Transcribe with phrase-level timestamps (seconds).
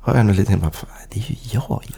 [0.00, 1.94] har jag nog lite bara, "Fan, det är ju jag ju.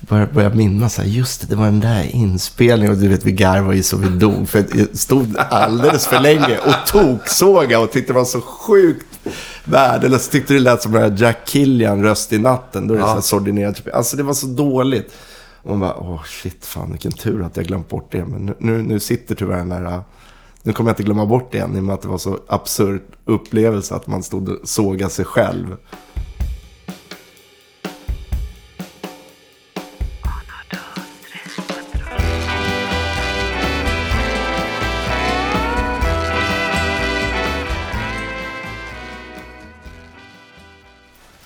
[0.00, 3.24] Börjar, börjar minnas, så här, just det, det var den där inspelningen och du vet,
[3.24, 4.48] vi garvade ju så vi dog.
[4.48, 9.06] För jag stod alldeles för länge och toksåga och tyckte det var så sjukt
[9.64, 10.32] värdelöst.
[10.32, 12.88] Tyckte det lät som den här Jack Killian röst i natten.
[12.88, 13.08] Då är det Ja.
[13.08, 13.88] så här sordinerat.
[13.94, 15.12] Alltså det var så dåligt.
[15.62, 18.24] Och man bara, åh shit, fan vilken tur att jag glömt bort det.
[18.24, 20.00] Men nu, nu, nu sitter tyvärr den där...
[20.62, 22.38] Nu kommer jag inte glömma bort det än i och med att det var så
[22.46, 25.76] absurd upplevelse att man stod och sågade sig själv.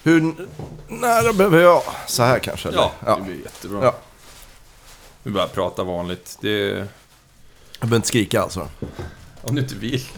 [0.05, 0.35] Hur
[0.89, 1.83] nära behöver jag?
[2.07, 2.69] Så här kanske?
[2.69, 2.91] eller?
[3.07, 3.85] Ja, det blir jättebra.
[3.85, 3.95] Ja.
[5.23, 6.39] Vi börjar prata vanligt.
[6.41, 6.89] Det...
[7.83, 8.69] Jag behöver inte skrika alltså.
[9.43, 10.09] Om du inte vill.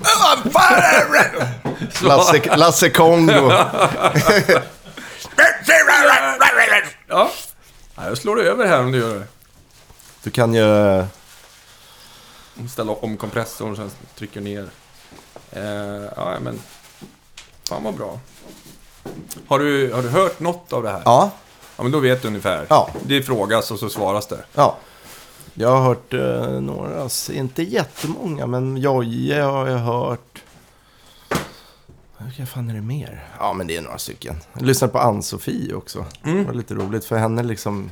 [2.03, 3.33] Lasse, Lasse Kongo.
[7.09, 7.31] Ja.
[7.97, 9.27] Jag slår över här om du gör det.
[10.23, 11.05] Du kan ju...
[12.73, 14.69] Ställa om kompressorn och sen trycker ner.
[15.51, 15.63] Eh,
[16.17, 16.61] ja, men...
[17.69, 18.21] Fan vad bra.
[19.49, 21.03] Har du, har du hört något av det här?
[21.05, 21.31] Ja,
[21.77, 22.67] Ja, men då vet du ungefär.
[22.69, 22.91] Ja.
[23.03, 24.45] Det frågas och så svaras det.
[24.53, 24.77] ja.
[25.55, 30.43] Jag har hört eh, några, inte jättemånga, men Jojje har jag hört.
[32.19, 33.29] Vilka fan är det mer?
[33.39, 34.37] Ja, men det är några stycken.
[34.53, 36.07] Jag lyssnade på Ann-Sofie också.
[36.23, 37.91] Det var lite roligt, för henne liksom...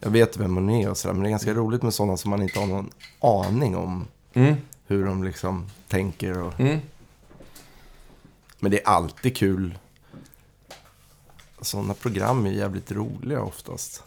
[0.00, 2.30] Jag vet vem hon är och sådär, men det är ganska roligt med sådana som
[2.30, 2.90] man inte har någon
[3.20, 4.54] aning om Mm.
[4.86, 6.42] hur de liksom tänker.
[6.42, 6.60] Och...
[6.60, 6.78] Mm.
[8.58, 9.78] Men det är alltid kul.
[11.60, 14.02] Sådana program är jävligt roliga oftast.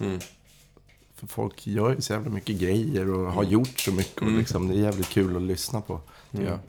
[1.21, 1.27] Mm.
[1.27, 4.21] För folk gör ju så jävla mycket grejer och har gjort så mycket.
[4.21, 6.01] Och liksom, det är jävligt kul att lyssna på.
[6.31, 6.59] jag.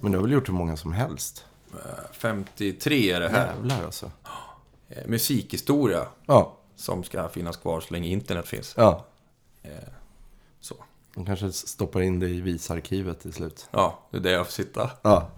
[0.00, 1.44] Men det har väl gjort hur många som helst.
[2.12, 3.46] 53 är det här.
[3.46, 4.10] Jävlar alltså.
[4.88, 6.06] Eh, musikhistoria.
[6.26, 6.56] Ja.
[6.76, 8.74] Som ska finnas kvar så länge internet finns.
[8.76, 9.04] ja.
[10.60, 10.74] Så.
[11.14, 13.68] De kanske stoppar in det i visarkivet till slut.
[13.70, 14.90] Ja, det är där jag får sitta.
[15.02, 15.30] Ja.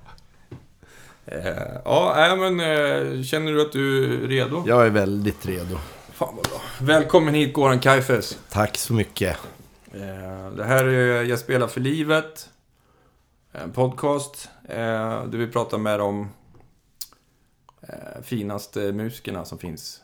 [1.26, 4.64] Eh, ja, men eh, känner du att du är redo?
[4.66, 5.78] Jag är väldigt redo.
[6.20, 6.60] Fan vad bra.
[6.80, 8.38] Välkommen hit Goran Kaifes.
[8.50, 9.36] Tack så mycket.
[9.92, 12.50] Eh, det här är Jag spelar för livet.
[13.52, 14.48] En podcast.
[14.64, 14.76] Eh,
[15.24, 16.28] där vi pratar med de
[17.82, 20.02] eh, finaste musikerna som finns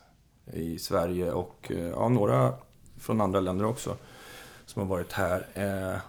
[0.53, 2.55] i Sverige och ja, några
[3.01, 3.97] från andra länder också.
[4.67, 6.01] Som har varit här.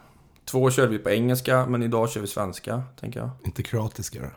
[0.46, 3.30] Två körde vi på engelska, men idag kör vi svenska, tänker jag.
[3.46, 4.30] Inte kroatiska då?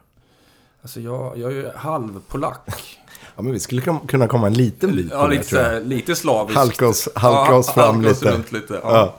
[0.82, 2.99] Alltså jag, jag är halvpolack.
[3.40, 6.58] Ja, men vi skulle kunna komma en liten bit Ja, lite, såhär, lite slaviskt.
[6.58, 8.34] Halka oss, halka Ja, oss fram halka oss lite.
[8.34, 8.80] runt lite.
[8.82, 9.18] Ja.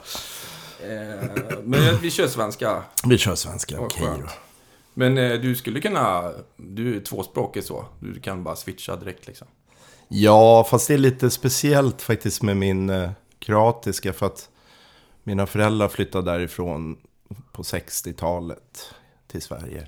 [0.80, 1.28] Eh,
[1.64, 2.82] men vi kör svenska.
[3.04, 4.28] Vi kör svenska, okej då.
[4.94, 6.32] Men eh, du skulle kunna...
[6.56, 7.84] Du är tvåspråkig så.
[8.00, 9.46] Du kan bara switcha direkt liksom.
[10.08, 14.12] Ja, fast det är lite speciellt faktiskt med min eh, kroatiska.
[14.12, 14.48] För att
[15.22, 16.96] mina föräldrar flyttade därifrån
[17.52, 18.94] på 60-talet
[19.26, 19.86] till Sverige.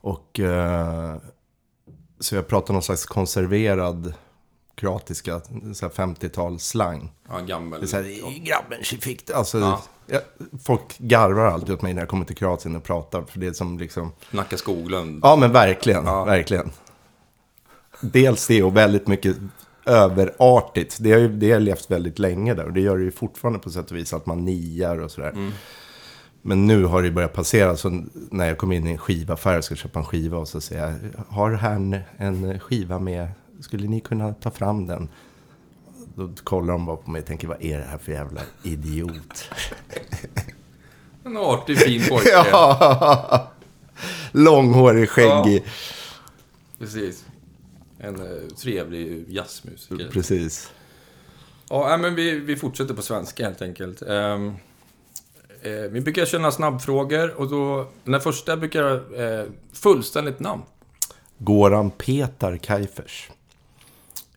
[0.00, 1.16] Och eh,
[2.20, 4.14] så jag pratar någon slags konserverad
[4.74, 5.40] kroatiska,
[5.74, 7.08] så här 50-talsslang.
[7.28, 7.80] Ja, gammal.
[7.80, 9.30] Det är så här, grabben fick.
[9.30, 9.82] Alltså, Ja.
[10.06, 10.20] jag,
[10.64, 13.22] folk garvar alltid åt mig när jag kommer till Kroatien och pratar.
[13.22, 14.12] För det är som liksom...
[14.30, 15.20] Nacka Skoglund.
[15.22, 16.04] Ja, men verkligen.
[16.06, 16.24] Ja.
[16.24, 16.70] Verkligen.
[18.00, 19.36] Dels det och väldigt mycket
[19.84, 20.96] överartigt.
[21.00, 22.64] Det har ju det har levt väldigt länge där.
[22.64, 25.52] Och det gör det ju fortfarande på sätt och vis att man niar och sådär.
[26.46, 27.76] Men nu har det börjat passera.
[27.76, 30.60] Så när jag kommer in i en skivaffär och ska köpa en skiva och så
[30.60, 31.24] säger jag.
[31.28, 33.28] Har här en, skiva med.
[33.60, 35.08] Skulle ni kunna ta fram den?
[36.14, 37.48] Då kollar de bara på mig och tänker.
[37.48, 39.50] Vad är det här för jävla idiot?
[41.24, 42.28] En artig, fin pojke.
[42.32, 43.52] ja.
[44.32, 45.64] Långhårig, skäggig.
[46.78, 47.24] Precis.
[47.98, 50.08] En eh, trevlig jazzmusiker.
[50.12, 50.70] Precis.
[51.68, 54.02] Ja, men vi, vi fortsätter på svenska helt enkelt.
[54.02, 54.52] Ehm,
[55.62, 57.88] eh, vi brukar köra snabbfrågor och då...
[58.04, 58.94] Den första brukar jag...
[59.40, 60.62] Eh, fullständigt namn.
[61.38, 63.30] Goran Petar Kaifers.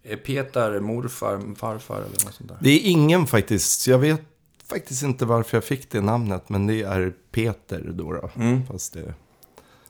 [0.04, 2.58] Är Peter morfar, farfar eller något sånt där?
[2.62, 3.88] Det är ingen faktiskt.
[3.88, 4.22] Jag vet
[4.68, 6.50] faktiskt inte varför jag fick det namnet.
[6.50, 8.14] Men det är Peter då.
[8.14, 8.30] då.
[8.36, 8.66] Mm.
[8.66, 9.14] Fast det är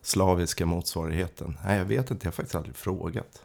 [0.02, 1.58] slaviska motsvarigheten.
[1.66, 2.26] Nej, jag vet inte.
[2.26, 3.42] Jag har faktiskt aldrig frågat.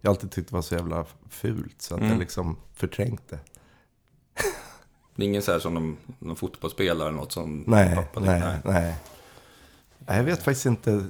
[0.00, 1.74] Jag har alltid tyckt det var så jävla fult.
[1.82, 2.10] Så att Mm.
[2.12, 3.38] jag liksom förträngt det.
[5.18, 8.40] Det är ingen så här som någon, någon fotbollsspelare eller något som Nej, pappa nej,
[8.40, 8.94] nej, nej.
[10.06, 11.04] Jag vet faktiskt inte.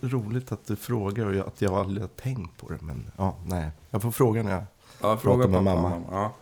[0.00, 2.78] Roligt att du frågar och att jag aldrig har tänkt på det.
[2.80, 3.70] Men ja, nej.
[3.90, 4.62] Jag får fråga när jag...
[5.00, 6.02] Ja, fråga med och mamma.
[6.10, 6.34] Ja.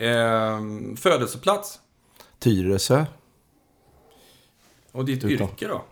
[0.00, 1.80] Ehm, födelseplats
[2.38, 3.04] Tyresö.
[4.92, 5.48] och ditt Utan.
[5.48, 5.82] yrke då?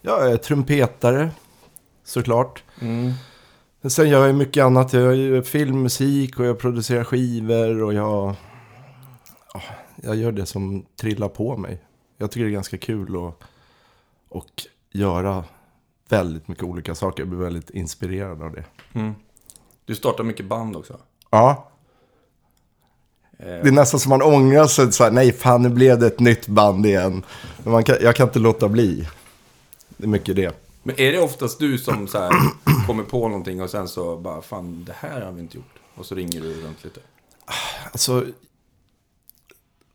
[0.00, 1.30] Jag är trumpetare,
[2.04, 2.62] såklart.
[2.80, 3.12] Mm.
[3.90, 4.92] Sen gör jag mycket annat.
[4.92, 8.34] Jag gör filmmusik och jag producerar skivor och jag...
[10.02, 11.78] ja, Jag gör det som trillar på mig.
[12.16, 13.34] Jag tycker det är ganska kul att
[14.28, 15.44] och göra
[16.08, 17.22] väldigt mycket olika saker.
[17.22, 18.64] Jag blir väldigt inspirerad av det.
[18.92, 19.14] Mm.
[19.84, 20.98] Du startar mycket band också.
[21.30, 21.68] Ja,
[23.38, 24.92] Eh, det är nästan som man ångrar sig.
[24.92, 27.22] Så här, Nej, fan nu blev det ett nytt band igen.
[27.62, 29.08] Men man kan, jag kan inte låta bli.
[29.88, 30.54] Det är mycket det.
[30.82, 32.32] Men är det oftast du som så här,
[32.86, 35.74] kommer på någonting och sen så bara, fan det här har vi inte gjort.
[35.94, 37.00] Och så ringer du runt lite.
[37.92, 38.26] Alltså,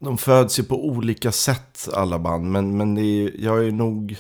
[0.04, 2.52] de föds ju på olika sätt alla band.
[2.52, 4.18] Men, men är, jag är nog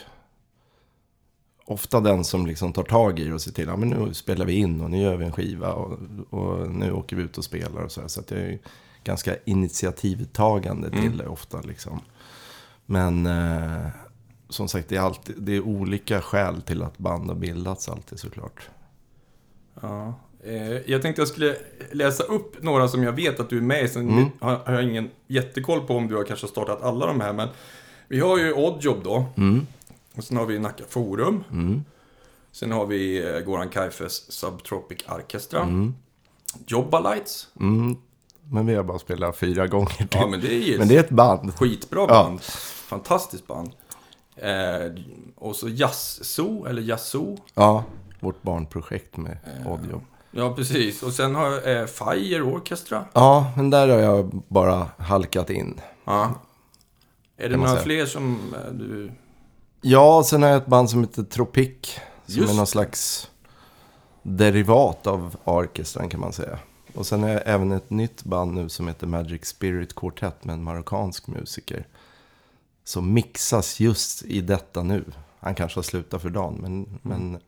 [1.65, 3.67] ofta den som liksom tar tag i och ser till.
[3.67, 5.73] Ja, men nu spelar vi in och nu gör vi en skiva.
[5.73, 5.99] Och,
[6.29, 8.07] och nu åker vi ut och spelar och så här.
[8.07, 8.59] Så att jag är
[9.03, 11.17] ganska initiativtagande till Mm.
[11.17, 11.99] det ofta liksom.
[12.85, 13.87] Men eh,
[14.49, 18.19] som sagt, det är, alltid, det är olika skäl till att band har bildats alltid
[18.19, 18.69] såklart.
[19.81, 20.13] Ja.
[20.45, 21.55] Eh, jag tänkte jag skulle
[21.91, 23.87] läsa upp några som jag vet att du är med i.
[23.87, 24.29] Sen Mm.
[24.39, 27.33] har jag ingen jättekoll på om du har kanske startat alla de här.
[27.33, 27.47] Men
[28.07, 29.25] vi har ju Oddjob då.
[29.37, 29.67] Mm.
[30.15, 31.43] Och sen har vi Nacka Forum.
[31.51, 31.83] Mm.
[32.51, 35.61] Sen har vi eh, Goran Kaifes Subtropic Orchestra.
[35.61, 35.93] Mm.
[36.67, 37.47] Jobbalights.
[37.59, 37.97] Mm.
[38.51, 40.07] Men vi har bara spelat fyra gånger till.
[40.11, 41.53] Ja, men det är ju Men det är ett band.
[41.55, 42.07] skitbra Ja.
[42.07, 42.41] band.
[42.87, 43.71] Fantastiskt band.
[44.35, 45.03] Eh,
[45.35, 47.37] och så Jazzoo, eller Jazzoo.
[47.53, 47.83] Ja,
[48.19, 49.71] vårt barnprojekt med Eh.
[49.71, 50.01] Oddjob.
[50.35, 51.03] Ja, precis.
[51.03, 53.05] Och sen har jag eh, Fire Orchestra.
[53.13, 55.81] Ja, men där har jag bara halkat in.
[56.05, 56.33] Ja.
[57.37, 57.83] Är det några säga.
[57.83, 59.11] fler som eh, du...
[59.81, 61.99] Ja, sen har jag ett band som heter Tropic.
[62.25, 63.29] Som Just är någon slags
[64.21, 66.59] derivat av orkestran kan man säga.
[66.95, 70.53] Och sen har jag även ett nytt band nu som heter Magic Spirit Quartet med
[70.53, 71.87] en marockansk musiker.
[72.83, 75.03] Som mixas just i detta nu.
[75.39, 77.39] Han kanske har slutat för dagen, men, men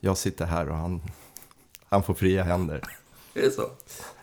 [0.00, 1.02] jag sitter här och han,
[1.92, 2.80] han får fria händer.
[3.34, 3.62] Är det så?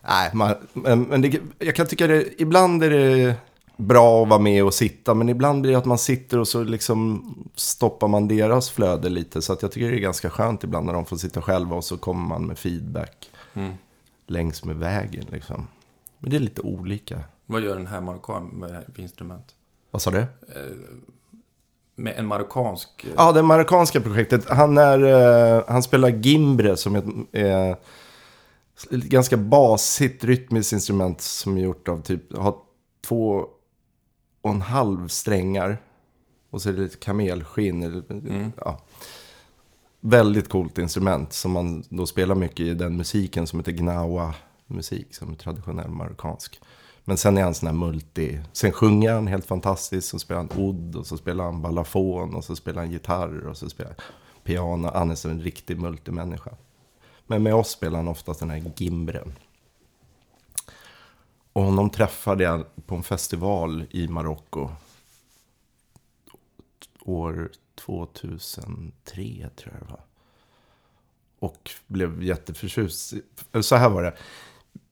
[0.07, 3.35] Nej, man, men, men det, jag kan tycka det, ibland är det
[3.77, 6.63] bra att vara med och sitta, men ibland blir det att man sitter och så
[6.63, 7.23] liksom
[7.55, 9.41] stoppar man deras flöde lite.
[9.41, 11.83] Så att jag tycker det är ganska skönt ibland när de får sitta själva och
[11.83, 13.73] så kommer man med feedback Mm.
[14.27, 15.67] längs med vägen liksom.
[16.19, 17.19] Men det är lite olika.
[17.45, 19.55] Vad gör den här marockan med instrument?
[19.91, 20.25] Vad sa du?
[21.99, 23.03] Med en marockansk...
[23.03, 24.49] eh, Ja, det marockanska projektet.
[24.49, 25.03] Han, är,
[25.57, 27.05] eh, han spelar gimbre som är ett
[27.71, 27.77] eh,
[28.91, 32.55] ett ganska basigt rytmiskt instrument som är gjort av typ, har
[33.07, 33.45] två
[34.41, 35.77] och en halv strängar.
[36.49, 37.83] Och så är det lite kamelskinn.
[38.09, 38.51] Mm.
[38.57, 38.79] Ja.
[40.01, 44.33] Väldigt coolt instrument som man då spelar mycket i den musiken som heter gnawa
[44.67, 46.59] musik som är traditionell marockansk.
[47.05, 48.39] Men sen är han sån här multi.
[48.53, 50.07] Sen sjunger han helt fantastiskt.
[50.07, 53.57] Så spelar han oud och så spelar han balafon och så spelar han gitarr och
[53.57, 54.05] så spelar han
[54.43, 54.91] piano.
[54.93, 56.51] Han är som en riktig multimänniska.
[57.27, 59.33] Men med oss spelar han oftast den här gimbren.
[61.53, 64.69] Och honom träffade jag på en festival i Marocko.
[67.05, 70.03] År 2003 tror jag det var.
[71.39, 73.13] Och blev jätteförtjust.
[73.61, 74.17] Så här var det.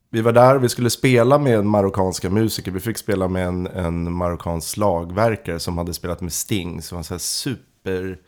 [0.10, 2.72] Vi var där, vi skulle spela med marockanska musiker.
[2.72, 6.82] Vi fick spela med en, en marockansk slagverkare som hade spelat med Sting.
[6.82, 8.20] Som var så här super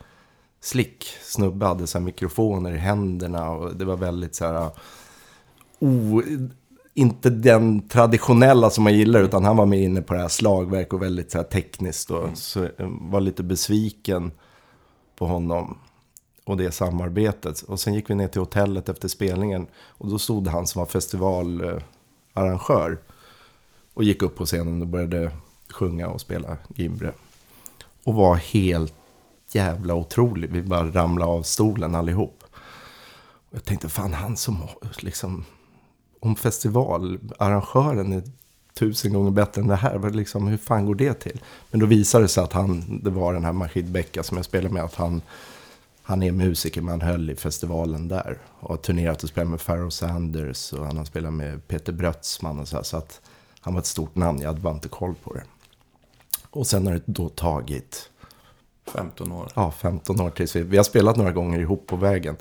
[0.62, 3.50] slick snubbe, hade så här mikrofoner i händerna.
[3.50, 4.54] Och det var väldigt så här...
[4.54, 4.72] Ah,
[5.80, 6.22] o,
[6.94, 10.94] inte den traditionella som man gillar, utan han var med inne på det här slagverk
[10.94, 12.12] och väldigt så här tekniskt.
[12.12, 14.32] Och, Så jag var lite besviken
[15.16, 15.78] på honom
[16.50, 17.62] och det samarbetet.
[17.62, 19.68] Och sen gick vi ner till hotellet efter spelningen.
[19.74, 22.98] Och då stod han som var festivalarrangör.
[23.94, 25.32] Och gick upp på scenen och började
[25.70, 27.14] sjunga och spela Gimbre.
[28.04, 28.94] Och var helt
[29.52, 30.50] jävla otrolig.
[30.52, 32.44] Vi bara ramlade av stolen allihop.
[33.50, 34.58] Och jag tänkte, fan han som
[35.00, 35.46] liksom...
[36.22, 38.24] Om festivalarrangören är
[38.74, 40.10] tusen gånger bättre än det här.
[40.10, 41.42] Liksom, hur fan går det till?
[41.72, 44.46] Men då visade det sig att han, det var den här Majid Becka som jag
[44.46, 44.84] spelade med.
[44.84, 45.22] Att han,
[46.10, 48.38] han är musiker, men han höll i festivalen där.
[48.60, 50.74] Och har turnerat och spelat med Pharoah Sanders.
[50.74, 52.84] Och han har spelat med Peter Brötsman och så här.
[52.84, 53.22] Så att
[53.62, 55.44] han var ett stort namn, jag hade bara inte koll på det.
[56.50, 58.10] Och sen har det då tagit
[58.94, 59.52] 15 år.
[59.56, 60.62] ja, 15 år tills vi...
[60.64, 62.38] Vi har spelat några gånger ihop på vägen.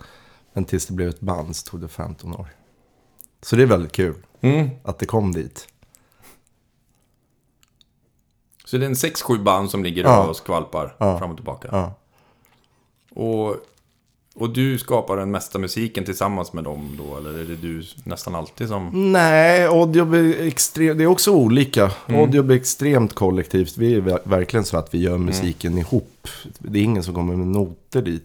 [0.52, 2.46] Men tills det blev ett band så tog det 15 år.
[3.42, 4.68] Så det är väldigt kul Mm.
[4.84, 5.68] att det kom dit.
[8.64, 10.26] Så det är en 6-7 band som ligger Ja.
[10.28, 11.18] och skvalpar Ja.
[11.18, 11.68] fram och tillbaka.
[11.72, 11.94] Ja.
[13.18, 13.56] Och,
[14.34, 17.16] och du skapar den mesta musiken tillsammans med dem då?
[17.16, 19.12] Eller är det du nästan alltid som...
[19.12, 20.98] Nej, Audiob är extremt...
[20.98, 21.92] Det är också olika.
[22.06, 22.20] Mm.
[22.20, 23.76] Audiob är extremt kollektivt.
[23.76, 26.28] Vi är ver- verkligen så att vi gör musiken ihop.
[26.58, 28.25] Det är ingen som kommer med noter dit.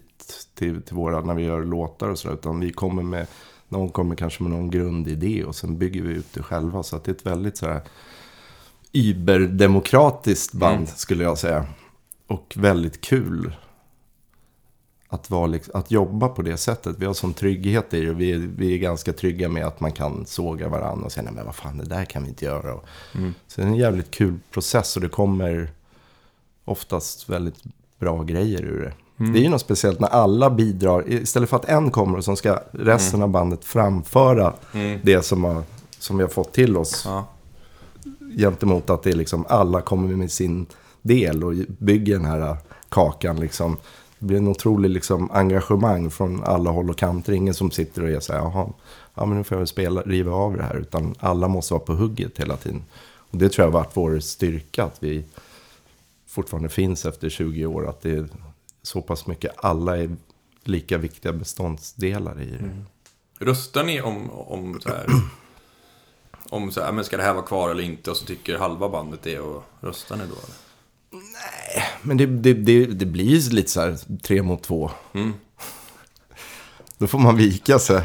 [0.54, 2.34] till, till våra, när vi gör låtar och sådär.
[2.34, 3.26] Utan vi kommer med,
[3.68, 6.82] någon kommer kanske med någon grundidé och sen bygger vi ut det själva.
[6.82, 7.80] Så att det är ett väldigt sådär
[8.92, 10.86] überdemokratiskt band Mm.
[10.86, 11.66] skulle jag säga.
[12.26, 13.56] Och väldigt kul
[15.14, 16.96] att, vara, liksom- att jobba på det sättet.
[16.98, 18.12] Vi har sån trygghet i det.
[18.14, 21.32] Vi, är- vi är ganska trygga med att man kan såga varandra och säga, nej
[21.34, 22.80] men vad fan, det där kan vi inte göra.
[23.14, 23.34] Mm.
[23.48, 25.70] så det är en jävligt kul process och det kommer
[26.64, 27.56] oftast väldigt
[27.98, 28.92] bra grejer ur det.
[29.22, 29.32] Mm.
[29.32, 31.04] Det är ju något speciellt när alla bidrar.
[31.12, 35.00] Istället för att en kommer och som ska resten av bandet framföra Mm.
[35.02, 35.62] det som, har,
[35.98, 37.02] som vi har fått till oss.
[37.06, 37.26] Ja.
[38.38, 40.66] Gentemot att det är liksom alla kommer med sin
[41.02, 42.56] del och bygger den här
[42.88, 43.40] kakan.
[43.40, 43.76] Liksom.
[44.24, 47.32] Det blir en otrolig liksom, engagemang från alla håll och kanter.
[47.32, 48.68] Ingen som sitter och är så här, jaha,
[49.14, 50.76] ja men nu får jag väl spela, riva av det här.
[50.76, 52.84] Utan alla måste vara på hugget hela tiden.
[53.30, 55.24] Och det tror jag har varit vår styrka, att vi
[56.26, 57.88] fortfarande finns efter 20 år.
[57.88, 58.28] Att det är
[58.82, 60.16] så pass mycket, alla är
[60.62, 62.58] lika viktiga beståndsdelar i det.
[62.58, 62.84] Mm.
[63.38, 65.06] Röstar ni om, om så här...
[66.50, 68.10] Om så här, men ska det här vara kvar eller inte?
[68.10, 70.34] Och så tycker halva bandet det och röstar ni då?
[70.34, 70.63] Eller?
[72.02, 74.90] Men det, det, det, det blir ju lite så här tre mot två.
[75.14, 75.32] Mm.
[76.98, 78.02] Då får man vika sig.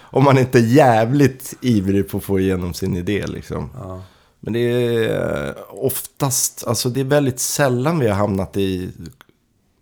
[0.00, 3.70] Om man inte är jävligt ivrig på att få igenom sin idé liksom.
[3.74, 4.02] Ja.
[4.40, 8.90] Men det är oftast, alltså det är väldigt sällan vi har hamnat i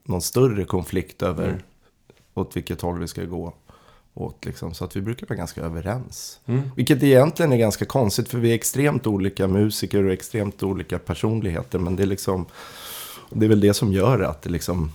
[0.04, 1.60] någon större konflikt över Mm.
[2.34, 3.54] åt vilket håll vi ska gå
[4.14, 4.74] åt liksom.
[4.74, 6.40] Så att vi brukar vara ganska överens.
[6.46, 6.62] Mm.
[6.76, 11.78] Vilket egentligen är ganska konstigt för vi är extremt olika musiker och extremt olika personligheter.
[11.78, 12.46] Men det är liksom,
[13.30, 14.92] det är väl det som gör att det liksom,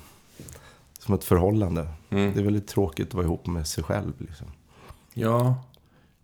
[0.99, 1.87] som ett förhållande.
[2.09, 2.33] Mm.
[2.33, 4.47] Det är väldigt tråkigt att vara ihop med sig själv liksom.
[5.13, 5.55] Ja,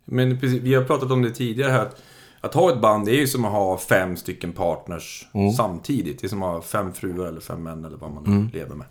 [0.04, 1.82] men precis, vi har pratat om det tidigare här.
[1.82, 2.02] Att,
[2.40, 5.52] att ha ett band det är ju som att ha fem stycken partners Mm.
[5.52, 6.20] samtidigt.
[6.20, 8.50] Det är som att ha fem fruar eller fem män eller vad man Mm.
[8.52, 8.86] lever med.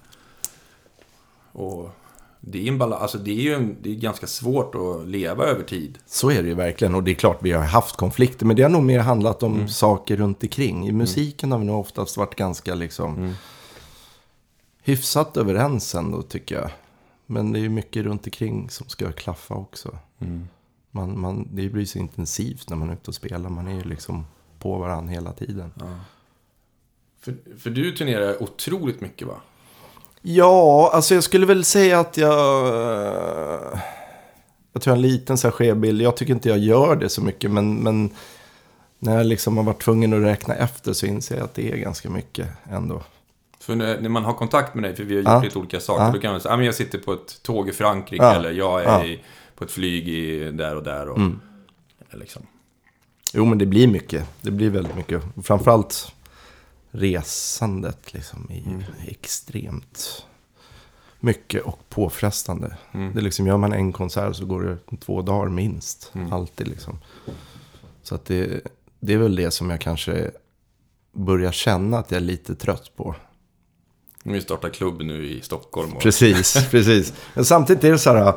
[1.51, 1.89] Och
[2.47, 5.43] det är en balans, alltså det är ju en, det är ganska svårt att leva
[5.45, 5.97] över tid.
[6.05, 6.95] Så är det ju verkligen.
[6.95, 8.45] Och det är klart vi har haft konflikter.
[8.45, 10.87] Men det har nog mer handlat om saker runt omkring.
[10.87, 13.33] I musiken har vi nog oftast varit ganska liksom Mm.
[14.81, 16.69] hyfsat överens ändå tycker jag.
[17.25, 19.97] Men det är ju mycket runt omkring som ska klaffa också.
[20.91, 23.49] Man, man, det blir så intensivt när man är ute och spelar.
[23.49, 24.25] Man är ju liksom
[24.59, 25.71] på varandra hela tiden.
[27.19, 29.35] För, för du turnerar otroligt mycket va?
[30.27, 32.67] Ja, alltså jag skulle väl säga att jag...
[32.67, 33.79] eh,
[34.73, 36.01] Jag tror jag har en liten så här skev bild.
[36.01, 37.51] Jag tycker inte jag gör det så mycket.
[37.51, 38.09] Men, men
[38.99, 41.77] när jag liksom har varit tvungen att räkna efter så inser jag att det är
[41.77, 43.01] ganska mycket ändå.
[43.59, 45.41] För när, man har kontakt med dig, för vi har gjort Ja.
[45.43, 46.11] lite olika saker, Ja.
[46.11, 48.33] då kan man säga att jag sitter på ett tåg i Frankrike Ja.
[48.35, 49.03] eller jag är Ja.
[49.03, 49.19] Mm.
[49.55, 51.09] på ett flyg i, där och där.
[51.09, 51.19] Och,
[52.11, 52.41] liksom.
[53.33, 54.23] Jo, men det blir mycket.
[54.41, 55.21] Det blir väldigt mycket.
[55.43, 56.11] Framförallt
[56.95, 60.25] resandet liksom är ju extremt
[61.19, 62.77] mycket och påfrestande.
[62.91, 63.13] Mm.
[63.13, 66.11] Det är liksom, gör man en konsert så går det två dagar minst.
[66.15, 66.33] Mm.
[66.33, 66.99] Alltid liksom.
[68.03, 68.61] Så att det,
[68.99, 70.31] det är väl det som jag kanske
[71.11, 73.15] börjar känna att jag är lite trött på.
[74.23, 75.93] Vi startar klubb nu i Stockholm.
[75.93, 77.13] Och, Precis, precis.
[77.33, 78.33] Men samtidigt är det så här.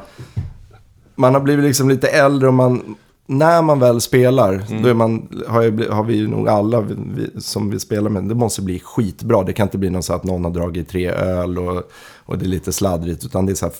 [1.14, 2.96] Man har blivit liksom lite äldre och man...
[3.30, 7.70] När man väl spelar, då är man, har, bli- har vi nog alla vi, som
[7.70, 9.42] vi spelar med, det måste bli skitbra.
[9.42, 11.82] Det kan inte bli något så att någon har dragit tre öl och,
[12.24, 13.24] och det är lite sladdrigt.
[13.24, 13.74] Utan det är så här,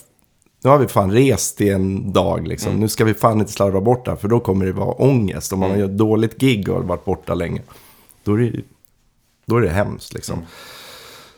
[0.63, 2.75] nu har vi fan rest i en dag liksom.
[2.79, 5.53] Nu ska vi fan inte slarva bort det här, för då kommer det vara ångest.
[5.53, 7.61] Om man har gjort dåligt gig och har varit borta länge,
[8.23, 8.61] då är det,
[9.45, 10.39] då är det hemskt liksom.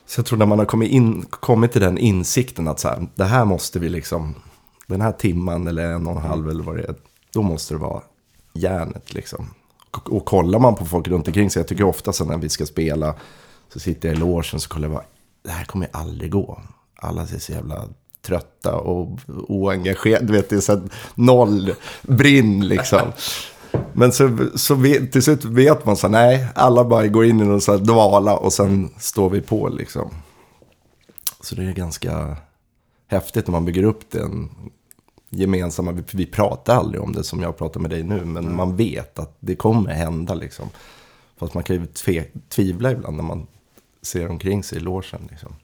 [0.05, 3.07] Så jag tror när man har kommit, in, kommit till den insikten att så här,
[3.15, 4.35] det här måste vi liksom,
[4.87, 6.95] den här timman eller en och en halv eller vad det är,
[7.33, 8.01] då måste det vara
[8.53, 9.53] järnet liksom.
[9.91, 12.49] Och, och kollar man på folk runt omkring sig, jag tycker ofta så när vi
[12.49, 13.15] ska spela,
[13.73, 15.05] så sitter jag i logen så kollar jag bara,
[15.43, 16.61] det här kommer ju aldrig gå.
[16.95, 17.87] Alla ser så jävla
[18.21, 20.81] trötta och oengagerade, du vet, det är så här
[21.15, 23.01] noll brinn liksom.
[23.93, 27.39] Men så, så vet, till slut vet man så här, nej, alla bara går in
[27.39, 30.11] i någon så här dvala och sen står vi på liksom.
[31.41, 32.37] Så det är ganska
[33.07, 34.49] häftigt när man bygger upp den
[35.31, 38.75] gemensamma, vi, vi pratar aldrig om det som jag pratar med dig nu, men man
[38.75, 40.69] vet att det kommer hända liksom.
[41.37, 43.47] Fast man kan ju tve, tvivla ibland när man
[44.01, 45.55] ser omkring sig i logen liksom.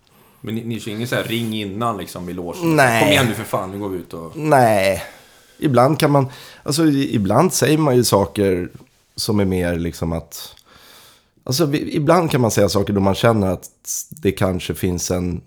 [0.42, 2.76] Men ni, ni kör ingen så här ring innan liksom i logen?
[2.76, 3.02] Nej.
[3.02, 4.38] Kom igen nu för fan, nu går vi ut och...
[4.38, 5.04] Nej,
[5.58, 6.28] ibland kan man,
[6.64, 8.70] alltså ibland säger man ju saker
[9.16, 10.56] som är mer liksom att,
[11.44, 13.70] alltså ibland kan man säga saker då man känner att
[14.10, 15.42] det kanske finns en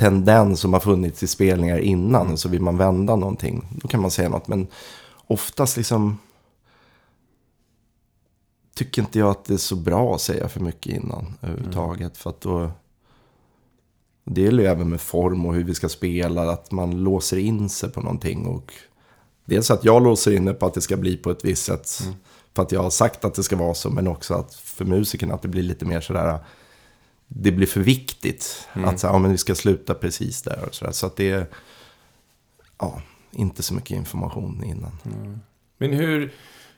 [0.00, 3.64] tendens som har funnits i spelningar innan och så vill man vända någonting.
[3.70, 4.66] Då kan man säga något, men
[5.26, 6.18] oftast liksom
[8.74, 12.16] tycker inte jag att det är så bra att säga för mycket innan överhuvudtaget.
[12.16, 12.70] För att då,
[14.24, 17.68] Det gäller ju även med form och hur vi ska spela, att man låser in
[17.68, 18.46] sig på någonting.
[18.46, 18.72] Och
[19.44, 22.00] dels att jag låser in det på att det ska bli på ett visst sätt.
[22.02, 22.14] Mm.
[22.54, 25.34] För att jag har sagt att det ska vara så, men också att för musikerna
[25.34, 26.38] att det blir lite mer sådär.
[27.32, 28.68] Det blir för viktigt.
[28.72, 28.88] Mm.
[28.88, 30.92] Att så, ja, men vi ska sluta precis där och sådär.
[30.92, 31.46] Så att det är,
[32.78, 34.92] ja, inte så mycket information innan.
[35.78, 36.32] Men hur,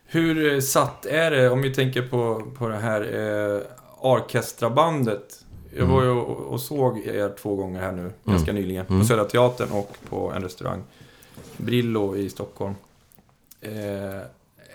[0.05, 3.61] hur satt är det, om vi tänker på, på det här eh,
[3.99, 5.45] orkestrabandet?
[5.77, 8.85] Jag var ju och, och såg er två gånger här nu, ganska nyligen.
[8.85, 9.05] På Mm.
[9.05, 10.83] Södra Teatern och på en restaurang.
[11.57, 12.75] Brillo i Stockholm.
[13.61, 13.71] Eh,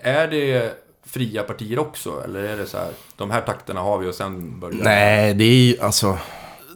[0.03, 0.75] är det
[1.09, 2.23] fria partier också?
[2.25, 5.45] Eller är det så här, de här takterna har vi och sen börjar Nej, det
[5.45, 6.19] är ju alltså...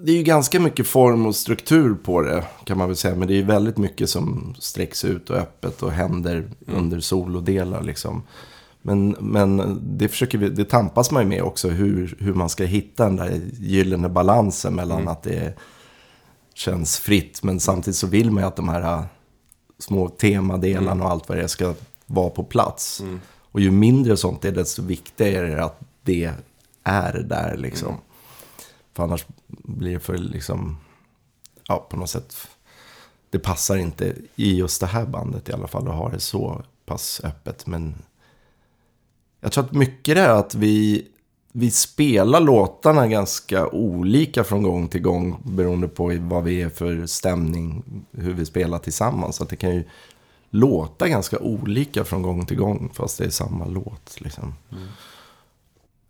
[0.01, 3.15] Det är ju ganska mycket form och struktur på det kan man väl säga.
[3.15, 7.83] Men det är ju väldigt mycket som sträcks ut och öppet och händer under solodelar
[7.83, 8.23] liksom.
[8.83, 11.69] Men, men det försöker vi, det tampas man ju med också.
[11.69, 15.59] Hur, hur man ska hitta den där gyllene balansen mellan att det
[16.55, 17.43] känns fritt.
[17.43, 19.05] Men samtidigt så vill man ju att de här
[19.79, 21.75] små temadelarna och allt vad det är ska
[22.07, 23.03] vara på plats.
[23.53, 26.33] Och ju mindre sånt är desto viktigare är det att det
[26.83, 27.97] är där liksom.
[28.93, 30.77] För annars blir det för liksom,
[31.69, 32.49] ja på något sätt.
[33.31, 36.65] Det passar inte i just det här bandet i alla fall att ha det så
[36.87, 37.67] pass öppet.
[37.67, 37.95] Men
[39.41, 41.07] jag tror att mycket det är att vi,
[41.53, 45.43] vi spelar låtarna ganska olika från gång till gång.
[45.45, 49.37] Beroende på vad vi är för stämning, hur vi spelar tillsammans.
[49.37, 49.85] Så att det kan ju
[50.53, 52.91] låta ganska olika från gång till gång.
[52.95, 54.55] Fast det är samma låt liksom.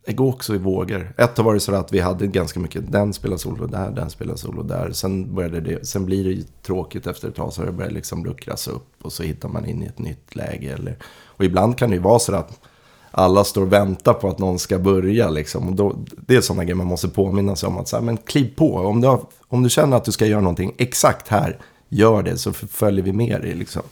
[0.06, 1.14] Det går också i vågor.
[1.18, 4.36] Ett har varit så att vi hade ganska mycket, den spelar solo där, den spelar
[4.36, 4.92] solo där.
[4.92, 8.24] Sen, började det, sen blir det ju tråkigt efter ett tag så det börjar liksom
[8.24, 8.94] luckras upp.
[9.02, 10.72] Och så hittar man in i ett nytt läge.
[10.72, 10.96] Eller,
[11.26, 12.60] och ibland kan det ju vara så att
[13.10, 15.30] alla står och väntar på att någon ska börja.
[15.30, 15.68] Liksom.
[15.68, 15.96] Och då,
[16.26, 17.78] det är sådana grejer man måste påminna sig om.
[17.78, 20.26] att så här, men kliv på, om du, har, om du känner att du ska
[20.26, 21.58] göra någonting exakt här,
[21.88, 23.54] gör det så följer vi med dig.
[23.54, 23.82] Liksom.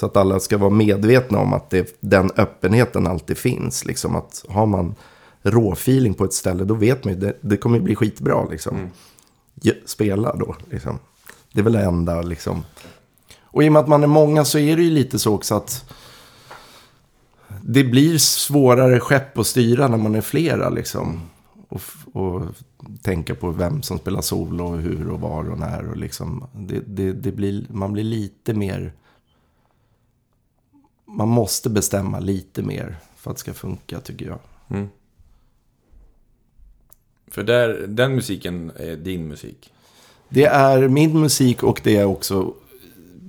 [0.00, 3.84] Så att alla ska vara medvetna om att det, den öppenheten alltid finns.
[3.84, 4.16] Liksom.
[4.16, 4.94] Att har man
[5.42, 8.48] råfeeling på ett ställe, då vet man ju det, det kommer bli skitbra.
[8.50, 8.90] Liksom.
[9.62, 10.56] Ja, Spela då.
[10.70, 10.98] Liksom.
[11.52, 12.64] Det är väl det enda liksom.
[13.40, 15.54] Och i och med att man är många så är det ju lite så också
[15.54, 15.92] att
[17.62, 21.20] det blir svårare skepp att styra när man är flera liksom.
[21.68, 22.42] Och, och
[23.02, 25.90] tänka på vem som spelar solo och hur och var och när.
[25.90, 28.92] Och liksom, det, det, det blir, man blir lite mer...
[31.08, 34.38] Man måste bestämma lite mer för att det ska funka tycker jag.
[34.68, 34.88] Mm.
[37.26, 39.72] För där, den musiken är din musik.
[40.28, 42.54] Det är min musik och det är också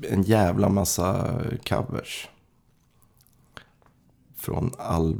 [0.10, 1.40] en jävla massa
[1.70, 2.28] covers.
[4.36, 5.18] Från all,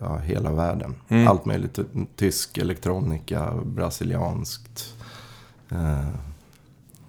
[0.00, 0.94] ja, hela världen.
[1.08, 1.28] Mm.
[1.28, 1.78] Allt möjligt.
[2.16, 4.94] Tysk elektronika, brasilianskt.
[5.70, 6.08] Eh,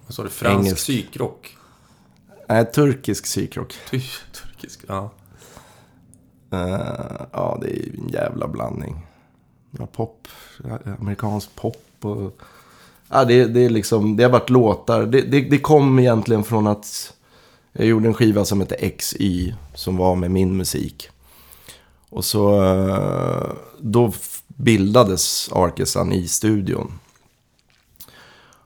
[0.06, 0.28] Vad sa du?
[0.28, 1.56] Fransk psykrock?
[2.48, 3.74] nej, turkisk psykrock.
[3.90, 4.00] Ty-
[4.56, 4.80] Turkisk?
[4.88, 5.10] Ja.
[6.52, 9.06] Uh, ja, det är ju en jävla blandning.
[9.70, 10.28] Ja, pop,
[10.98, 12.40] amerikansk pop och...
[13.08, 15.06] Ja, det, det, är liksom, det har varit låtar.
[15.06, 17.14] Det, det, det kom egentligen från att
[17.72, 19.54] jag gjorde en skiva som hette XY.
[19.74, 21.08] Som var med min musik.
[22.10, 24.12] Och så eh, då
[24.46, 26.98] bildades Arkesan i studion.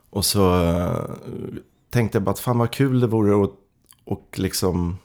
[0.09, 1.01] Och så eh,
[1.89, 3.51] tänkte jag bara att fan vad kul det vore att
[4.05, 4.97] och liksom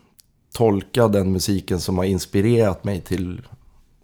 [0.56, 3.46] tolka den musiken som har inspirerat mig till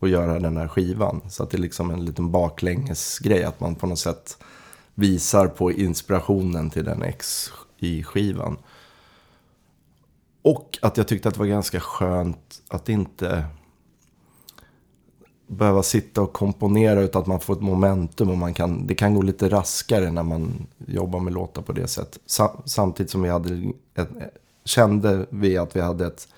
[0.00, 1.20] att göra den här skivan.
[1.28, 3.44] Så att det är liksom en liten baklängesgrej.
[3.44, 4.38] Att man på något sätt
[4.94, 8.56] visar på inspirationen till den X i skivan.
[10.42, 13.44] Och att jag tyckte att det var ganska skönt att inte
[15.46, 19.14] behöva sitta och komponera utan att man får ett momentum och man kan, det kan
[19.14, 22.22] gå lite raskare när man jobbar med låtar på det sättet.
[22.64, 24.08] Samtidigt som vi hade ett,
[24.64, 26.28] kände vi att vi hade ett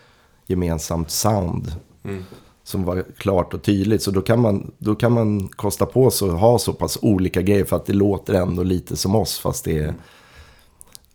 [0.47, 1.73] gemensamt sound
[2.05, 2.25] Mm.
[2.63, 4.03] som var klart och tydligt.
[4.03, 7.43] Så då kan man, då kan man kosta på sig att ha så pass olika
[7.43, 9.39] grejer för att det låter ändå lite som oss.
[9.39, 9.95] Fast det är,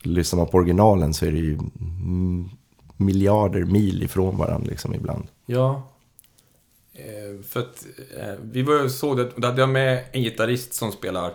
[0.01, 2.49] lyssnar man på originalen så är det ju mm,
[2.97, 5.27] miljarder mil ifrån varandra liksom ibland.
[5.45, 5.81] Ja.
[6.93, 7.85] Eh, för att
[8.17, 11.33] eh, vi var såg det, då hade jag med en gitarrist som spelar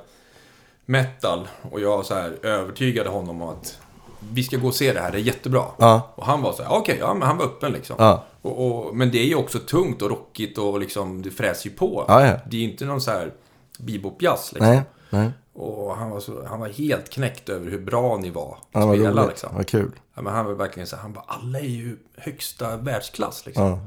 [0.86, 3.78] metal och jag så här övertygade honom om att
[4.32, 5.64] vi ska gå och se det här, det är jättebra.
[5.78, 6.12] Ja.
[6.14, 7.96] Och han var så här, okej, ja men han var öppen liksom.
[7.98, 8.24] Ja.
[8.42, 11.76] Och, och, men det är ju också tungt och rockigt och liksom, det fräser ju
[11.76, 12.04] på.
[12.08, 12.36] Ja, ja.
[12.46, 13.32] Det är ju inte någon så här
[13.78, 14.68] bebop-jazz liksom.
[14.70, 15.30] Nej, nej.
[15.52, 18.86] Och han var, så, han var helt knäckt över hur bra ni var Ja, att
[18.86, 19.28] vad spela roligt.
[19.30, 19.50] liksom.
[19.54, 19.90] Vad kul.
[20.14, 23.64] Ja, men han var verkligen så här, han bara, alla är ju högsta världsklass liksom.
[23.66, 23.78] Ja.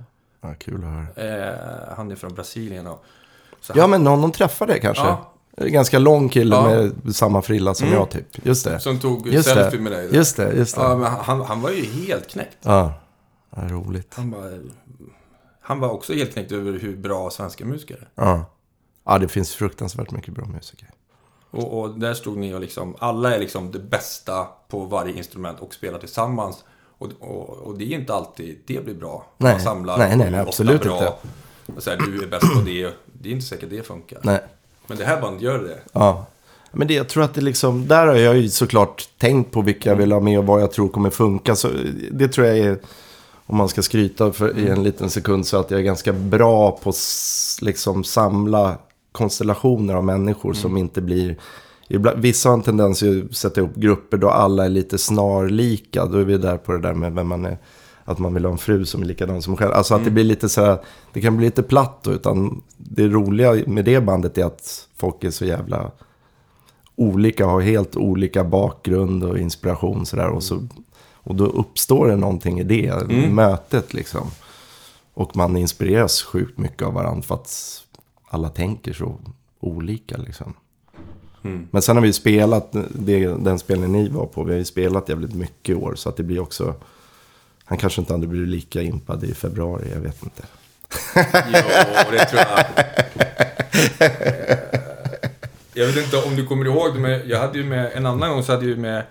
[0.42, 1.48] ja, kul att höra.
[1.50, 3.04] Eh, han är från Brasilien och...
[3.62, 5.04] Så Ja, han, men någon de träffade kanske.
[5.04, 5.34] Ja.
[5.62, 6.70] Ganska lång kille Ja.
[7.04, 8.00] med samma frilla som Mm.
[8.00, 8.46] jag typ.
[8.46, 8.80] Just det.
[8.80, 9.84] Som tog Just selfie det.
[9.84, 10.16] med dig.
[10.16, 10.82] Just det, just det.
[10.82, 12.58] Ja, Ja, men han, han var ju helt knäckt.
[12.62, 12.94] ja.
[13.56, 14.14] roligt.
[14.16, 14.50] Han, bara,
[15.62, 18.08] han var också helt knäckt över hur bra svenska musiker är.
[18.26, 18.46] Ja.
[19.06, 20.90] ja, det finns fruktansvärt mycket bra musiker.
[21.52, 25.60] Och, och där stod ni och liksom, alla är liksom det bästa på varje instrument
[25.60, 26.64] och spelar tillsammans.
[26.98, 29.26] Och, och, och det är inte alltid det blir bra.
[29.38, 29.52] Nej.
[29.52, 30.98] Man samlar Nej, nej, nej, absolut bra.
[31.68, 31.82] inte.
[31.82, 32.94] Så här, du är bäst på det.
[33.06, 34.20] Det är inte säkert det funkar.
[34.24, 34.40] Nej.
[34.88, 35.80] Men det här bandet gör det.
[35.92, 36.26] Ja.
[36.72, 39.90] Men det, jag tror att det liksom, där har jag ju såklart tänkt på vilka
[39.90, 41.56] jag vill ha med och vad jag tror kommer funka.
[41.56, 41.70] Så
[42.12, 42.80] det tror jag är,
[43.46, 46.72] om man ska skryta för, i en liten sekund, så att jag är ganska bra
[46.72, 46.96] på att
[47.62, 48.78] liksom samla
[49.12, 51.38] konstellationer av människor som inte blir...
[51.88, 56.06] Ibland, vissa har en tendens att sätta ihop grupper då alla är lite snarlika.
[56.06, 57.58] Då är vi där på det där med vem man är.
[58.10, 59.72] Att man vill ha en fru som är likadan som själv.
[59.72, 60.78] Alltså att det blir lite så här,
[61.14, 62.12] det kan bli lite platt då.
[62.12, 65.92] Utan det roliga med det bandet är att folk är så jävla
[66.96, 70.30] olika, har helt olika bakgrund och inspiration sådär.
[70.30, 70.68] Och, så,
[71.14, 74.28] och då uppstår det någonting i det, mötet liksom.
[75.14, 77.84] Och man inspireras sjukt mycket av varandra för att
[78.30, 79.16] alla tänker så
[79.60, 80.54] olika liksom.
[81.44, 81.68] Mm.
[81.72, 85.10] Men sen har vi spelat, det, den spelningen ni var på, vi har ju spelat
[85.10, 85.96] jävligt mycket i år.
[85.96, 86.76] Så att det blir också,
[87.68, 90.44] han kanske inte hade blivit lika impad i februari, jag vet inte.
[91.16, 92.86] Jo, det tror jag.
[95.74, 98.30] Jag vet inte om du kommer ihåg det, men jag hade ju med, en annan
[98.30, 99.04] gång så hade jag ju med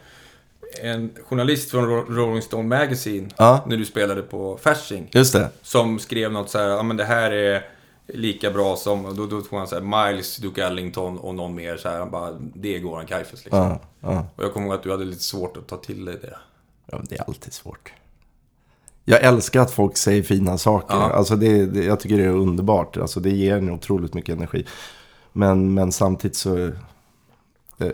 [0.82, 3.28] en journalist från Ro- Rolling Stone Magazine.
[3.36, 3.64] Ja.
[3.66, 5.08] När du spelade på Fasching.
[5.12, 5.50] Just det.
[5.62, 7.66] Som skrev något så här, ja men det här är
[8.06, 11.76] lika bra som, då, då tog han så här Miles, Duke Ellington och någon mer
[11.76, 11.98] så här.
[11.98, 13.58] Han bara, det är Goran Kaifes liksom.
[13.58, 14.26] Ja, ja.
[14.36, 16.36] Och jag kommer ihåg att du hade lite svårt att ta till dig det.
[16.86, 17.92] Ja, men det är alltid svårt.
[19.08, 20.94] Jag älskar att folk säger fina saker.
[20.96, 21.02] Ja.
[21.12, 22.96] Alltså det, det, jag tycker det är underbart.
[22.96, 24.66] Alltså det ger en otroligt mycket energi.
[25.32, 26.58] Men, men samtidigt så...
[26.58, 26.72] eh,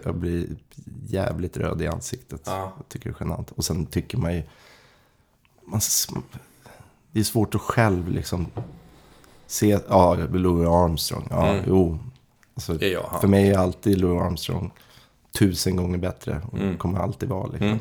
[0.04, 0.46] Jag blir
[1.06, 2.42] jävligt röd i ansiktet.
[2.44, 2.72] Ja.
[2.76, 3.50] Jag tycker det är genant.
[3.50, 4.42] Och sen tycker man ju...
[5.64, 5.80] Man,
[7.12, 8.46] det är svårt att själv liksom
[9.46, 9.78] se...
[9.88, 11.26] Ja, Louis Armstrong.
[11.30, 11.64] Ja, Mm.
[11.68, 11.98] jo.
[12.54, 14.70] Alltså, Det är jag, för mig är alltid Louis Armstrong
[15.32, 16.42] tusen gånger bättre.
[16.52, 16.76] Och Mm.
[16.76, 17.66] kommer alltid vara liksom.
[17.66, 17.78] Mm.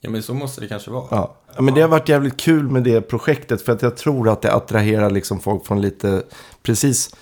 [0.00, 1.06] Ja men så måste det kanske vara.
[1.10, 1.34] Ja.
[1.56, 3.62] Ja, men det har varit jävligt kul med det projektet.
[3.62, 6.22] För att jag tror att det attraherar liksom folk från lite...
[6.62, 7.14] Precis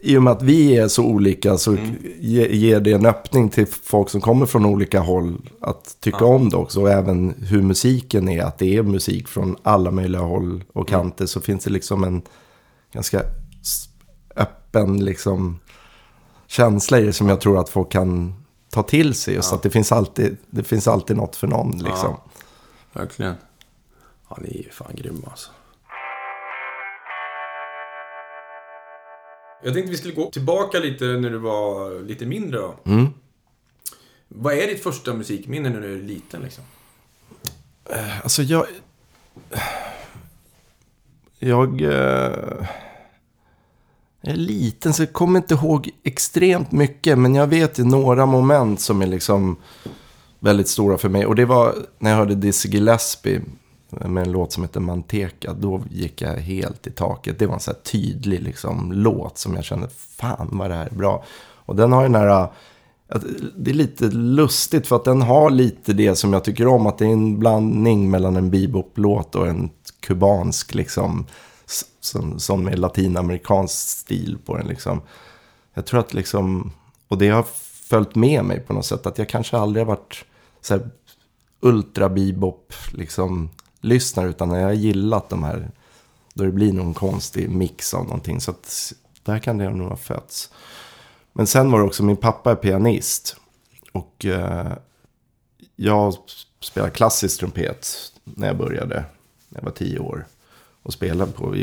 [0.00, 1.76] i och med att vi är så olika så
[2.18, 6.26] ge, ger det en öppning till folk som kommer från olika håll att tycka Ja.
[6.26, 6.80] om det också.
[6.80, 8.42] Och även hur musiken är.
[8.42, 11.26] Att det är musik från alla möjliga håll och kanter.
[11.26, 12.22] Så finns det liksom en
[12.92, 13.22] ganska
[14.36, 15.58] öppen liksom
[16.46, 18.34] känsla i det som jag tror att folk kan
[18.70, 19.34] ta till sig.
[19.34, 19.56] Just Ja.
[19.56, 22.10] att det finns, alltid, det finns alltid något för någon liksom.
[22.10, 22.24] Ja.
[22.92, 23.34] Verkligen.
[24.28, 25.50] Ja, ni är ju fan grymma alltså.
[29.64, 32.74] Jag tänkte vi skulle gå tillbaka lite när du var lite mindre då.
[32.84, 33.06] Mm.
[34.28, 36.64] Vad är ditt första musikminne när du är liten liksom?
[38.22, 38.66] Alltså jag...
[41.38, 41.80] Jag...
[41.82, 42.66] eh,
[44.20, 47.18] Jag är liten så jag kommer inte ihåg extremt mycket.
[47.18, 49.56] Men jag vet ju några moment som är liksom
[50.38, 51.26] väldigt stora för mig.
[51.26, 53.40] Och det var när jag hörde Dizzy Gillespie
[53.90, 55.52] med en låt som heter Manteca.
[55.52, 57.38] Då gick jag helt i taket.
[57.38, 60.86] Det var en så här tydlig liksom, låt som jag kände, fan vad det här
[60.86, 61.24] är bra.
[61.68, 62.42] Och den har ju den här...
[62.42, 63.20] Äh,
[63.56, 66.86] det är lite lustigt för att den har lite det som jag tycker om.
[66.86, 69.70] Att det är en blandning mellan en bebop-låt och en
[70.00, 71.26] kubansk liksom.
[72.00, 75.00] Som, som är latinamerikansk stil på den liksom.
[75.74, 76.72] Jag tror att liksom,
[77.08, 77.44] och det har
[77.88, 79.06] följt med mig på något sätt.
[79.06, 80.24] Att jag kanske aldrig har varit
[80.60, 80.90] så här
[81.60, 85.70] ultra bebop liksom lyssnar Utan jag har gillat de här,
[86.34, 88.40] då det blir någon konstig mix av någonting.
[88.40, 90.50] Så att där kan det nog ha fötts.
[91.32, 93.36] Men sen var det också, min pappa är pianist.
[93.92, 94.72] Och eh,
[95.76, 96.14] jag
[96.60, 99.04] spelade klassisk trumpet när jag började.
[99.48, 100.26] När jag var tio år.
[100.82, 101.54] Och spelade på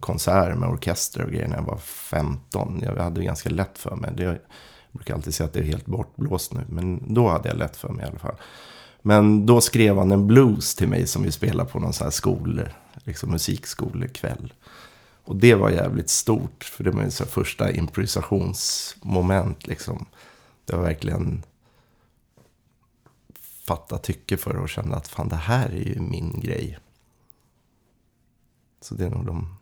[0.00, 2.80] konserter med orkester och grejer när jag var 15.
[2.84, 4.10] Jag hade ganska lätt för mig.
[4.16, 4.38] Det, jag
[4.92, 6.60] brukar alltid säga att det är helt bortblåst nu.
[6.68, 8.36] Men då hade jag lätt för mig i alla fall.
[9.08, 12.10] Men då skrev han en blues till mig som vi spelade på någon sån här
[12.10, 12.72] skole,
[13.04, 14.52] liksom musikskolekväll.
[15.24, 20.06] Och det var jävligt stort, för det var ju så första improvisationsmoment liksom.
[20.64, 21.42] Det var verkligen
[23.66, 26.78] fatta tycke för och känna att fan det här är ju min grej.
[28.80, 29.56] Så det är nog de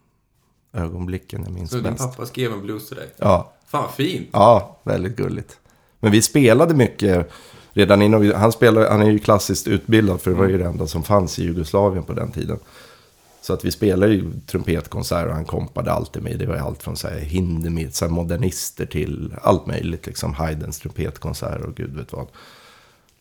[0.73, 1.99] ögonblicken jag minns Så din bäst.
[1.99, 3.11] pappa skrev en blues till dig?
[3.17, 4.29] Ja, Fan vad fint!
[4.33, 5.61] Ja, väldigt gulligt.
[6.01, 7.31] Men vi spelade mycket
[7.77, 8.21] redan innan.
[8.21, 11.03] vi- Han, spelade, han är ju klassiskt utbildad för det var ju det enda som
[11.03, 12.59] fanns i Jugoslavien på den tiden.
[13.41, 16.39] Så att vi spelade ju trumpetkonserter och han kompade alltid med.
[16.39, 20.07] Det var ju allt från så här Hindemith, så här modernister till allt möjligt.
[20.07, 22.27] Liksom Haydns trumpetkonserter och gud vet vad.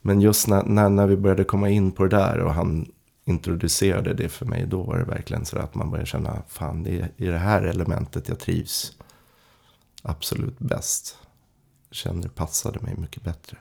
[0.01, 2.91] Men just när, när, när vi började komma in på det där och han
[3.25, 6.99] introducerade det för mig, då var det verkligen så att man började känna, fan det
[6.99, 8.91] är i det här elementet jag trivs
[10.03, 11.17] absolut bäst.
[11.91, 13.57] Kände det passade mig mycket bättre.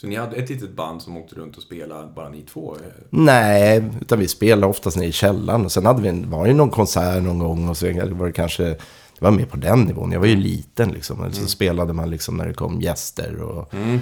[0.00, 2.76] Så ni hade ett litet band som åkte runt och spelade, bara ni två?
[3.10, 5.64] Nej, utan vi spelade oftast nere i källaren.
[5.64, 8.32] Och sen hade vi en, var det någon konsert någon gång och så var det
[8.32, 10.12] kanske, det var mer på den nivån.
[10.12, 11.20] Jag var ju liten liksom.
[11.20, 11.32] Mm.
[11.32, 13.98] Så spelade man liksom när det kom gäster och mm.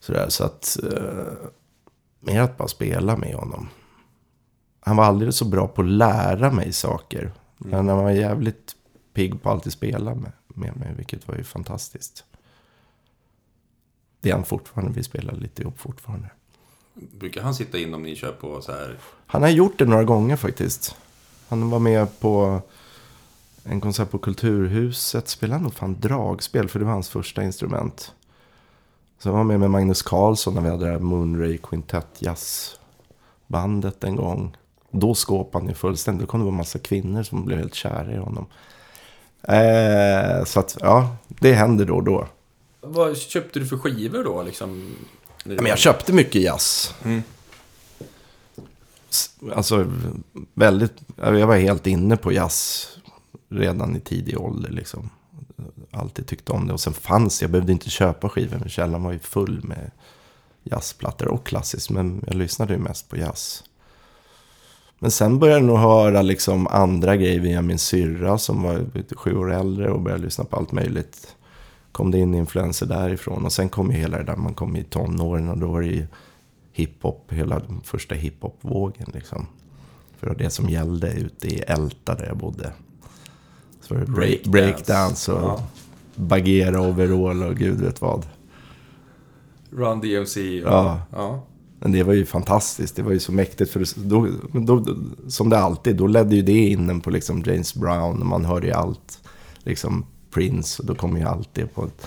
[0.00, 0.26] sådär.
[0.28, 1.48] Så att, eh,
[2.20, 3.68] mer att bara spela med honom.
[4.80, 7.20] Han var aldrig så bra på att lära mig saker.
[7.20, 7.30] Mm.
[7.58, 8.72] Men han var jävligt
[9.14, 12.24] pigg på att alltid spela med, med mig, vilket var ju fantastiskt.
[14.24, 16.28] Det är han fortfarande, vi spelar lite ihop fortfarande.
[16.94, 18.98] Brukar han sitta in om ni kör på så här?
[19.26, 20.96] Han har gjort det några gånger faktiskt.
[21.48, 22.60] Han var med på
[23.64, 25.28] en konsert på Kulturhuset.
[25.28, 28.12] Spelade nog fan dragspel, för det var hans första instrument.
[29.18, 34.04] Så han var med med Magnus Carlsson när vi hade det här Moonray Quintet jazzbandet
[34.04, 34.56] en gång.
[34.90, 36.26] Då skåpade han ju fullständigt.
[36.26, 38.46] Då kom det vara en massa kvinnor som blev helt kära i honom.
[39.42, 42.26] Eh, så att, ja, det händer då och då.
[42.84, 44.42] Vad köpte du för skivor då?
[44.42, 44.96] Liksom,
[45.44, 46.94] men jag köpte mycket jazz.
[47.04, 47.22] Mm.
[49.54, 49.86] Alltså,
[50.54, 52.88] väldigt, jag var helt inne på jazz
[53.48, 54.70] redan i tidig ålder.
[54.70, 55.10] Liksom.
[55.90, 56.72] Alltid tyckte om det.
[56.72, 58.58] Och sen fanns jag behövde inte köpa skivor.
[58.58, 59.90] Men källaren var ju full med
[60.62, 61.90] jazzplattor och klassiskt.
[61.90, 63.64] Men jag lyssnade ju mest på jazz.
[64.98, 69.36] Men sen började jag nog höra liksom andra grejer via min syrra som var sju
[69.36, 71.34] år äldre och började lyssna på allt möjligt
[71.94, 73.44] kom det in influenser därifrån.
[73.44, 75.86] Och sen kom ju hela det där, man kom i tonåren och då var det
[75.86, 76.06] ju
[76.72, 79.46] hiphop, hela den första hiphop-vågen liksom.
[80.18, 82.72] För det det som gällde ute i Älta där jag bodde.
[83.80, 84.12] Så var det
[84.50, 85.66] breakdance break och ja.
[86.14, 88.26] bagera overall och gud vet vad.
[89.70, 90.72] Run DMC och...
[90.72, 91.00] Ja.
[91.12, 91.44] ja.
[91.78, 92.96] Men det var ju fantastiskt.
[92.96, 93.70] Det var ju så mäktigt.
[93.70, 94.84] För då, då,
[95.28, 98.20] som det alltid, då ledde ju det in på liksom James Brown.
[98.20, 99.18] Och man hörde ju allt.
[99.62, 100.04] Liksom
[100.34, 100.82] Prince.
[100.82, 102.06] Och då kommer ju allt det på ett,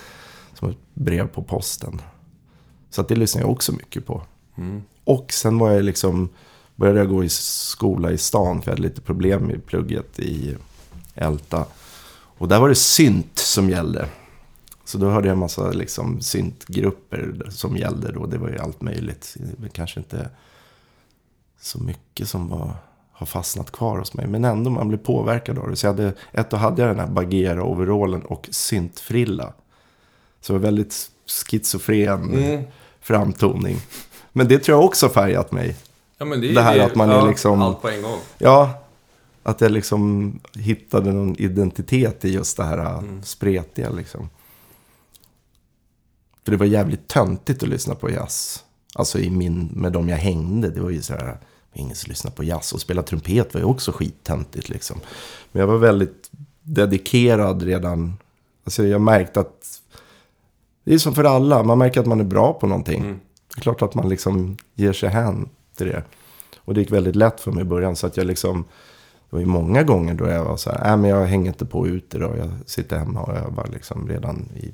[0.54, 2.02] som ett brev på posten.
[2.90, 4.22] Så att det lyssnar jag också mycket på.
[4.58, 4.84] Mm.
[5.04, 6.30] Och sen var jag liksom,
[6.76, 8.62] började jag gå i skola i stan.
[8.62, 10.56] För jag hade lite problem i plugget i
[11.16, 11.66] Älta.
[12.40, 14.10] Och där var det synt som gällde.
[14.86, 18.26] Så då hörde jag en massa liksom, syntgrupper som gällde då.
[18.26, 19.38] Det var ju allt möjligt.
[19.72, 20.30] Kanske inte
[21.60, 22.74] så mycket som var
[23.18, 24.28] har fastnat kvar hos mig.
[24.28, 25.76] Men ändå, man blir påverkad av det.
[25.76, 29.54] Så jag hade, ett år hade jag den här Bagheera-overallen och syntfrilla.
[30.42, 31.12] Så det var väldigt
[31.46, 32.64] schizofren mm.
[33.02, 33.78] framtoning.
[34.34, 35.76] Men det tror jag också färgat mig.
[36.18, 37.62] Ja, men det, är det här det, att man ja, är liksom...
[37.62, 38.20] Allt på en gång.
[38.38, 38.84] Ja,
[39.44, 43.24] att jag liksom hittade någon identitet i just det här mm.
[43.24, 44.30] spretiga liksom.
[46.44, 48.64] För det var jävligt töntigt att lyssna på jazz.
[48.96, 50.70] Alltså i min, med de jag hängde.
[50.70, 51.38] Det var ju så här
[51.78, 52.74] ingen som lyssnar på jazz.
[52.74, 55.00] Och spela trumpet var ju också skittöntigt liksom.
[55.52, 56.30] Men jag var väldigt
[56.64, 58.18] dedikerad redan.
[58.64, 59.82] Alltså jag märkte att
[60.84, 61.64] det är som för alla.
[61.64, 63.02] Man märker att man är bra på någonting.
[63.02, 63.20] Mm.
[63.56, 66.04] Det är klart att man liksom ger sig hän till det.
[66.58, 67.96] Och det gick väldigt lätt för mig i början.
[67.96, 68.64] Så att jag liksom,
[69.30, 71.66] det var ju många gånger då jag var så här, äh, men jag hänger inte
[71.66, 72.36] på ute då.
[72.38, 74.74] Jag sitter hemma och övar liksom redan i,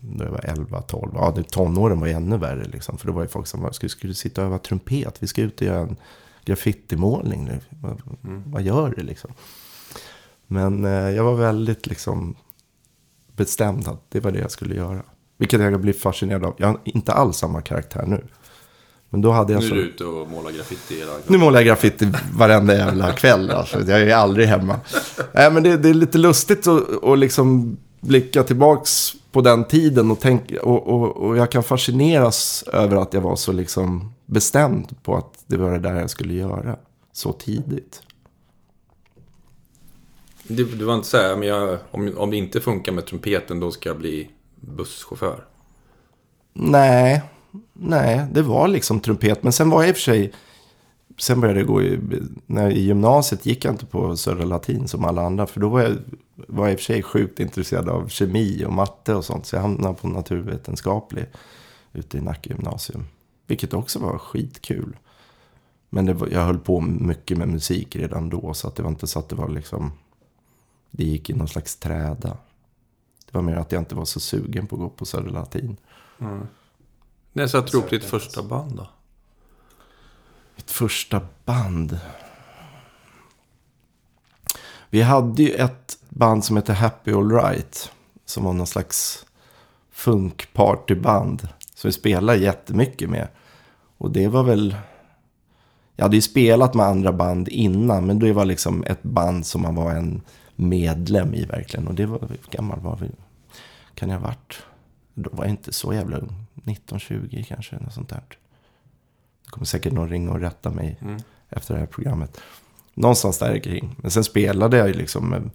[0.00, 1.10] då jag var 11, 12.
[1.14, 2.98] Ja, det, tonåren var ju ännu värre liksom.
[2.98, 5.16] För då var ju folk som, skulle, skulle du sitta och öva trumpet?
[5.18, 5.96] Vi ska ut och göra en
[6.44, 7.60] graffitimålning nu.
[7.70, 8.42] Vad, mm.
[8.46, 9.30] vad gör du liksom?
[10.46, 12.36] Men eh, jag var väldigt liksom
[13.36, 15.02] bestämd att det var det jag skulle göra.
[15.38, 16.54] Vilket jag blir fascinerad av.
[16.58, 18.24] Jag har inte alls samma karaktär nu.
[19.10, 21.66] Men då hade jag nu är du ute och målar graffiti hela Nu målar jag
[21.66, 23.50] graffiti varenda jävla kväll.
[23.50, 23.80] Alltså.
[23.80, 24.80] Jag är aldrig hemma.
[25.32, 30.10] Nej, men det, det är lite lustigt att, att liksom blicka tillbaks på den tiden.
[30.10, 35.02] Och, tänk, och, och, och jag kan fascineras över att jag var så liksom bestämd
[35.02, 36.76] på att det var det där jag skulle göra
[37.12, 38.02] så tidigt.
[40.42, 43.60] Du, du var inte så här, men jag, om, om det inte funkar med trumpeten
[43.60, 45.44] då ska jag bli busschaufför?
[46.52, 47.22] Nej,
[47.72, 49.42] nej, det var liksom trumpet.
[49.42, 50.32] Men sen var jag i och för sig,
[51.18, 52.00] sen började jag gå i,
[52.46, 55.46] när, i gymnasiet gick jag inte på Södra Latin som alla andra.
[55.46, 55.96] För då var jag,
[56.34, 59.46] var jag i och för sig sjukt intresserad av kemi och matte och sånt.
[59.46, 61.26] Så jag hamnade på naturvetenskaplig
[61.92, 63.04] ute i Nacka gymnasium.
[63.50, 64.96] Vilket också var skitkul.
[65.88, 68.54] Men det var, jag höll på mycket med musik redan då.
[68.54, 69.92] Så att det var inte så att det var liksom...
[70.90, 72.36] Det gick i någon slags träda.
[73.26, 75.76] Det var mer att jag inte var så sugen på att gå på Södra Latin.
[76.18, 76.46] Mm.
[77.32, 78.88] När satte du upp ditt första band då?
[80.56, 82.00] Mitt första band?
[84.90, 87.92] Vi hade ju ett band som hette Happy All Right.
[88.24, 89.26] Som var någon slags
[89.90, 91.48] funkpartyband.
[91.74, 93.28] Som vi spelade jättemycket med.
[94.00, 94.76] Och det var väl...
[95.96, 98.06] Jag hade ju spelat med andra band innan.
[98.06, 100.20] Men det var liksom ett band som man var en
[100.56, 101.88] medlem i verkligen.
[101.88, 102.18] Och det var...
[102.18, 103.10] Hur gammal var vi?
[103.94, 104.62] Kan jag ha varit?
[105.14, 106.32] Då var jag inte så jävla ung.
[106.54, 107.76] 19-20 kanske.
[107.76, 108.22] Något sånt där.
[109.44, 111.16] Det kommer säkert någon ringa och rätta mig Mm.
[111.48, 112.40] efter det här programmet.
[112.94, 113.94] Någonstans där kring.
[113.98, 115.28] Men sen spelade jag ju liksom.
[115.30, 115.50] med-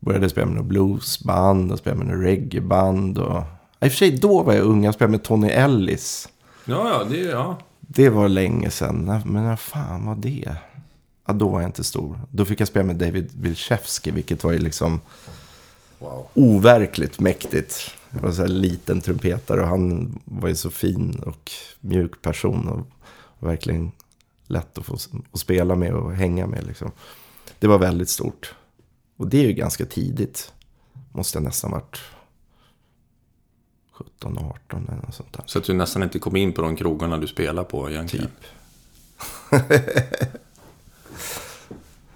[0.00, 3.18] Började spela med något bluesband och spela med något reggaeband.
[3.18, 3.42] Och...
[3.80, 4.84] I och för sig, då var jag ung.
[4.84, 6.28] Jag spelade med Tony Ellis.
[6.70, 7.16] Ja, ja, det.
[7.16, 7.58] Ja.
[7.80, 9.04] Det var länge sedan.
[9.24, 10.56] Men när fan var det?
[11.26, 12.20] Ja, då var jag inte stor.
[12.30, 15.00] Då fick jag spela med David Wilczewski, vilket var ju liksom
[15.98, 16.26] Wow.
[16.34, 17.90] overkligt mäktigt.
[18.10, 22.68] Det var så här liten trumpetare och han var ju så fin och mjuk person.
[22.68, 22.86] Och
[23.48, 23.92] verkligen
[24.46, 24.94] lätt att få
[25.32, 26.66] att spela med och hänga med.
[26.66, 26.90] Liksom.
[27.58, 28.54] Det var väldigt stort.
[29.16, 30.52] Och det är ju ganska tidigt.
[31.12, 32.00] Måste jag nästan varit
[34.18, 35.42] 17, 18 eller något sånt där.
[35.46, 38.26] Så att du nästan inte kom in på de krogarna du spelar på egentligen.
[38.26, 39.60] Typ.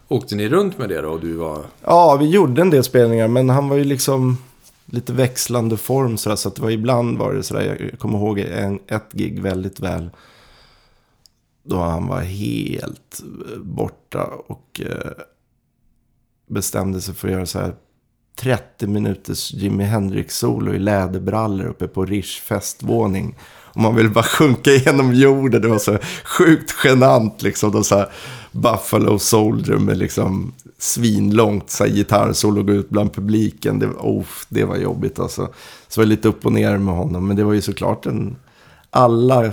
[0.08, 1.64] Åkte ni runt med det då och du var...
[1.82, 4.38] Ja, vi gjorde en del spelningar, men han var ju liksom
[4.86, 8.38] lite växlande form sådär, så att det var ibland var det sådär, jag kommer ihåg
[8.38, 10.10] en, ett gig väldigt väl.
[11.62, 13.22] Då han var helt
[13.56, 15.24] borta och eh,
[16.46, 17.74] bestämde sig för att göra så här
[18.36, 23.36] 30 minuters Jimi Hendrix-solo i läderbrallor uppe på Rish festvåning.
[23.74, 25.62] Och man ville bara sjunka igenom jorden.
[25.62, 27.72] Det var så sjukt genant liksom.
[27.72, 28.08] De så här
[28.52, 33.78] Buffalo Soldier med liksom svinlångt så här gitarrsolo gå ut bland publiken.
[33.78, 35.48] Det, oh, det var jobbigt alltså.
[35.88, 37.26] Så var det lite upp och ner med honom.
[37.28, 38.36] Men det var ju såklart en...
[38.90, 39.52] Alla,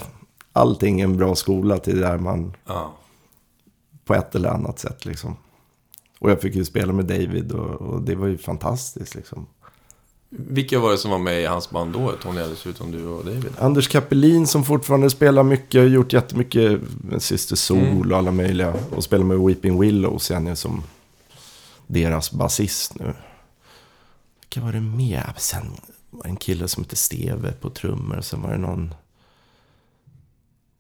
[0.54, 2.94] allting är en bra skola till där man Ja.
[4.06, 5.36] på ett eller annat sätt liksom.
[6.22, 9.48] Och jag fick ju spela med David och, och det var ju fantastiskt liksom.
[10.30, 12.12] Vilka var det som var med i hans band då?
[12.12, 13.54] Tony Ellis, utom du och David?
[13.60, 18.74] Anders Kapelin som fortfarande spelar mycket, har gjort jättemycket med Syster Sol och alla möjliga.
[18.96, 20.84] Och spelar med Weeping Willows sen är som
[21.88, 23.14] deras basist nu.
[24.42, 25.34] Vilka var det mer?
[25.38, 25.72] Sen
[26.10, 28.18] var det en kille som hette Steve på trummor.
[28.18, 28.94] Och sen var det någon...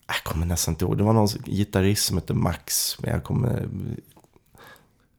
[0.07, 0.97] Jag kommer nästan inte ihåg.
[0.97, 2.97] Det var någon gitarrist som hette Max.
[3.01, 3.69] Men jag kommer...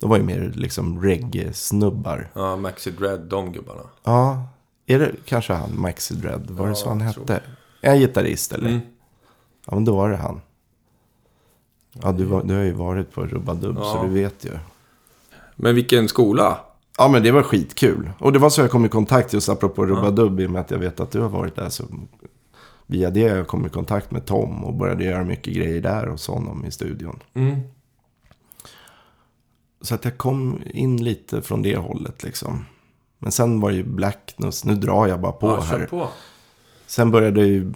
[0.03, 2.29] De var ju mer liksom reggae-snubbar.
[2.35, 3.83] Ja, Maxi Dread, de gubbarna.
[4.05, 4.49] Ja,
[4.87, 6.51] är det kanske han, Maxi Dread?
[6.51, 7.41] Var det Ja, så han hette?
[7.81, 8.69] Är han gitarrist eller?
[8.69, 8.81] Mm.
[9.67, 10.41] Ja, men då var det han.
[12.03, 13.85] Ja, du, var, du har ju varit på Rubadubb, Ja.
[13.93, 14.51] så du vet ju.
[15.57, 16.59] Men vilken skola?
[16.99, 18.11] Ja, men det var skitkul.
[18.19, 20.71] Och det var så jag kom i kontakt just apropå Rubadubb, i och med att
[20.71, 21.69] jag vet att du har varit där.
[21.69, 21.85] Så
[22.87, 26.29] via det jag kom i kontakt med Tom och började göra mycket grejer där hos
[26.29, 27.21] honom i studion.
[27.35, 27.61] Mm.
[29.83, 32.65] Så att jag kom in lite från det hållet liksom.
[33.19, 35.87] Men sen var det ju Blackness, nu drar jag bara på ja, här.
[35.87, 36.09] på.
[36.87, 37.73] Sen började ju,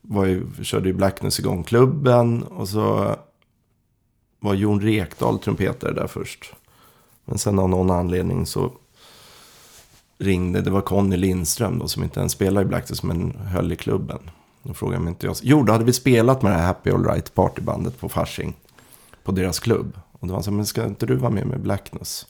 [0.00, 3.16] var ju, körde ju Blackness igång klubben och så
[4.40, 6.54] var Jon Rekdal trumpetare där först.
[7.24, 8.72] Men sen av någon anledning så
[10.18, 13.76] ringde, det var Conny Lindström då som inte ens spelade i Blackness men höll i
[13.76, 14.18] klubben.
[14.62, 15.36] Då frågade mig inte jag.
[15.42, 18.54] Jo, då hade vi spelat med det här Happy All Right partybandet på Fasching.
[19.22, 19.98] På deras klubb.
[20.24, 22.26] Och då var han så men ska inte du vara med med Blackness?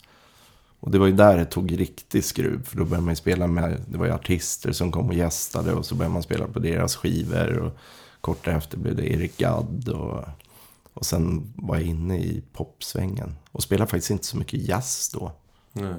[0.80, 2.64] Och det var ju där det tog riktig skruv.
[2.64, 5.72] För då började man ju spela med, det var ju artister som kom och gästade.
[5.72, 7.58] Och så började man spela på deras skivor.
[7.58, 7.76] Och
[8.20, 9.88] kort därefter blev det Erik Gadd.
[9.88, 10.24] Och,
[10.94, 13.36] och sen var jag inne i popsvängen.
[13.50, 15.32] Och spelade faktiskt inte så mycket jazz då.
[15.72, 15.94] Nej.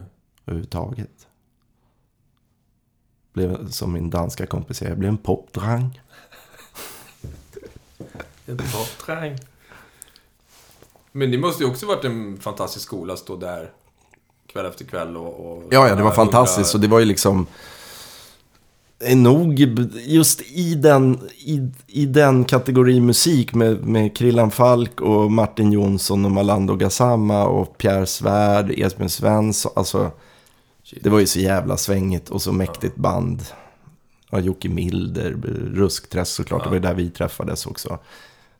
[0.46, 1.28] Överhuvudtaget.
[3.34, 6.02] Blev som min danska kompis säger, jag blev en popdrang.
[8.46, 9.38] En popträng.
[11.18, 13.72] Men det måste ju också varit en fantastisk skola att stå där
[14.48, 15.52] kväll efter kväll och...
[15.52, 16.76] och Ja, ja, det var fantastiskt.
[16.76, 17.48] Och det var ju liksom...
[19.00, 19.60] är nog
[20.06, 26.26] just i den, i, i den kategori musik med, med Krillan Falk och Martin Jonsson
[26.26, 29.72] och Malando Gassama och Pierre Svärd, Esbjörn Svensson.
[29.76, 30.12] Alltså,
[31.02, 33.42] det var ju så jävla svängigt och så mäktigt band.
[34.30, 35.32] Ja, Jocke Milder,
[35.74, 38.00] Ruskträsk såklart, det var ju där vi träffades också.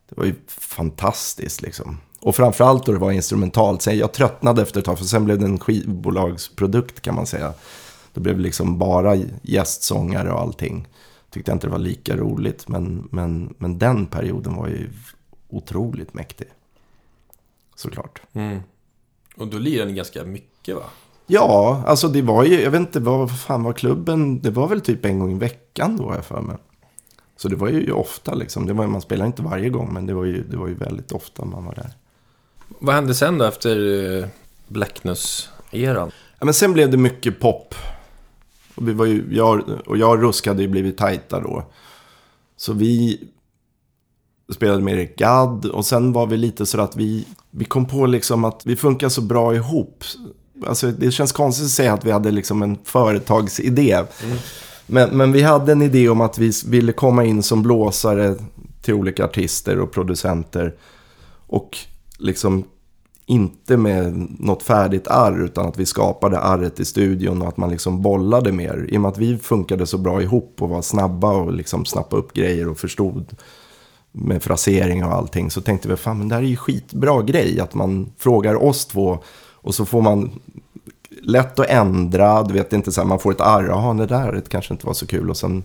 [0.08, 1.98] Det var ju fantastiskt liksom.
[2.20, 3.82] Och framförallt då det var instrumentalt.
[3.82, 7.54] Sen jag tröttnade efter ett tag, för sen blev det en skivbolagsprodukt kan man säga.
[8.14, 10.88] Det blev liksom bara gästsångare och allting.
[11.30, 14.90] Tyckte jag inte det var lika roligt, men, men, men den perioden var ju
[15.48, 16.46] otroligt mäktig.
[17.74, 18.22] Såklart.
[18.32, 18.60] Mm.
[19.36, 20.82] Och då lirade ni ganska mycket va?
[21.26, 24.80] Ja, alltså det var ju, jag vet inte vad fan var klubben, det var väl
[24.80, 26.56] typ en gång i veckan då har jag för mig.
[27.36, 30.14] Så det var ju ofta liksom, det var, man spelar inte varje gång men det
[30.14, 31.90] var, ju, det var ju väldigt ofta man var där.
[32.78, 33.76] Vad hände sen då efter...
[34.22, 34.28] eh,
[34.68, 36.10] Blackness-eran.
[36.38, 37.74] Ja, men sen blev det mycket pop.
[38.74, 41.64] Och, vi var ju, jag, och jag och Rusk hade ju blivit tajta då.
[42.56, 43.20] Så vi
[44.54, 45.66] spelade med Erik Gadd.
[45.66, 49.08] Och sen var vi lite så att vi, vi kom på liksom att vi funkar
[49.08, 50.04] så bra ihop.
[50.66, 53.92] Alltså, det känns konstigt att säga att vi hade liksom en företagsidé.
[53.92, 54.38] Mm.
[54.86, 58.34] Men, men vi hade en idé om att vi ville komma in som blåsare
[58.82, 60.74] till olika artister och producenter.
[61.46, 61.78] Och
[62.18, 62.64] liksom
[63.26, 67.70] inte med något färdigt arr utan att vi skapade arret i studion och att man
[67.70, 68.86] liksom bollade mer.
[68.88, 72.22] I och med att vi funkade så bra ihop och var snabba och liksom snappade
[72.22, 73.36] upp grejer och förstod
[74.12, 77.60] med frasering och allting så tänkte vi fan men det här är ju skitbra grej
[77.60, 79.18] att man frågar oss två
[79.52, 80.30] och så får man
[81.22, 84.32] lätt att ändra, du vet inte så här, man får ett arr, jaha det där
[84.32, 85.62] det kanske inte var så kul och sen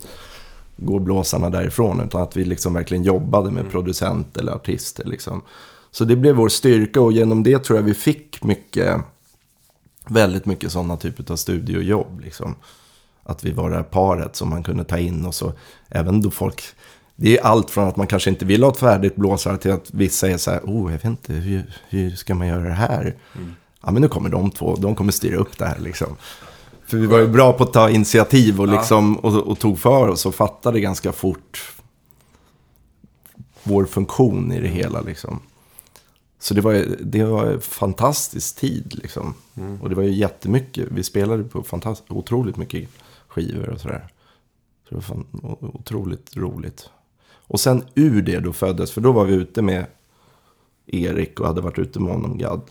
[0.78, 5.42] går blåsarna därifrån utan att vi liksom verkligen jobbade med producent eller artister liksom.
[5.92, 9.02] Så det blev vår styrka och genom det tror jag vi fick mycket,
[10.08, 12.20] väldigt mycket sådana typer av studiojobb.
[12.20, 12.56] Liksom.
[13.24, 15.54] Att vi var det här paret som man kunde ta in och så
[15.90, 16.64] även då folk,
[17.16, 19.94] det är allt från att man kanske inte vill ha ett färdigt blåsare till att
[19.94, 23.16] vissa är så här, oh jag vet inte, hur, hur ska man göra det här?
[23.82, 26.16] Ja men nu kommer de två, de kommer styra upp det här liksom.
[26.86, 30.08] För vi var ju bra på att ta initiativ och, liksom, och, och tog för
[30.08, 31.74] oss och fattade ganska fort
[33.64, 35.40] vår funktion i det hela liksom.
[36.40, 39.34] Så det var, det var en fantastisk tid liksom.
[39.82, 40.88] Och det var ju jättemycket.
[40.92, 42.90] Vi spelade på fantast- otroligt mycket
[43.28, 44.08] skivor och sådär.
[44.84, 45.26] Så det var fan
[45.60, 46.90] otroligt roligt.
[47.48, 49.86] Och sen ur det då föddes, för då var vi ute med
[50.88, 52.62] Erik och hade varit ute med honom, Gadd,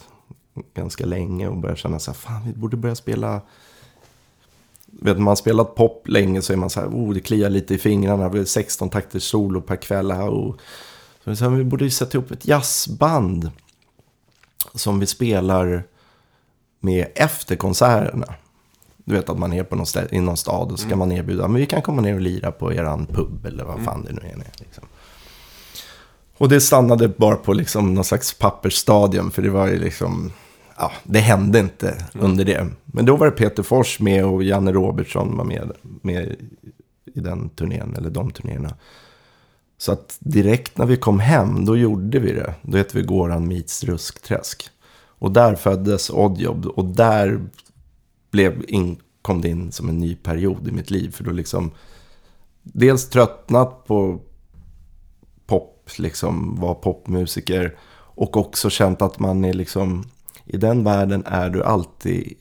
[0.74, 3.40] ganska länge och började känna så här, fan vi borde börja spela
[5.02, 7.78] Vet, man spelat pop länge så är man så här, oh, det kliar lite i
[7.78, 8.28] fingrarna.
[8.28, 10.28] Vi har 16 takters solo per kväll här.
[10.28, 10.60] Och,
[11.24, 13.50] så vi sa, vi borde ju sätta ihop ett jazzband.
[14.74, 15.84] Som vi spelar
[16.80, 18.34] med efter konserterna.
[18.96, 21.12] Du vet att man är på någon stä- i någon stad och så ska man
[21.12, 24.12] erbjuda, men vi kan komma ner och lira på eran pub eller vad fan det
[24.12, 24.36] nu är.
[24.58, 24.84] Liksom.
[26.40, 30.32] Och det stannade bara på liksom någon slags pappersstadium, för det var ju liksom,
[30.76, 32.66] ja, det hände inte under det.
[32.84, 35.72] Men då var det Peter Fors med och Janne Robertsson var med,
[36.02, 36.36] med
[37.14, 38.74] i den turnén, eller de turnéerna.
[39.78, 42.54] Så att direkt när vi kom hem, då gjorde vi det.
[42.62, 44.68] Då hette vi Goran Meets Ruskträsk.
[45.18, 47.40] Och där föddes Oddjob och där
[48.30, 51.10] blev in, kom det in som en ny period i mitt liv.
[51.10, 51.70] För då liksom,
[52.62, 54.20] dels tröttnat på
[55.98, 57.76] liksom var popmusiker.
[58.14, 60.04] Och också känt att man är liksom,
[60.44, 62.34] i den världen är du alltid,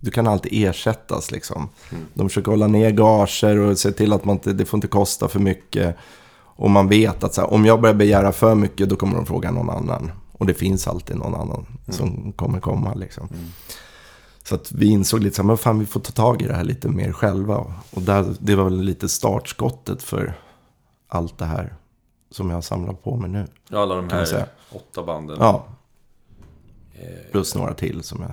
[0.00, 1.68] du kan alltid ersättas liksom.
[2.14, 5.28] De försöker hålla ner gager och se till att man inte, det får inte kosta
[5.28, 5.96] för mycket.
[6.60, 9.26] Och man vet att så här, om jag börjar begära för mycket då kommer de
[9.26, 10.10] fråga någon annan.
[10.32, 13.28] Och det finns alltid någon annan som kommer komma liksom.
[14.44, 16.54] Så att vi insåg lite så här, men fan vi får ta tag i det
[16.54, 17.56] här lite mer själva.
[17.90, 20.34] Och där, det var väl lite startskottet för
[21.08, 21.74] allt det här
[22.30, 23.46] som jag har samlat på mig nu.
[23.68, 25.36] Ja, alla de här åtta banden.
[25.40, 25.66] Ja.
[27.30, 28.32] Plus några till som jag...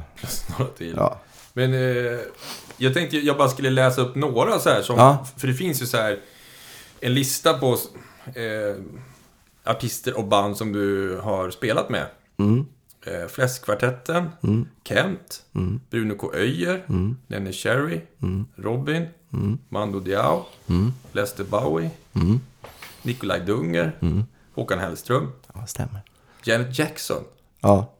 [0.60, 0.93] Några till.
[0.98, 1.20] Ja.
[1.54, 2.20] Men eh,
[2.78, 5.26] jag tänkte jag bara skulle läsa upp några så här som, Ja.
[5.38, 6.20] För det finns ju så här
[7.00, 7.78] en lista på
[8.26, 8.76] eh,
[9.64, 12.06] artister och band som du har spelat med.
[12.38, 12.66] Mm.
[13.06, 14.30] Eh, Fläskkvartetten,
[14.84, 15.45] Kent,
[15.89, 16.32] Bruno K.
[16.34, 16.86] Öijer,
[17.28, 18.02] Lenny Cherry,
[18.56, 19.06] Robin,
[19.70, 20.45] Mando Diao,
[21.12, 21.89] Lester Bowie,
[23.02, 24.00] Nikolaj Dunger,
[24.56, 26.02] Håkan Hellström, ja, stämmer.
[26.43, 27.24] Janet Jackson.
[27.62, 27.93] Ja.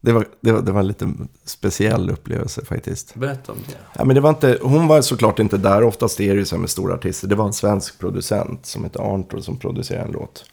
[0.00, 1.12] Det var, det, var, det var en lite
[1.44, 3.14] speciell upplevelse faktiskt.
[3.14, 3.76] Berätta om det.
[3.92, 5.82] Ja, men det var inte, hon var såklart inte där.
[5.82, 7.28] Oftast är det ju så här med stora artister.
[7.28, 10.44] Det var en svensk producent som heter Arntor som producerade en låt.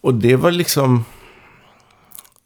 [0.00, 1.04] Och det var liksom...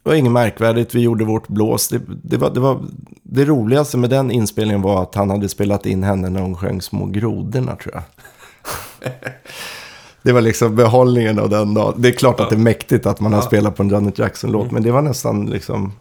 [0.03, 0.95] Det var inget märkvärdigt.
[0.95, 1.87] Vi gjorde vårt blås.
[1.87, 2.85] Det, det, var, det, var,
[3.23, 6.81] det roligaste med den inspelningen var att han hade spelat in henne när hon sjöng
[6.81, 8.03] Små grodorna, tror jag.
[10.21, 12.01] Det var liksom behållningen av den dagen.
[12.01, 14.71] Det är klart att det är mäktigt att man har spelat på en Janet Jackson-låt.
[14.71, 15.93] Men det var nästan liksom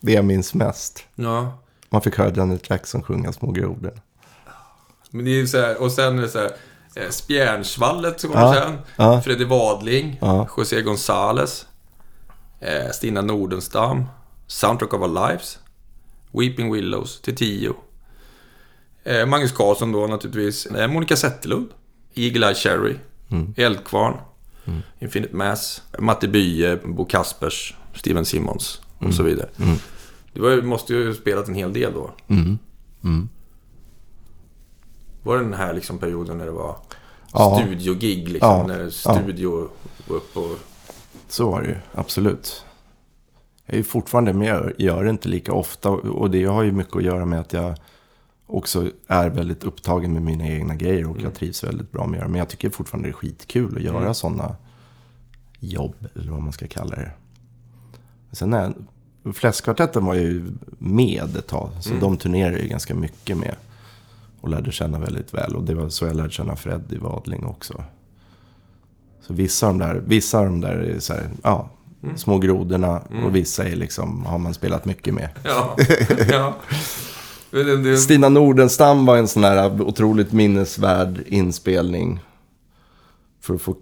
[0.00, 1.04] det jag minns mest.
[1.14, 1.58] Ja.
[1.90, 3.92] Man fick höra Janet Jackson sjunga Små grodor.
[5.10, 6.50] Men det är så här, och sen är det så här,
[6.96, 8.78] eh, Spjärnsvallet som kommer Ja, sen.
[8.96, 9.20] ja.
[9.22, 10.48] Freddy Wadling, Ja.
[10.56, 11.64] José González,
[12.60, 14.04] eh, Stina Nordenstam,
[14.46, 15.58] Soundtrack of Our Lives,
[16.32, 17.74] Weeping Willows till Tio.
[19.04, 20.68] Eh, Magnus Carlsson då naturligtvis.
[20.88, 21.68] Monica Zetterlund,
[22.14, 22.96] Eagle Eye Cherry,
[23.56, 24.14] Eldkvarn,
[24.98, 29.48] Infinite Mass, Matte Bye, Bo Kaspers, Steven Simmons och så vidare.
[30.32, 32.10] Du var, ju- måste ju ha spelat en hel del då.
[35.22, 36.76] Var det den här liksom perioden när det var
[37.32, 37.60] Ja.
[37.64, 38.28] studiogig?
[38.28, 38.66] Liksom, Ja.
[38.66, 38.90] När Ja.
[38.90, 39.68] studio
[40.08, 40.56] var upp och...
[41.28, 42.64] Så var det ju, absolut.
[43.66, 45.90] Jag är ju fortfarande med, jag gör det inte lika ofta.
[45.90, 47.74] Och det har ju mycket att göra med att jag
[48.54, 51.10] också är väldigt upptagen med mina egna grejer.
[51.10, 52.28] Och jag trivs väldigt bra med det.
[52.28, 54.14] Men jag tycker fortfarande det är skitkul att göra Mm.
[54.14, 54.56] sådana
[55.60, 57.10] jobb, eller vad man ska kalla det.
[58.32, 58.72] Sen är
[59.34, 61.70] Fläskkvartetten var ju med ett tag.
[61.80, 62.00] Så Mm.
[62.00, 63.54] de turnerar ju ganska mycket med.
[64.40, 65.56] Och lärde känna väldigt väl.
[65.56, 67.84] Och det var så jag lärde känna Fred i Vadling också.
[69.20, 71.70] Så vissa av de där, vissa av de där är så här, ja,
[72.02, 72.16] Mm.
[72.16, 73.00] små grodorna.
[73.24, 75.28] Och vissa är liksom, har man spelat mycket med.
[75.44, 75.76] Ja.
[76.30, 76.54] ja.
[77.98, 82.20] Stina Nordenstam var en sån här otroligt minnesvärd inspelning.
[83.40, 83.76] För att få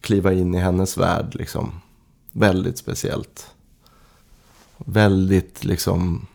[0.00, 1.80] kliva in i hennes värld liksom.
[2.32, 3.46] Väldigt speciellt.
[4.78, 6.26] Väldigt liksom...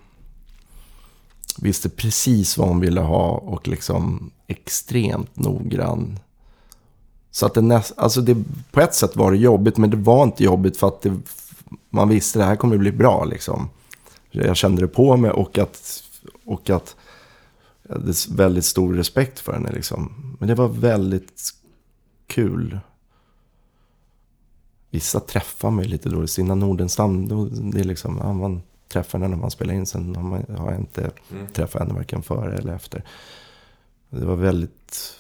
[1.57, 6.19] Visste precis vad hon ville ha och liksom extremt noggrann.
[7.31, 10.23] Så att det näst, alltså det, på ett sätt var det jobbigt, men det var
[10.23, 11.19] inte jobbigt för att det,
[11.89, 13.69] man visste att det här kommer att bli bra liksom.
[14.31, 16.00] Jag kände det på mig och att,
[16.45, 16.95] och att
[17.83, 20.35] jag hade väldigt stor respekt för henne liksom.
[20.39, 21.49] Men det var väldigt
[22.27, 22.79] kul.
[24.89, 26.27] Vissa träffar mig lite då.
[26.27, 29.85] Stina Nordenstam, då, det är liksom, ja, man träffar henne när man spelar in.
[29.85, 31.47] Sen har, man, har jag inte Mm.
[31.47, 33.03] träffat henne varken före eller efter.
[34.09, 35.15] Det var väldigt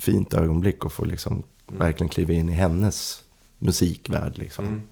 [0.00, 3.24] fint ögonblick att få liksom verkligen kliva in i hennes
[3.58, 4.66] musikvärld liksom.
[4.66, 4.82] Mm.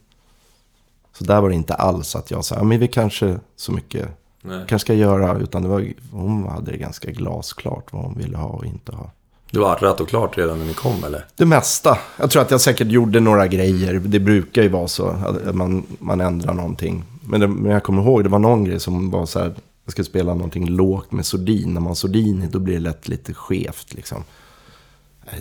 [1.12, 4.08] Så där var det inte alls att jag sa, men vi kanske så mycket
[4.47, 4.64] Nej.
[4.68, 5.38] kanske ska göra.
[5.38, 9.11] Utan det var, hon hade det ganska glasklart vad hon ville ha och inte ha.
[9.51, 11.24] Det var rätt och klart redan när ni kom, eller?
[11.36, 11.99] Det mesta.
[12.18, 13.95] Jag tror att jag säkert gjorde några grejer.
[13.95, 17.05] Det brukar ju vara så att man, man ändrar någonting.
[17.22, 19.55] Men, det, men jag kommer ihåg, det var någon grej som var så här.
[19.84, 21.74] Jag ska spela någonting lågt med sordin.
[21.74, 24.24] När man har sordin då blir det lätt lite skevt liksom.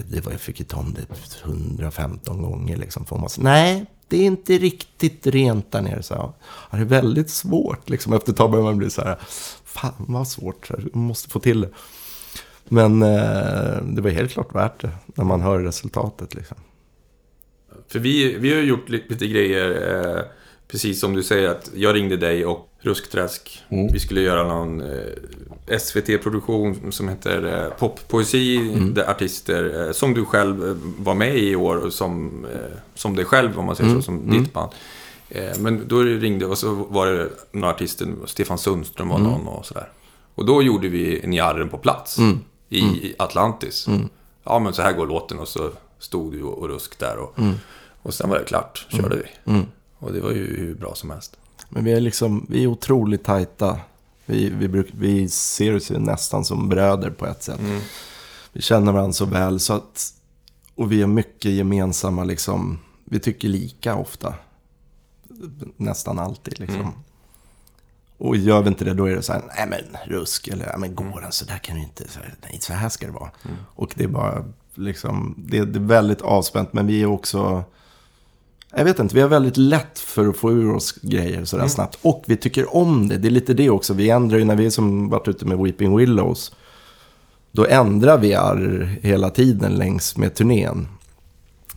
[0.10, 1.06] Det var, jag fick ju ta om det
[1.44, 3.06] 115 gånger liksom.
[3.06, 6.04] För man nej, det är inte riktigt rent där nere.
[6.04, 6.34] Så, jag.
[6.72, 8.14] ja, det är väldigt svårt liksom.
[8.14, 9.18] Efter ett tag börjar man bli så här,
[9.66, 11.70] fan vad svårt, så här, jag måste få till det.
[12.64, 16.58] Men eh, det var helt klart värt det när man hör resultatet liksom.
[17.88, 20.22] För vi, vi har ju gjort li- lite grejer, eh,
[20.68, 23.64] precis som du säger, att jag ringde dig och Ruskträsk.
[23.70, 23.94] Mm.
[23.94, 25.14] Vi skulle göra någon eh,
[25.68, 28.94] SVT-produktion som heter eh, Poppoesi, Mm.
[28.94, 32.46] där artister, eh, som du själv eh, var med i i år, som,
[32.96, 34.02] som dig själv om man säger Mm.
[34.02, 34.44] så, som Mm.
[34.44, 34.72] ditt band.
[35.60, 39.90] Men då ringde och så var det några artister, Stefan Sundström var någon och sådär.
[40.36, 42.40] Och då gjorde vi Njarren på plats Mm.
[42.70, 43.88] i Atlantis.
[44.44, 47.36] Ja, men så här går låten och så stod du och Rusk där och,
[48.02, 49.52] och sen var det klart, körde vi.
[49.52, 49.66] Mm.
[50.00, 51.38] Och det var ju hur bra som helst.
[51.70, 53.78] Men vi är liksom, vi är otroligt tajta.
[54.26, 57.60] Vi, vi, bruk, vi ser oss ju nästan som bröder på ett sätt.
[58.54, 60.14] Vi känner varandra så väl så att,
[60.76, 64.34] och vi har mycket gemensamma liksom, vi tycker lika ofta.
[65.78, 66.94] Nästan alltid liksom.
[68.18, 70.78] Och gör vi inte det då är det så här, nej men rusk, eller nej
[70.78, 73.12] men går den så där kan du inte, så här, nej så här ska det
[73.12, 73.32] vara.
[73.76, 77.64] Och det är bara liksom, det, det är väldigt avspänt men vi är också,
[78.76, 81.98] jag vet inte, vi har väldigt lätt för att få ur oss grejer sådär snabbt.
[82.02, 83.94] Och vi tycker om det, det är lite det också.
[83.94, 86.56] Vi ändrar ju när vi som varit ute med Weeping Willows.
[87.52, 90.88] Då ändrar vi arr hela tiden längs med turnén.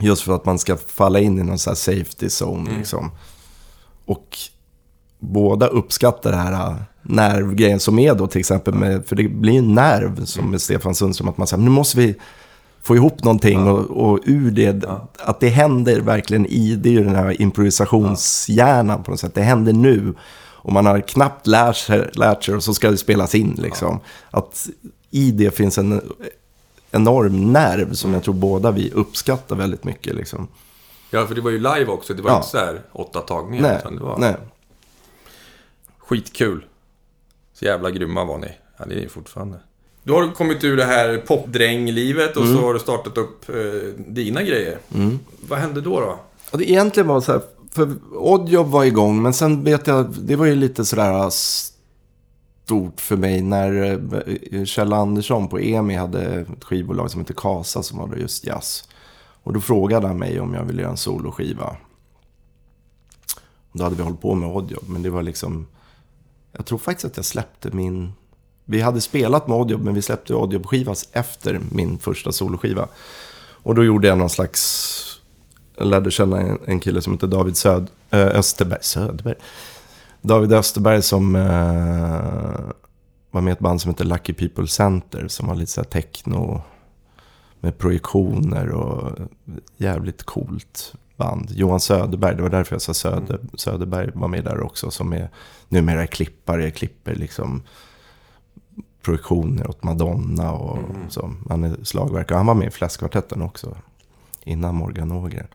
[0.00, 3.10] Just för att man ska falla in i någon sån här safety zone liksom.
[4.04, 4.38] Och
[5.18, 9.58] båda uppskattar det här äh, nervgrejen som är då till exempel med, för det blir
[9.58, 12.14] en nerv som med Stefan Sundström, att man säger nu måste vi
[12.86, 14.84] få ihop någonting och, och ur det,
[15.18, 19.42] att det händer verkligen i, det är ju den här improvisationshjärnan på något sätt, det
[19.42, 20.14] händer nu.
[20.38, 24.00] Och man har knappt lärt sig, lärt sig och så ska det spelas in liksom.
[24.30, 24.68] Att
[25.10, 26.00] i det finns en
[26.90, 30.48] enorm nerv som jag tror båda vi uppskattar väldigt mycket liksom.
[31.10, 32.14] Ja, för det var ju live också.
[32.14, 32.36] Det var Ja.
[32.36, 33.62] inte så här åtta tagningar.
[33.68, 34.34] Nej, utan det var nej.
[35.98, 36.64] skitkul.
[37.54, 38.48] Så jävla grymma var ni.
[38.78, 39.58] Ja, det är ni fortfarande.
[40.06, 42.56] Du har kommit ur det här popdränglivet och Mm.
[42.56, 43.54] så har du startat upp eh,
[44.06, 44.78] dina grejer.
[45.48, 46.18] Vad hände då då?
[46.50, 47.40] Och det egentligen var så här,
[47.70, 53.16] för Oddjob var igång, men sen vet jag, det var ju lite sådär stort för
[53.16, 53.82] mig när
[54.52, 58.88] eh, Kjell Andersson på EMI hade ett skivbolag som heter Kasa som var just jazz.
[59.42, 61.76] Och då frågade han mig om jag ville göra en soloskiva.
[63.72, 65.66] Då hade vi hållit på med Oddjob, men det var liksom...
[66.52, 68.12] Jag tror faktiskt att jag släppte min...
[68.68, 72.88] Vi hade spelat med Oddjob, men vi släppte Oddjob-skivas efter min första soloskiva.
[73.62, 75.02] Och då gjorde jag någon slags...
[75.76, 78.82] Jag lärde känna en, en kille som heter David Söd, äh, Österberg.
[78.82, 79.34] Söderberg?
[80.20, 81.42] David Österberg som äh,
[83.30, 85.28] var med i ett band som heter Lucky People Center.
[85.28, 86.62] Som var lite så här techno
[87.60, 89.18] med projektioner och
[89.76, 90.94] jävligt coolt.
[91.16, 91.50] band.
[91.50, 94.90] Johan Söderberg, det var därför jag sa Söder, Söderberg var med där också.
[94.90, 95.30] Som är
[95.68, 97.62] numera klippare, klipper liksom
[99.06, 101.10] projektioner åt Madonna och Mm.
[101.10, 101.32] så.
[101.48, 102.36] Han är slagverkare.
[102.36, 103.76] Han var med i Fläskkvartetten också.
[104.44, 105.46] Innan Morgan Ågren.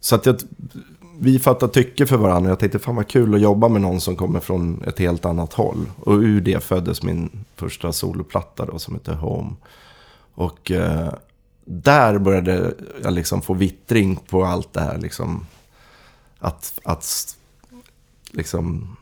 [0.00, 0.36] Så att jag,
[1.18, 2.50] vi fattar tycke för varandra.
[2.50, 5.52] Jag tänkte fan vad kul att jobba med någon som kommer från ett helt annat
[5.52, 5.90] håll.
[6.00, 9.54] Och ur det föddes min första soloplatta då som heter Home.
[10.34, 11.12] Och eh,
[11.64, 14.98] där började jag liksom få vittring på allt det här.
[14.98, 15.46] Liksom,
[16.38, 17.36] att, att
[18.30, 18.96] liksom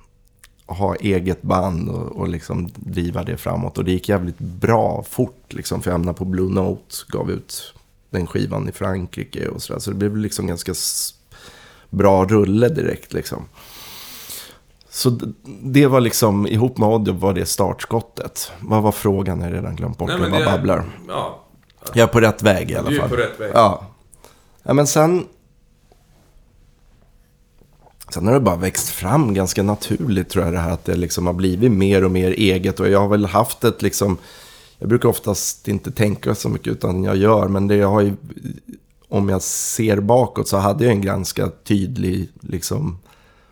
[0.75, 3.79] ha eget band och, och liksom driva det framåt.
[3.79, 5.45] Och det gick jävligt bra fort.
[5.49, 7.75] Liksom, för jag hamnade på Blue Note, gav ut
[8.11, 9.81] den skivan i Frankrike och sådär.
[9.81, 10.73] Så det blev liksom ganska
[11.91, 13.45] bra rulle direkt liksom.
[14.91, 15.19] Så
[15.63, 18.53] det var liksom, ihop med Oddjob var det startskottet.
[18.61, 19.41] Vad var frågan?
[19.41, 20.09] Jag har redan glömt bort.
[20.09, 20.85] Nej, Jag bara babblar.
[21.09, 21.41] Ja,
[21.95, 23.09] Jag är på rätt väg i alla du är fall.
[23.11, 23.51] på rätt väg.
[23.55, 23.87] Ja.
[24.63, 25.27] ja, men sen...
[28.13, 31.27] Sen har det bara växt fram ganska naturligt tror jag det här att det liksom
[31.27, 32.81] har blivit mer och mer eget.
[32.81, 34.19] Och jag har väl haft ett liksom...
[34.79, 37.49] Jag brukar oftast inte tänka så mycket utan jag gör.
[37.49, 38.17] Men det jag har ju...
[39.09, 42.99] Om jag ser bakåt så hade jag en ganska tydlig liksom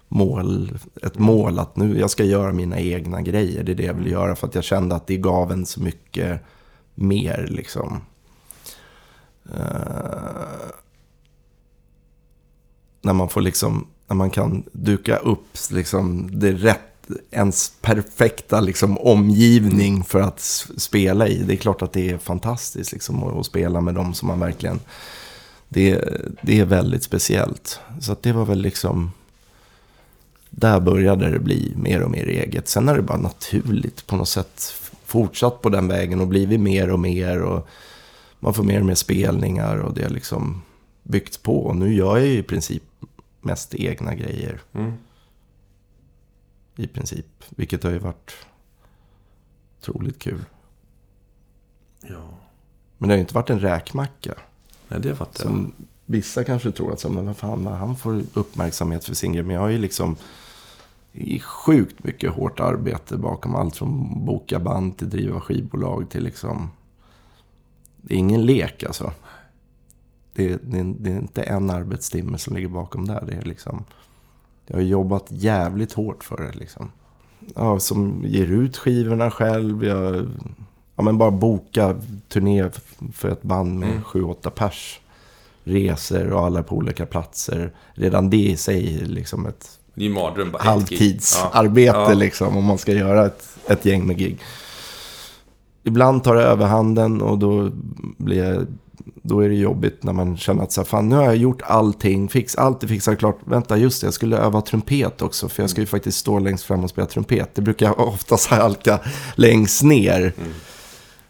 [0.08, 0.78] mål.
[1.02, 3.62] Ett mål att nu jag ska göra mina egna grejer.
[3.62, 5.82] Det är det jag vill göra för att jag kände att det gav en så
[5.82, 6.40] mycket
[6.94, 8.00] mer liksom.
[9.46, 10.70] Uh,
[13.02, 16.80] när man får liksom, när man kan duka upp liksom det rätt,
[17.30, 20.40] ens perfekta liksom omgivning för att
[20.76, 21.42] spela i.
[21.42, 24.40] Det är klart att det är fantastiskt liksom att, att spela med dem som man
[24.40, 24.80] verkligen,
[25.68, 26.04] det,
[26.42, 27.80] det är väldigt speciellt.
[28.00, 29.12] Så det var väl liksom,
[30.50, 32.68] där började det bli mer och mer eget.
[32.68, 34.72] Sen har det bara naturligt på något sätt
[35.04, 37.42] fortsatt på den vägen och blivit mer och mer.
[37.42, 37.68] Och
[38.40, 40.62] man får mer och mer spelningar och det har liksom
[41.02, 41.60] byggts på.
[41.60, 42.82] Och nu gör jag ju i princip
[43.40, 44.60] mest egna grejer.
[44.72, 44.92] Mm.
[46.76, 47.26] I princip.
[47.48, 48.32] Vilket har ju varit
[49.78, 50.44] otroligt kul.
[52.00, 52.28] Ja.
[52.98, 54.34] Men det har ju inte varit en räkmacka.
[54.88, 55.52] Nej, det fattar jag.
[55.52, 55.72] Som
[56.06, 59.42] vissa kanske tror att så, men vad fan, han får uppmärksamhet för sin grej.
[59.42, 60.16] Men jag har ju liksom
[61.42, 66.70] sjukt mycket hårt arbete bakom allt från boka band till driva skivbolag till liksom...
[67.96, 69.12] Det är ingen lek alltså.
[70.32, 73.24] Det är, det det är inte en arbetstimme som ligger bakom där.
[73.26, 73.84] Det är liksom...
[74.66, 76.90] Jag har jobbat jävligt hårt för det liksom.
[77.54, 79.84] Ja, som ger ut skivorna själv.
[79.84, 80.26] Jag,
[80.96, 81.96] ja, men bara boka
[82.28, 82.70] turné
[83.12, 84.02] för ett band med Mm.
[84.04, 85.00] sju, åtta pers.
[85.64, 87.72] Resor och alla på olika platser.
[87.94, 90.50] Redan det i sig är liksom ett Det är mardröm.
[90.50, 92.12] bara halvtidsarbete Ja.
[92.14, 92.56] liksom.
[92.56, 94.38] Om man ska göra ett, ett gäng med gig.
[95.82, 97.70] Ibland tar det överhanden och då
[98.16, 98.66] blir jag,
[99.22, 101.62] då är det jobbigt när man känner att så här, fan nu har jag gjort
[101.62, 103.38] allting, fix, allt är fixat klart.
[103.44, 105.48] Vänta, just det, jag skulle öva trumpet också.
[105.48, 107.54] För jag ska ju faktiskt stå längst fram och spela trumpet.
[107.54, 109.00] Det brukar jag oftast halka
[109.34, 110.32] längst ner.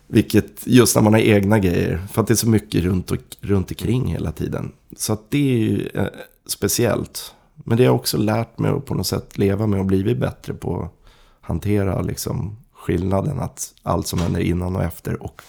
[0.07, 2.07] Vilket, just när man har egna grejer.
[2.13, 4.73] För att det är så mycket runt, och, runt omkring hela tiden.
[4.97, 6.07] Så att det är ju eh,
[6.47, 7.35] speciellt.
[7.55, 10.19] Men det har jag också lärt mig att på något sätt leva med och blivit
[10.19, 10.93] bättre på att
[11.41, 13.41] hantera liksom skillnaden.
[13.41, 15.43] Att allt som händer innan och efter och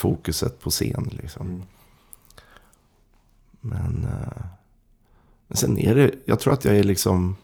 [0.00, 1.10] fokuset på scen.
[1.10, 1.46] Liksom.
[1.46, 1.62] Mm.
[3.60, 4.44] Men, eh,
[5.48, 7.36] men sen är det, jag tror att jag är liksom...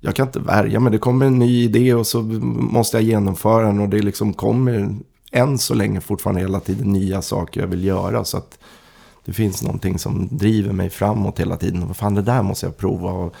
[0.00, 0.92] Jag kan inte värja mig.
[0.92, 3.80] Det kommer en ny idé och så måste jag genomföra den.
[3.80, 4.96] Och det liksom kommer
[5.32, 8.24] än så länge fortfarande hela tiden nya saker jag vill göra.
[8.24, 8.58] Så att
[9.24, 11.82] det finns någonting som driver mig framåt hela tiden.
[11.82, 13.10] Och vad fan, det där måste jag prova.
[13.10, 13.34] Och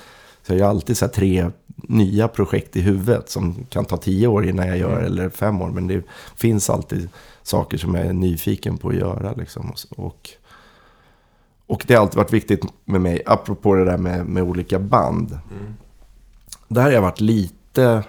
[0.46, 4.48] så jag har alltid så tre nya projekt i huvudet som kan ta tio år
[4.48, 5.68] innan jag gör eller fem år.
[5.68, 6.02] Men det
[6.36, 7.08] finns alltid
[7.42, 9.32] saker som jag är nyfiken på att göra.
[9.32, 9.72] Liksom.
[9.96, 10.30] Och,
[11.66, 15.38] och det har alltid varit viktigt med mig, apropå det där med, med olika band.
[15.50, 15.74] Mm.
[16.68, 18.02] Där har jag varit lite,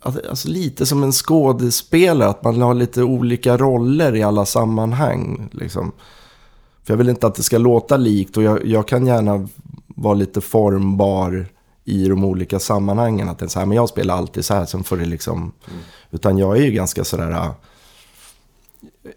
[0.00, 2.28] alltså lite som en skådespelare.
[2.28, 5.48] Att man har lite olika roller i alla sammanhang.
[5.52, 5.92] Liksom.
[6.84, 9.48] För jag vill inte att det ska låta likt och jag, jag kan gärna
[9.86, 11.46] vara lite formbar
[11.84, 13.28] i de olika sammanhangen.
[13.28, 15.38] Att det är så här, men jag spelar alltid så här, sen får det liksom...
[15.38, 15.80] Mm.
[16.10, 17.30] Utan jag är ju ganska sådär...
[17.30, 17.50] äh,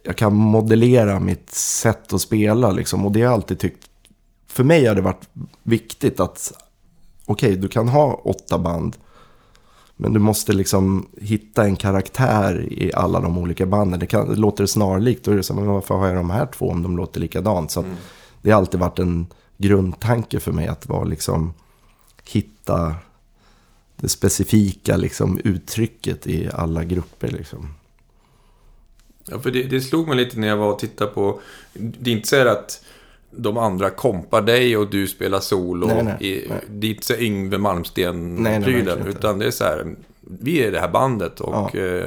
[0.04, 3.06] Jag kan modellera mitt sätt att spela liksom.
[3.06, 3.90] Och det har jag alltid tyckt...
[4.48, 5.30] För mig har det varit
[5.64, 6.54] viktigt att...
[7.26, 8.96] Okej, du kan ha åtta band.
[9.96, 14.00] Men du måste liksom hitta en karaktär i alla de olika banden.
[14.00, 15.26] Det, kan, det låter snarlikt.
[15.26, 17.20] Då är det så här, men varför har jag de här två om de låter
[17.20, 17.72] likadant?
[17.72, 17.96] Så Mm.
[18.42, 21.54] det har alltid varit en grundtanke för mig att vara liksom
[22.26, 22.96] hitta
[23.96, 27.74] det specifika liksom uttrycket i alla grupper liksom.
[29.26, 31.40] Ja, för det, det slog mig lite när jag var och tittade på...
[31.74, 32.84] Det är inte så här att
[33.32, 36.60] de andra kompar dig och du spelar solo Nej, nej, i nej.
[36.70, 39.10] ditt så Yngve inte.
[39.10, 41.80] Utan det är så här, vi är det här bandet och Ja.
[41.80, 42.06] eh,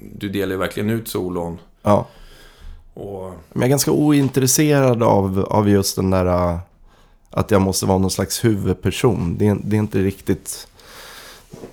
[0.00, 1.58] du delar verkligen ut solon.
[1.82, 2.08] Ja.
[2.94, 3.22] Och,
[3.52, 6.58] Men jag är ganska ointresserad av, av just den där
[7.32, 9.36] att jag måste vara någon slags huvudperson.
[9.38, 10.68] Det är, det är inte riktigt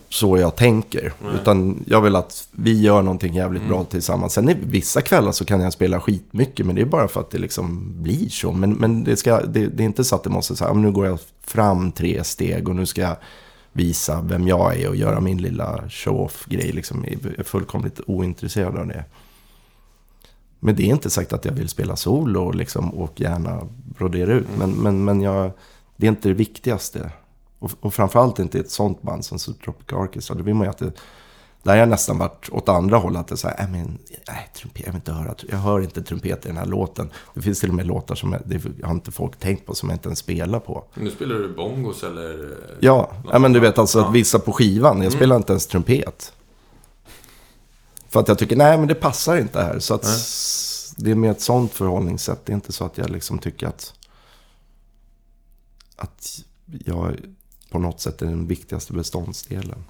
[0.09, 1.13] så jag tänker.
[1.41, 4.33] Utan jag vill att vi gör någonting jävligt bra tillsammans.
[4.33, 6.65] Sen i vissa kvällar så kan jag spela skitmycket.
[6.65, 8.51] Men det är bara för att det liksom blir så.
[8.51, 11.05] Men, men det, ska, det, det är inte så att det måste säga, nu går
[11.05, 13.15] jag fram tre steg och nu ska jag
[13.71, 16.71] visa vem jag är och göra min lilla show-off-grej.
[16.71, 17.05] Liksom.
[17.09, 19.03] Jag är fullkomligt ointresserad av det.
[20.59, 24.47] Men det är inte sagt att jag vill spela solo liksom, och gärna brodera ut.
[24.57, 25.51] Men, men, men jag,
[25.95, 27.11] det är inte det viktigaste.
[27.59, 30.35] Och, och framförallt inte i ett sånt band som Subtropical Orchestra.
[30.35, 30.91] Då vill man ju att det...
[31.63, 33.19] Där har jag nästan varit åt andra hållet.
[33.19, 33.97] Att det är så här, "Nej, men,
[34.27, 35.35] nej, trumpet, jag vill inte höra.
[35.49, 37.09] Jag hör inte trumpet i den här låten.
[37.33, 39.89] Det finns till och med låtar som jag, det har inte folk tänkt på som
[39.89, 40.83] jag inte ens spelar på.
[40.93, 42.57] nu spelar du bongos eller?
[42.79, 46.33] Ja, ja men du vet alltså att vissa på skivan, jag spelar inte ens trumpet.
[48.09, 49.79] För att jag tycker, nej men det passar inte här.
[49.79, 50.05] Så att
[50.97, 52.45] det är mer ett sånt förhållningssätt.
[52.45, 53.93] Det är inte så att jag liksom tycker att,
[55.95, 56.39] att
[56.85, 57.15] jag
[57.71, 59.83] på något sätt är den viktigaste beståndsdelen.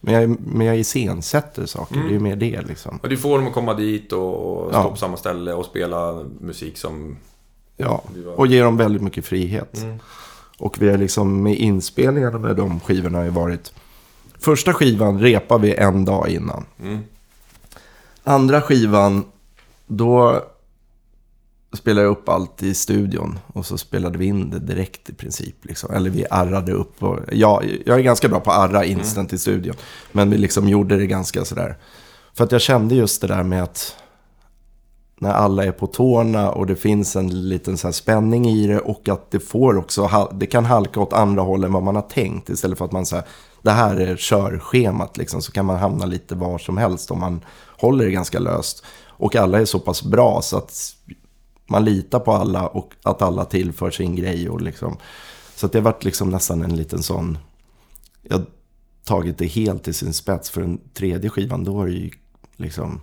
[0.00, 2.98] Men jag, men jag iscensätter saker, det är mer det liksom.
[3.02, 4.90] Och du får dem att komma dit och stå Ja.
[4.90, 7.16] på samma ställe och spela musik som...
[7.76, 8.02] Ja,
[8.36, 9.76] och ger dem väldigt mycket frihet.
[9.76, 9.98] Mm.
[10.58, 13.72] Och vi har liksom med inspelningarna med de skivorna har ju varit...
[14.38, 16.64] Första skivan repar vi en dag innan.
[16.80, 16.98] Mm.
[18.28, 19.24] Andra skivan,
[19.86, 20.42] då
[21.72, 23.38] spelade jag upp allt i studion.
[23.46, 25.64] Och så spelade vi in det direkt i princip.
[25.64, 25.94] Liksom.
[25.94, 27.02] Eller vi arrade upp.
[27.02, 29.74] Och, ja, jag är ganska bra på att arra instant i studion.
[30.12, 31.76] Men vi liksom gjorde det ganska sådär.
[32.34, 33.96] För att jag kände just det där med att
[35.20, 38.80] när alla är på tårna och det finns en liten så här spänning i det
[38.80, 42.02] och att det får också, det kan halka åt andra håll än vad man har
[42.02, 42.50] tänkt.
[42.50, 43.24] Istället för att man säger,
[43.62, 47.40] det här är körschemat liksom, så kan man hamna lite var som helst om man
[47.78, 48.84] håller det ganska löst.
[49.06, 50.96] Och alla är så pass bra så att
[51.66, 54.48] man litar på alla och att alla tillför sin grej.
[54.48, 54.96] Och liksom.
[55.54, 57.38] Så att det har varit liksom nästan en liten sån,
[58.22, 58.46] jag har
[59.04, 60.50] tagit det helt till sin spets.
[60.50, 62.10] För den tredje skivan, då var det ju
[62.56, 63.00] liksom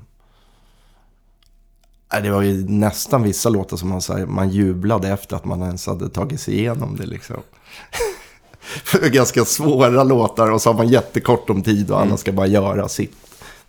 [2.24, 5.88] Det var ju nästan vissa låtar som man, här, man jublade efter att man ens
[5.88, 7.06] hade tagit sig igenom det.
[7.06, 7.36] Liksom.
[8.84, 12.32] För det ganska svåra låtar och så har man jättekort om tid och alla ska
[12.32, 13.25] bara göra sitt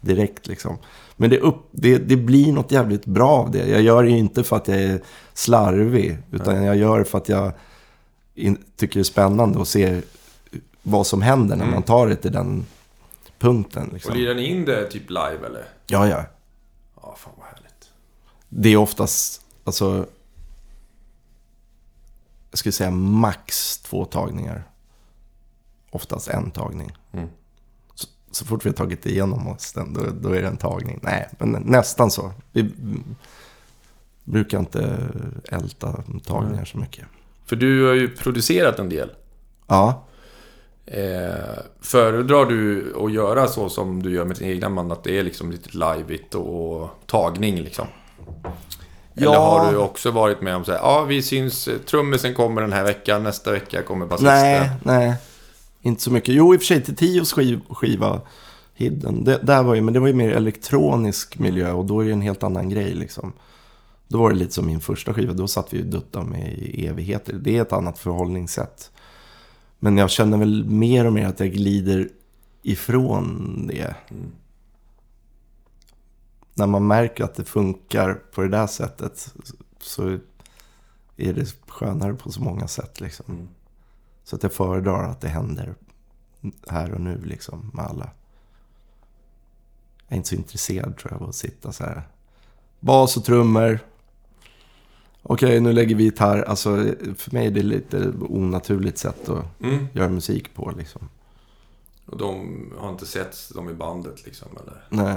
[0.06, 0.46] direkt.
[0.46, 0.78] Liksom.
[1.16, 3.68] Men det, upp, det, det blir något jävligt bra av det.
[3.68, 5.02] Jag gör det ju inte för att jag är
[5.34, 7.52] slarvig, utan jag gör det för att jag
[8.34, 10.00] in, tycker det är spännande att se
[10.82, 12.66] vad som händer när man tar det till den
[13.38, 13.86] punkten.
[13.86, 14.14] Och Liksom.
[14.14, 15.68] lirar ni in det typ live eller?
[15.86, 16.24] Ja, ja.
[17.02, 17.90] Ja, fan vad härligt.
[18.48, 20.06] Det är oftast, alltså...
[22.50, 24.64] Jag skulle säga max två tagningar.
[25.90, 26.96] Oftast en tagning.
[27.12, 27.28] Mm.
[28.36, 31.00] Så, fort vi har tagit igenom oss den, då, då är det en tagning.
[31.02, 32.32] Nej, men nästan så.
[32.52, 33.04] Vi mm,
[34.24, 34.98] brukar inte
[35.48, 37.04] älta tagningar så mycket.
[37.46, 39.10] För du har ju producerat en del.
[39.66, 40.02] Ja,
[40.88, 44.92] Eh, föredrar du att göra så som du gör med din egna band?
[44.92, 47.86] Att det är liksom lite liveigt och tagning liksom?
[49.14, 49.38] Eller Ja.
[49.38, 52.84] har du också varit med om så här, ja vi syns, trummisen kommer den här
[52.84, 54.32] veckan, nästa vecka kommer basisten.
[54.32, 55.14] nej, nej.
[55.86, 56.34] Inte så mycket.
[56.34, 58.20] Jo, i och för sig till Tios skiv, skiva
[58.74, 59.24] Hidden.
[59.24, 62.12] Det, där var ju, men det var ju mer elektronisk miljö och då är det
[62.12, 63.32] en helt annan grej liksom.
[64.08, 65.32] Då var det lite som min första skiva.
[65.32, 67.32] Då satt vi och duttade med i evigheter.
[67.32, 68.90] Det är ett annat förhållningssätt.
[69.78, 72.08] Men jag känner väl mer och mer att jag glider
[72.62, 73.94] ifrån det.
[76.54, 79.34] När man märker att det funkar på det där sättet
[79.80, 80.18] så
[81.16, 83.00] är det skönare på så många sätt.
[83.00, 83.24] Liksom.
[83.28, 83.48] Mm.
[84.26, 85.74] Så att jag föredrar att det händer
[86.68, 88.10] här och nu liksom med alla.
[90.08, 92.02] Jag är inte så intresserad tror jag av att sitta så här.
[92.80, 93.78] Bas och trummor.
[95.22, 96.42] Okej, nu lägger vi gitarr.
[96.42, 96.76] Alltså,
[97.16, 99.86] för mig är det lite onaturligt sätt att Mm.
[99.92, 101.08] göra musik på liksom.
[102.06, 104.86] Och de har inte sett dem i bandet liksom eller?
[105.04, 105.16] Nej.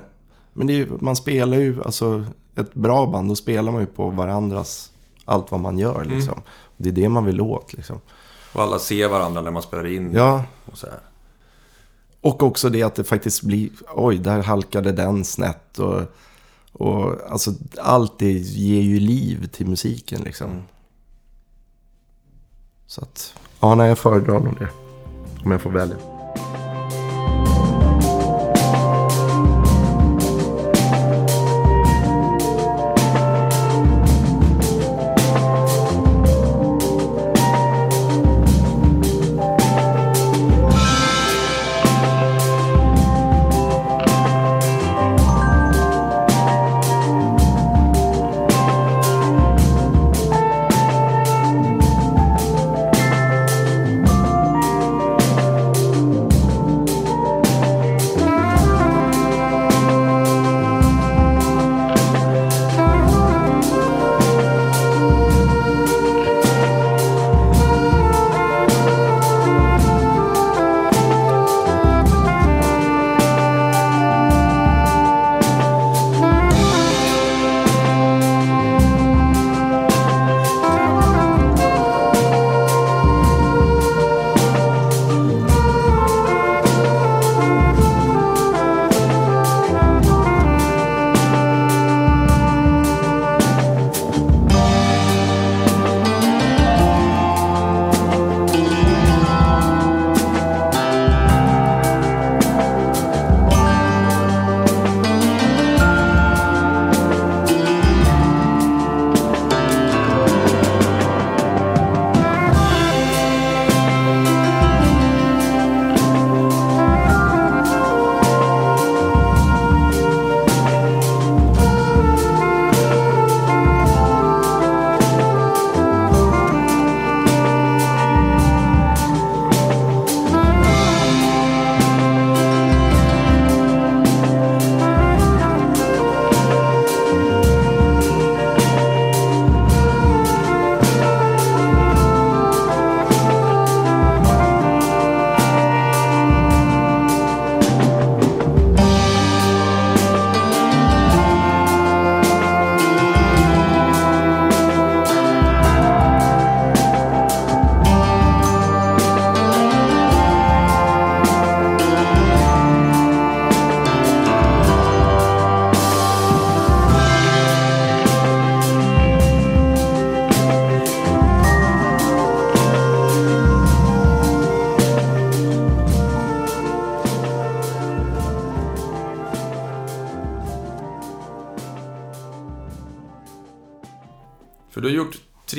[0.53, 4.91] Men ju- man spelar ju, alltså ett bra band, då spelar man ju på varandras,
[5.26, 6.41] allt vad man gör liksom.
[6.78, 7.99] Det är det man vill åt liksom.
[8.54, 11.00] Och alla ser varandra när man spelar in Ja, och så här.
[12.22, 15.80] Och också det att det faktiskt blir, oj, där halkade den snett.
[15.80, 16.02] Och,
[16.72, 20.52] och alltså allt det ger ju liv till musiken liksom.
[20.52, 20.64] Mm.
[22.88, 24.70] Så att, ja, nej, jag föredrar nog det.
[25.45, 25.97] Om jag får välja.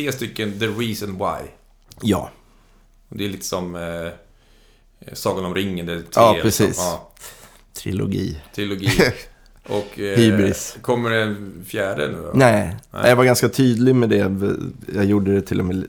[0.03, 1.49] Tre stycken The Reason Why.
[2.03, 2.31] Ja,
[3.09, 5.87] Och det är lite som eh, Sagan om ringen.
[5.87, 6.77] Det är tre, Ja, precis.
[6.79, 7.11] Ja,
[7.73, 8.41] trilogi.
[8.55, 8.91] trilogi.
[9.67, 10.77] Och eh, Hybris.
[10.83, 12.31] kommer det en fjärde nu då?
[12.35, 13.09] Nej, Nej.
[13.09, 14.37] jag var ganska tydlig med det.
[14.95, 15.89] Jag gjorde det till och med li-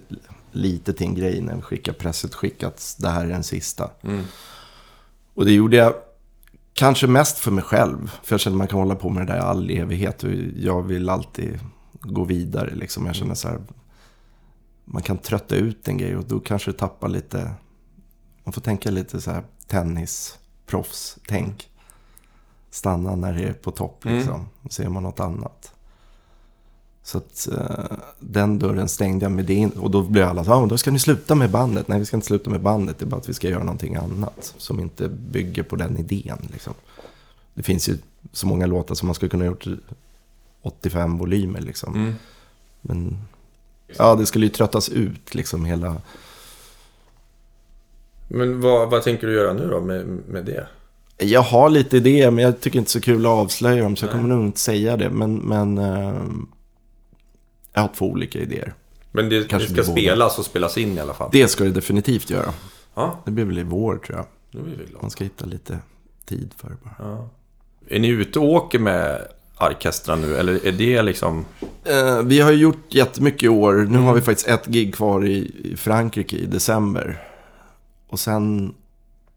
[0.51, 3.91] lite till en grej när vi skickade pressutskick att det här är den sista.
[4.03, 4.24] Mm.
[5.34, 5.93] Och det gjorde jag
[6.74, 8.12] kanske mest för mig själv.
[8.24, 10.24] För jag känner att man kan hålla på med det där i all evighet.
[10.24, 11.59] Och jag vill alltid
[12.01, 12.76] gå vidare.
[12.76, 13.05] Liksom.
[13.05, 13.59] Jag känner så här.
[14.94, 17.52] Man kan trötta ut en grej och då kanske det tappar lite.
[18.44, 21.70] Man får tänka lite så här tennisproffs-tänk.
[22.70, 24.18] Stanna när det är på topp Mm.
[24.18, 24.46] liksom.
[24.62, 25.74] Och ser man något annat.
[27.04, 29.54] Så att eh, den dörren stängde jag med det.
[29.54, 31.88] in- Och då blev alla så men då ska ni sluta med bandet.
[31.88, 33.00] Nej, vi ska inte sluta med bandet.
[33.00, 34.54] Det är bara att vi ska göra någonting annat.
[34.58, 36.48] Som inte bygger på den idén.
[36.52, 36.74] Liksom.
[37.54, 37.98] Det finns ju
[38.32, 39.78] så många låtar som man skulle kunna ha gjort i
[40.62, 41.62] 85 volymer.
[41.62, 41.96] Liksom.
[41.96, 42.14] Mm.
[42.82, 43.18] Men
[43.98, 45.98] ja, det skulle ju tröttas ut liksom hela...
[48.28, 50.68] Men vad, vad tänker du göra nu då med, med det?
[51.18, 53.96] Jag har lite idéer, men jag tycker inte så kul att avslöja dem.
[53.96, 54.22] Så jag Nej.
[54.22, 55.10] kommer nog inte säga det.
[55.10, 56.16] Men, men eh,
[57.74, 58.74] jag har två olika idéer.
[59.12, 61.30] Men det, det ska spelas och spelas in i alla fall.
[61.32, 62.54] Det ska det definitivt göra.
[62.94, 64.26] Ja, Det blir väl i vår tror jag.
[65.02, 65.80] Man ska hitta lite
[66.26, 66.96] tid för det bara.
[67.00, 67.30] Ja.
[67.88, 69.28] Är ni ute och åker med
[69.62, 70.36] orkestrar nu?
[70.36, 71.45] Eller är det liksom...
[71.84, 73.74] Eh, vi har gjort jättemycket i år.
[73.89, 77.28] Nu har vi faktiskt ett gig kvar i, i Frankrike i december.
[78.07, 78.74] Och sen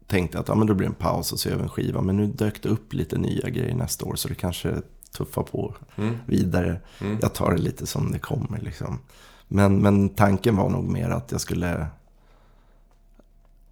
[0.07, 1.69] tänkte jag att ja, men då blir det en paus och så gör vi en
[1.69, 2.01] skiva.
[2.01, 4.15] Men nu dök det upp lite nya grejer nästa år.
[4.15, 4.75] Så det kanske
[5.17, 6.15] tuffar på Mm.
[6.25, 6.79] vidare.
[7.01, 7.17] Mm.
[7.21, 8.99] Jag tar det lite som det kommer liksom.
[9.47, 11.87] Men, men tanken var nog mer att jag skulle...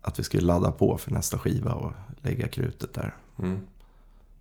[0.01, 1.91] Att vi skulle ladda på för nästa skiva och
[2.21, 3.15] lägga krutet där.
[3.39, 3.59] Mm.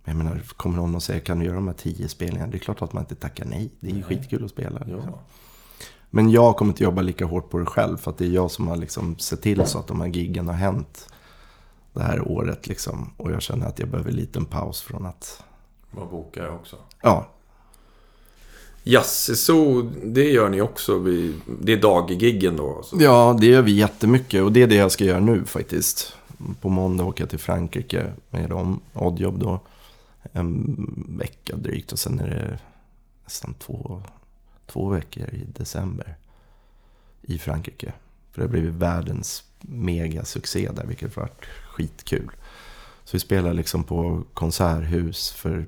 [0.03, 2.51] Men jag menar, kommer någon och säger kan du göra de här tio spelningarna?
[2.51, 3.71] Det är klart att man inte tackar nej.
[3.79, 4.79] Det är ju skitkul att spela.
[4.79, 5.01] Liksom.
[5.07, 5.19] Ja.
[6.09, 7.97] Men jag kommer inte jobba lika hårt på det själv.
[7.97, 10.47] För att det är jag som har liksom sett till så att de här giggen
[10.47, 11.09] har hänt
[11.93, 12.67] det här året.
[12.67, 13.09] Liksom.
[13.17, 15.43] Och jag känner att jag behöver en liten paus från att...
[15.91, 16.75] Bokar jag också?
[17.01, 17.27] Ja,
[18.83, 20.97] Jazzeså, det gör ni också.
[20.99, 22.81] vid- Det är daggiggen då?
[22.83, 22.97] Så.
[22.99, 24.43] ja, det gör vi jättemycket.
[24.43, 26.13] Och det är det jag ska göra nu faktiskt.
[26.61, 29.59] På måndag åker jag till Frankrike med dem, Oddjob då.
[30.31, 30.75] En
[31.19, 31.91] vecka drygt.
[31.91, 32.59] Och sen är det
[33.23, 34.01] nästan två,
[34.65, 36.15] två veckor i december.
[37.21, 37.93] I Frankrike.
[38.31, 42.31] För det har blivit världens megasuccé där, vilket har varit skitkul.
[43.03, 45.65] Så vi spelar liksom på konserthus för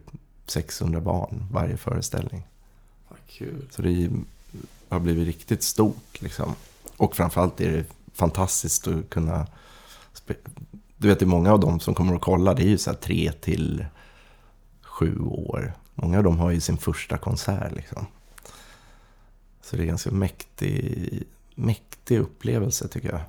[0.48, 2.48] 600 barn varje föreställning.
[3.10, 3.68] Vad kul.
[3.72, 4.10] Så det
[4.90, 6.56] har blivit riktigt stort liksom.
[6.98, 9.48] Och framförallt är det fantastiskt att kunna...
[10.98, 12.90] Du vet, det är många av dem som kommer att kolla, det är ju så
[12.90, 13.86] här tre till
[15.00, 15.74] sju år.
[15.96, 18.06] Många av dem har ju sin första konsert liksom.
[19.62, 21.24] Så det är ganska mäktig,
[21.56, 23.22] mäktig upplevelse tycker jag.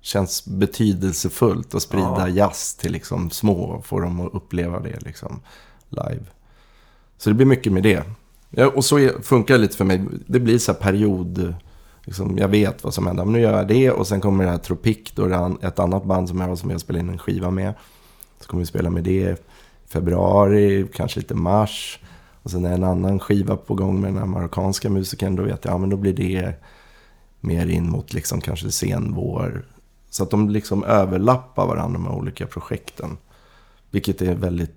[0.00, 2.28] Känns betydelsefullt att sprida Ja.
[2.28, 5.40] jazz till liksom små och få dem att uppleva det liksom
[5.88, 6.24] live.
[7.18, 8.04] Så det blir mycket med det.
[8.50, 10.04] Ja, och så är, funkar det lite för mig.
[10.26, 11.54] Det blir så här period.
[12.04, 13.24] Liksom, jag vet vad som händer.
[13.24, 15.12] Men nu gör jag det och sen kommer det här Tropic.
[15.14, 17.50] Då är det an- ett annat band som jag, som jag spelar in en skiva
[17.50, 17.74] med.
[18.40, 19.49] Så kommer vi spela med det
[19.92, 22.00] februari, kanske lite mars.
[22.42, 25.36] Och sen är en annan skiva på gång med den här marockanska musikern.
[25.36, 26.54] Då vet jag, ja men då blir det
[27.40, 29.66] mer in mot liksom kanske sen vår.
[30.10, 33.18] Så att de liksom överlappar varandra med olika projekten.
[33.90, 34.74] Vilket är väldigt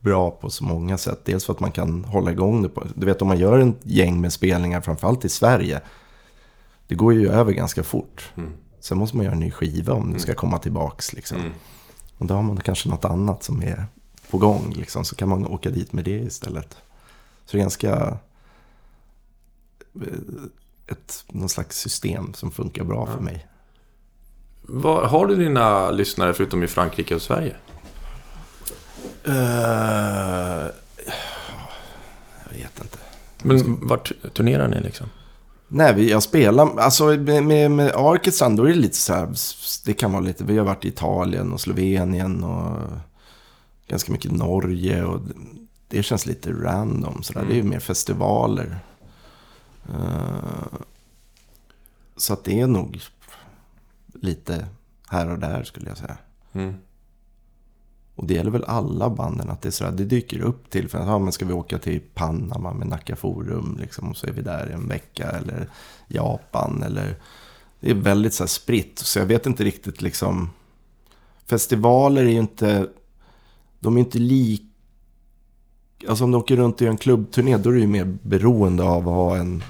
[0.00, 1.20] bra på så många sätt.
[1.24, 2.68] Dels för att man kan hålla igång det.
[2.68, 2.86] På.
[2.94, 5.80] Du vet om man gör en gäng med spelningar, framförallt i Sverige.
[6.86, 8.32] Det går ju över ganska fort.
[8.36, 8.52] Mm.
[8.80, 11.12] Sen måste man göra en ny skiva om det ska komma tillbaks.
[11.12, 11.38] Liksom.
[11.38, 11.52] Mm.
[12.18, 13.86] Och då har man kanske något annat som är
[14.30, 14.72] på gång.
[14.76, 15.04] Liksom.
[15.04, 16.76] Så kan man åka dit med det istället.
[17.44, 18.18] Så det är ganska...
[19.94, 20.18] eh,
[20.86, 23.46] Ett, någon slags system som funkar bra för mig.
[24.62, 27.56] Var, har du dina lyssnare förutom i Frankrike och Sverige?
[29.24, 30.66] Eh,
[32.44, 32.98] jag vet inte.
[33.42, 35.06] Men vart turnerar ni liksom?
[35.68, 39.34] Nej, jag spelar, alltså med, med, med orkestran då är det lite så här,
[39.84, 42.82] det kan vara lite, vi har varit i Italien och Slovenien och
[43.86, 45.20] ganska mycket Norge och
[45.88, 47.40] det känns lite random sådär.
[47.40, 47.52] Mm.
[47.52, 48.78] Det är ju mer festivaler.
[49.88, 50.78] Eh,
[52.16, 53.00] så att det är nog
[54.14, 54.66] lite
[55.08, 56.16] här och där skulle jag säga.
[56.52, 56.74] Mm.
[58.16, 60.98] Och det gäller väl alla banden att det är sådär, det dyker upp till för
[60.98, 64.32] att ja, men ska vi åka till Panama med Nacka Forum liksom, och så är
[64.32, 65.68] vi där en vecka eller
[66.08, 67.16] Japan eller
[67.80, 70.50] det är väldigt så här spritt så jag vet inte riktigt liksom
[71.46, 72.88] festivaler är ju inte
[73.80, 74.62] de är inte lika
[76.08, 78.82] Alltså om du åker runt och gör en klubbturné, då är du ju mer beroende
[78.82, 79.62] av att ha en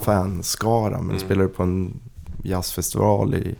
[0.00, 0.96] fanskara.
[0.98, 1.18] Men Mm.
[1.18, 2.00] spelar du på en
[2.42, 3.54] jazzfestival i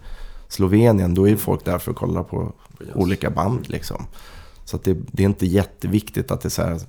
[0.48, 2.90] Slovenien, då är folk där för att kolla på jazz.
[2.94, 4.06] olika band liksom.
[4.64, 6.80] Så det, det är inte jätteviktigt att det är så här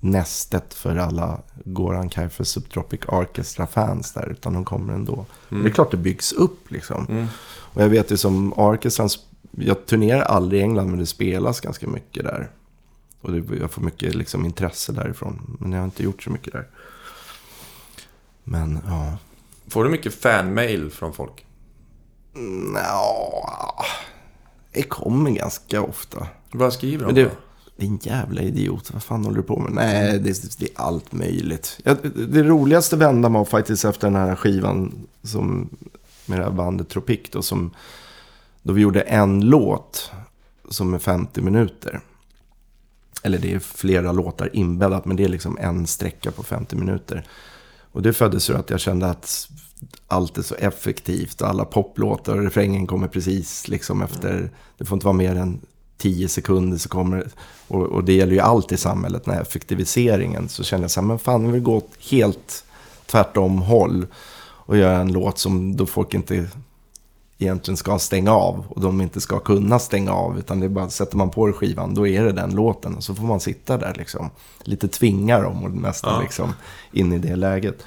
[0.00, 5.26] nästet för alla Goran Kaifer Subtropic Orchestra-fans där, utan de kommer ändå.
[5.50, 5.62] Mm.
[5.62, 7.06] Det är klart det byggs upp liksom.
[7.10, 7.26] Mm.
[7.44, 9.08] Och jag vet ju som orkestran,
[9.50, 12.50] jag turnerar aldrig i England men det spelas ganska mycket där.
[13.20, 15.56] Och det, jag får mycket liksom, intresse därifrån.
[15.60, 16.66] Men jag har inte gjort så mycket där.
[18.44, 19.18] Men ja.
[19.68, 21.46] Får du mycket fanmail från folk?
[22.74, 23.84] Ja,
[24.72, 26.26] det kommer ganska ofta.
[26.52, 27.14] Vad skriver de?
[27.14, 27.30] Det, då?
[27.76, 29.72] din jävla idiot, vad fan håller du på med?
[29.72, 31.80] Nej, det, det är allt möjligt.
[31.84, 35.68] Ja, det, det roligaste vändan var faktiskt efter den här skivan som,
[36.26, 37.70] med det här bandet Tropic då, som,
[38.62, 40.10] då vi gjorde en låt
[40.68, 42.00] som är 50 minuter.
[43.22, 47.26] Eller det är flera låtar inbäddat, men det är liksom en sträcka på 50 minuter.
[47.92, 49.48] Och det föddes ur att jag kände att
[50.08, 51.42] allt är så effektivt.
[51.42, 54.50] Alla poplåtar och refrängen kommer precis liksom efter.
[54.78, 55.60] Det får inte vara mer än
[55.98, 57.28] 10 sekunder så kommer
[57.68, 60.48] och, och det gäller ju allt i samhället, den här effektiviseringen.
[60.48, 62.64] Så kände jag så här, men fan, jag vill gå åt helt
[63.06, 64.06] tvärtom håll.
[64.64, 66.48] Och göra en låt som då folk inte
[67.38, 68.64] egentligen ska stänga av.
[68.68, 70.38] Och de inte ska kunna stänga av.
[70.38, 72.94] Utan det är bara, sätter man på skivan, då är det den låten.
[72.94, 74.30] Och så får man sitta där liksom.
[74.64, 76.20] Lite tvinga dem och nästan Ja.
[76.22, 76.52] liksom
[76.92, 77.82] in i det läget.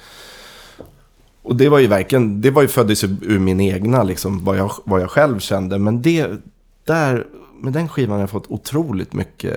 [1.46, 4.72] Och det var ju verkligen, det var ju föddes ur min egna, liksom, vad jag,
[4.84, 5.78] vad jag själv kände.
[5.78, 6.30] Men det,
[6.84, 7.26] där,
[7.60, 9.54] med den skivan har jag fått otroligt mycket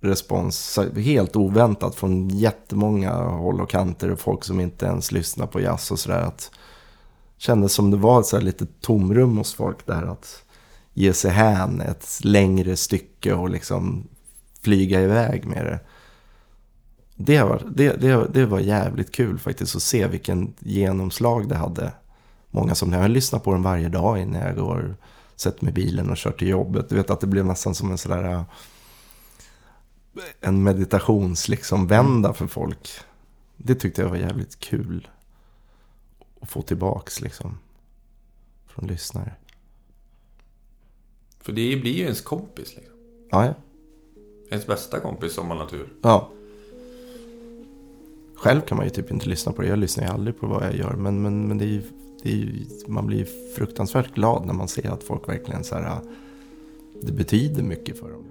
[0.00, 0.78] respons.
[0.96, 4.10] Helt oväntat från jättemånga håll och kanter.
[4.10, 6.20] Och folk som inte ens lyssnar på jazz och sådär.
[6.20, 6.50] Det
[7.38, 10.02] kändes som det var ett så här lite tomrum hos folk där.
[10.02, 10.42] Att
[10.94, 14.08] ge sig hän ett längre stycke och liksom
[14.62, 15.80] flyga iväg med det.
[17.16, 21.92] Det var, det, det, det var jävligt kul faktiskt att se vilken genomslag det hade.
[22.50, 24.96] Många som jag lyssnar på den varje dag innan jag går,
[25.36, 26.88] sätter mig i bilen och kör till jobbet.
[26.88, 28.42] Du vet att det blev nästan som en sådär äh,
[30.40, 32.90] en meditations liksom vända för folk.
[33.56, 35.08] Det tyckte jag var jävligt kul.
[36.40, 37.58] Att få tillbaks liksom.
[38.66, 39.32] Från lyssnare.
[41.40, 42.96] För det blir ju ens kompis liksom.
[43.30, 43.54] Ja, ja.
[44.50, 45.92] Ens bästa kompis som har natur.
[46.02, 46.30] Ja.
[48.36, 49.68] Själv kan man ju typ inte lyssna på det.
[49.68, 50.92] Jag lyssnar ju aldrig på vad jag gör.
[50.92, 51.82] Men, men, men det är ju,
[52.22, 53.26] det är ju, man blir ju
[53.56, 55.86] fruktansvärt glad när man ser att folk verkligen så här.
[55.86, 55.98] Äh,
[57.02, 58.24] det betyder mycket för dem.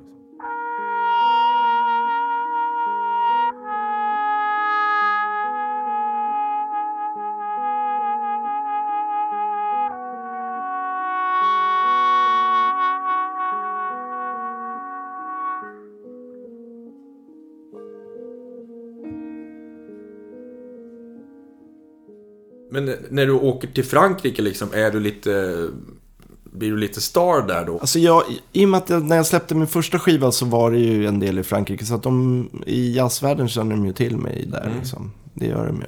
[22.76, 25.68] Men när du åker till Frankrike liksom, är du lite...
[26.44, 27.80] Blir du lite star där då?
[27.80, 28.24] Alltså jag,
[28.54, 31.08] i och med att jag, när jag släppte min första skiva så var det ju
[31.08, 31.86] en del i Frankrike.
[31.86, 34.78] Så att de, i jazzvärlden känner de ju till mig där Mm.
[34.80, 35.12] liksom.
[35.34, 35.88] Det gör de ju.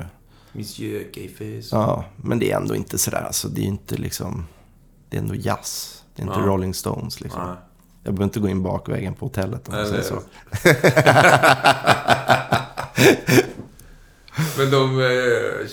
[0.52, 1.72] Monsieur Gayfes.
[1.72, 3.24] Ja, men det är ändå inte sådär.
[3.28, 4.46] Alltså det är inte liksom...
[5.10, 6.04] Det är ändå jazz.
[6.16, 6.46] Det är inte Ja.
[6.46, 7.42] Rolling Stones liksom.
[7.48, 7.56] Nej.
[8.04, 10.22] Jag behöver inte gå in bakvägen på hotellet om man Nej, säger så.
[14.58, 15.68] Men de eh,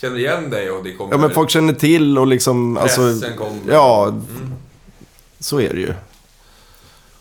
[0.00, 1.12] känner igen dig och det kommer...
[1.14, 2.76] Ja, men folk känner till och liksom...
[2.76, 3.00] Alltså,
[3.38, 3.60] kommer.
[3.72, 4.52] ja, Mm.
[5.38, 5.94] så är det ju.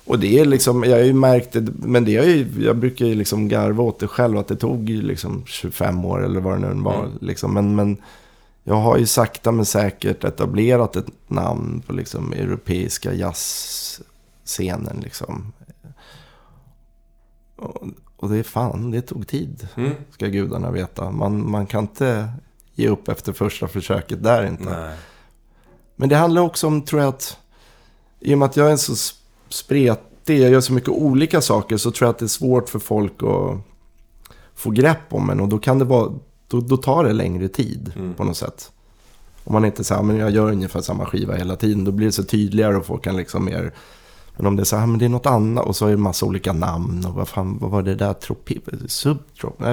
[0.06, 3.06] Och det är liksom, jag har ju märkt det, men det är ju, jag brukar
[3.06, 6.62] ju liksom garva åt det själv, att det tog ju liksom 25 år eller vad
[6.62, 7.00] det nu var.
[7.06, 7.18] Mm.
[7.22, 7.54] Liksom.
[7.54, 7.98] Men, men
[8.64, 15.54] jag har ju sakta men säkert etablerat ett namn på liksom europeiska jazzscenen liksom.
[17.56, 17.84] Och,
[18.18, 19.92] och det är fan, det tog tid, Mm.
[20.12, 21.12] ska gudarna veta.
[21.12, 22.30] Man, man kan inte
[22.80, 24.64] ge upp efter första försöket där inte.
[24.64, 24.96] Nej.
[25.96, 27.38] Men det handlar också om, tror jag, att
[28.20, 29.14] i och med att jag är så
[29.50, 32.80] spretig, jag gör så mycket olika saker, så tror jag att det är svårt för
[32.80, 33.58] folk att
[34.56, 35.40] få grepp om en.
[35.40, 36.12] Och då kan det vara,
[36.48, 38.14] då, då tar det längre tid Mm.
[38.14, 38.72] på något sätt.
[39.44, 42.12] Om man inte säger, men jag gör ungefär samma skiva hela tiden, då blir det
[42.12, 43.74] så tydligare och folk kan liksom mer...
[44.40, 45.98] Men om det är så här, men det är något annat och så är det
[45.98, 48.14] massa olika namn och vad fan, vad var det där?
[48.14, 49.64] Tropi, subtrop?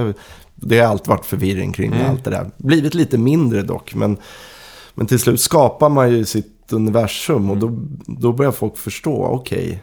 [0.54, 2.10] Det har alltid varit förvirring kring Mm.
[2.10, 2.50] allt det där.
[2.56, 4.16] Blivit lite mindre dock, men,
[4.94, 9.82] men till slut skapar man ju sitt universum och då, då börjar folk förstå, okej.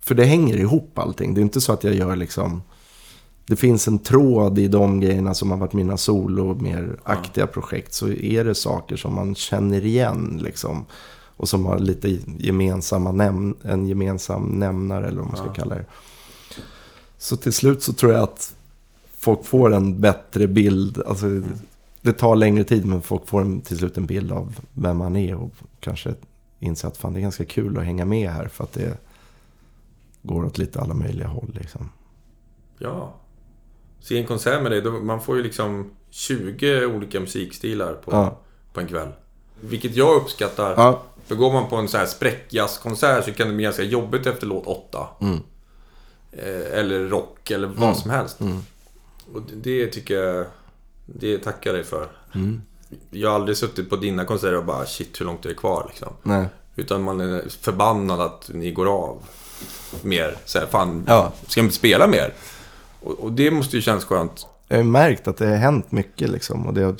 [0.00, 1.34] För det hänger ihop allting.
[1.34, 2.62] Det är inte så att jag gör liksom...
[3.48, 7.94] Det finns en tråd i de grejerna som har varit mina solo mer aktiga projekt.
[7.94, 10.84] Så är det saker som man känner igen liksom.
[11.36, 15.52] Och som har lite gemensamma näm- en gemensam nämnare eller vad man ska Ja.
[15.52, 15.84] kalla det.
[17.18, 18.54] Så till slut så tror jag att
[19.18, 21.02] folk får en bättre bild.
[21.06, 21.26] Alltså,
[22.02, 25.16] det tar längre tid men folk får en, till slut en bild av vem man
[25.16, 25.34] är.
[25.34, 26.14] Och kanske
[26.60, 28.48] inser att fan, det är ganska kul att hänga med här.
[28.48, 28.98] För att det
[30.22, 31.88] går åt lite alla möjliga håll liksom.
[32.78, 33.14] Ja.
[34.00, 38.38] Se en konsert med dig, man får ju liksom 20 olika musikstilar på, Ja.
[38.72, 39.08] på en kväll.
[39.60, 40.74] Vilket jag uppskattar.
[40.76, 41.02] Ja.
[41.26, 44.46] För går man på en så här spräckjazzkonsert så kan det bli ganska jobbigt efter
[44.46, 45.06] låt 8.
[45.20, 45.40] Mm.
[46.32, 48.38] Eh, eller rock eller vad som helst.
[49.34, 50.46] Och det- tycker jag...
[51.08, 52.08] Det tackar jag dig för.
[52.34, 52.62] Mm.
[53.10, 55.86] Jag har aldrig suttit på dina konserter och bara shit hur långt är det kvar
[55.88, 56.12] liksom.
[56.22, 56.46] Nej.
[56.76, 59.22] Utan man är förbannad att ni går av
[60.02, 60.36] mer.
[60.44, 61.32] Så här, fan, Ja.
[61.48, 62.34] ska inte spela mer?
[63.02, 64.46] Och, och det måste ju kännas skönt.
[64.68, 66.66] Jag har ju märkt att det har hänt mycket liksom.
[66.66, 66.96] Och det har,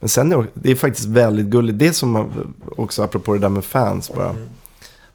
[0.00, 1.78] men sen är det, är faktiskt väldigt gulligt.
[1.78, 2.28] Det som
[2.76, 4.34] också apropå det där med fans bara.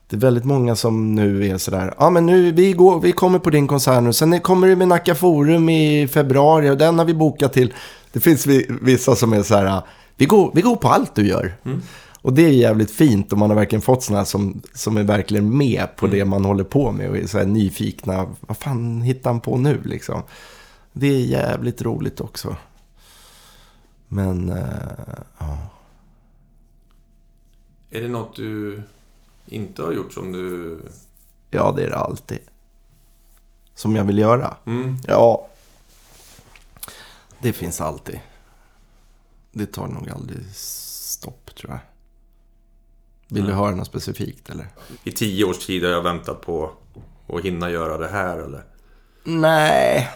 [0.10, 1.94] Det är väldigt många som nu är sådär.
[1.98, 4.14] Ja men nu vi, går, vi kommer på din konsert nu.
[4.14, 7.74] Sen kommer du med Nacka Forum i februari och den har vi bokat till.
[8.14, 9.82] Det finns vi- vissa som är så här.
[10.16, 11.54] Vi går, vi går på allt du gör.
[12.22, 15.58] Och det är jävligt fint om man har verkligen fått sådana som, som är verkligen
[15.58, 18.26] med på det man håller på med och är så här nyfikna.
[18.40, 20.22] Vad fan hittar han på nu liksom?
[20.94, 22.56] Det är jävligt roligt också.
[24.14, 25.58] Men, eh, ja.
[27.90, 28.84] Är det något du
[29.46, 30.80] inte har gjort som du...
[31.50, 32.40] Ja, det är det alltid.
[33.76, 34.58] Som jag vill göra.
[34.66, 34.98] Mm.
[35.08, 35.48] Ja.
[37.40, 38.20] Det finns alltid.
[39.52, 41.80] Det tar nog aldrig stopp, tror jag.
[43.28, 44.68] Vill du höra något specifikt, eller?
[45.04, 46.72] I tio års tid har jag väntat på
[47.28, 48.64] att hinna göra det här eller?
[49.24, 50.10] Nej.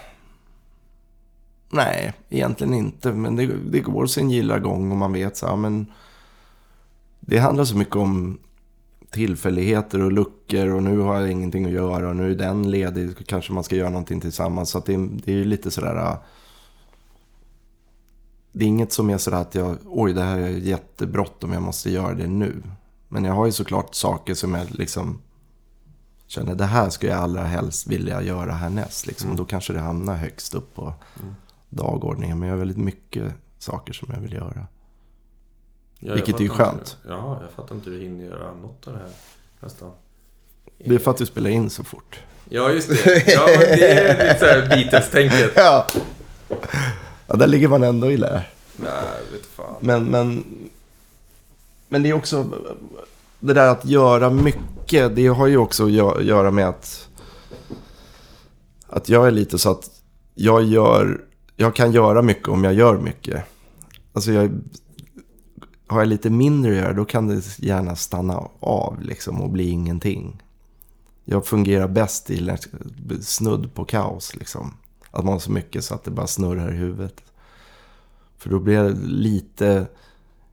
[1.70, 3.14] Nej, egentligen inte.
[3.14, 5.86] Men det, det går sin gilla gång och man vet så här, men...
[7.20, 8.40] Det handlar så mycket om
[9.12, 13.28] tillfälligheter och luckor och nu har jag ingenting att göra och nu är den ledig.
[13.28, 14.70] Kanske man ska göra någonting tillsammans.
[14.70, 16.18] Så det, är- det är ju lite sådär...
[18.52, 21.90] Det är inget som är sådär att jag, oj det här är jättebråttom, jag måste
[21.92, 22.64] göra det nu.
[23.08, 25.22] Men jag har ju såklart saker som jag liksom
[26.28, 29.08] känner det här skulle jag allra helst vilja göra härnäst.
[29.08, 29.30] Liksom.
[29.32, 30.94] Och då kanske det hamnar högst upp på
[31.70, 32.40] dagordningen.
[32.40, 34.68] Men jag har väldigt mycket saker som jag vill göra.
[36.00, 36.78] Ja, Vilket är ju skönt.
[36.80, 39.10] Inte, ja, jag fattar inte hur du hinner göra något av det här.
[39.60, 39.92] Nästan.
[40.78, 42.20] Det är för att du spelar in så fort.
[42.50, 43.24] Ja, just det.
[43.28, 45.52] Ja, det är lite såhär Beatles-tänket.
[45.56, 45.88] Ja.
[47.28, 48.44] ja, där ligger man ändå i lä.
[48.76, 48.92] Nej,
[49.32, 49.76] vet fan.
[49.80, 50.44] Men, men,
[51.88, 52.50] men det är också
[53.40, 55.16] det där att göra mycket.
[55.16, 57.10] Det har ju också att gö- göra med att,
[58.88, 59.90] att jag är lite så att
[60.36, 61.22] jag, gör,
[61.58, 63.44] jag kan göra mycket om jag gör mycket.
[64.14, 64.62] Alltså jag,
[65.88, 69.70] har jag lite mindre att göra då kan det gärna stanna av liksom och bli
[69.70, 70.44] ingenting.
[71.26, 72.58] Jag fungerar bäst i
[73.22, 74.74] snudd på kaos liksom.
[75.12, 77.24] Att man har så mycket så att det bara snurrar i huvudet.
[78.38, 79.88] För då blir det lite...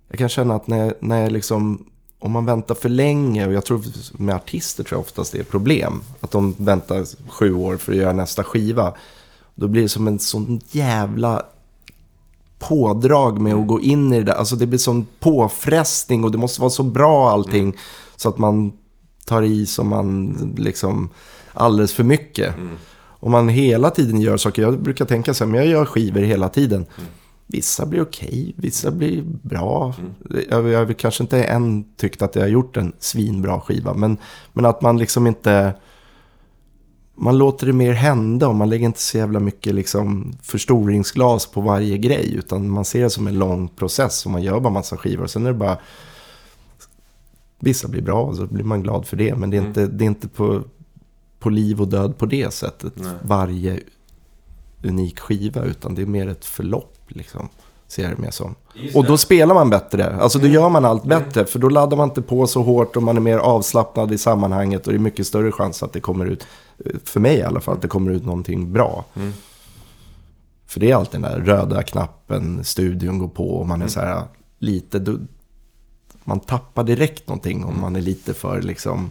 [0.08, 1.86] Jag kan känna att när, när jag liksom...
[2.18, 5.42] Om man väntar för länge, och jag tror med artister tror jag oftast det är
[5.42, 6.02] ett problem.
[6.20, 8.94] Att de väntar sju år för att göra nästa skiva.
[9.54, 11.42] Då blir det som en sån jävla
[12.58, 14.32] pådrag med att gå in i det där.
[14.32, 17.76] Alltså det blir sån påfrestning och det måste vara så bra allting.
[18.16, 18.72] Så att man
[19.26, 21.10] tar i som man liksom
[21.52, 22.54] alldeles för mycket.
[23.02, 26.20] Om man hela tiden gör saker, jag brukar tänka så här, men jag gör skivor
[26.20, 26.86] hela tiden.
[27.46, 29.94] Vissa blir okej, vissa blir bra.
[30.50, 33.94] Jag, jag väl kanske inte än tyckt att jag har gjort en svinbra skiva.
[33.94, 34.16] Men,
[34.52, 35.74] men att man liksom inte...
[37.14, 41.60] Man låter det mer hända och man lägger inte så jävla mycket liksom förstoringsglas på
[41.60, 42.34] varje grej.
[42.34, 45.24] Utan man ser det som en lång process och man gör bara massa skivor.
[45.24, 45.78] Och sen är det bara...
[47.58, 49.34] Vissa blir bra och så blir man glad för det.
[49.34, 50.62] Men det är inte, det är inte på,
[51.38, 52.92] på liv och död på det sättet.
[52.96, 53.12] Nej.
[53.22, 53.80] Varje
[54.82, 55.62] unik skiva.
[55.64, 57.48] Utan det är mer ett förlopp liksom.
[57.86, 58.54] Ser det mer som.
[58.94, 60.16] Och då spelar man bättre.
[60.16, 61.44] Alltså då gör man allt bättre.
[61.44, 64.86] För då laddar man inte på så hårt och man är mer avslappnad i sammanhanget.
[64.86, 66.46] Och det är mycket större chans att det kommer ut,
[67.04, 69.04] för mig i alla fall, att det kommer ut någonting bra.
[69.14, 69.32] Mm.
[70.66, 74.00] För det är alltid den där röda knappen, studion går på och man är så
[74.00, 74.22] här
[74.58, 74.98] lite...
[74.98, 75.20] Du,
[76.24, 79.10] man tappar direkt någonting om man är lite för liksom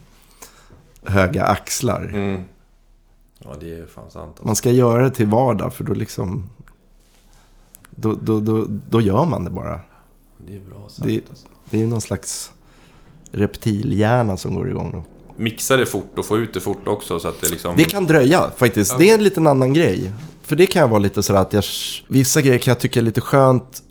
[1.03, 2.03] höga axlar.
[2.03, 2.43] Mm.
[3.39, 4.29] Ja, det är fan sant.
[4.29, 4.45] Alltså.
[4.45, 6.49] Man ska göra det till vardag för då liksom...
[7.89, 9.79] Då, då, då, då gör man det bara.
[10.37, 11.07] Det är bra sagt.
[11.07, 11.47] Det, Alltså.
[11.69, 12.51] det är ju någon slags
[13.31, 15.05] reptilhjärna som går igång.
[15.35, 17.75] Mixa det fort och få ut det fort också så att det liksom...
[17.77, 18.97] Det kan dröja faktiskt.
[18.97, 20.11] Det är en liten annan grej.
[20.41, 21.63] För det kan jag vara lite sådär att jag...
[22.07, 23.83] Vissa grejer kan jag tycka är lite skönt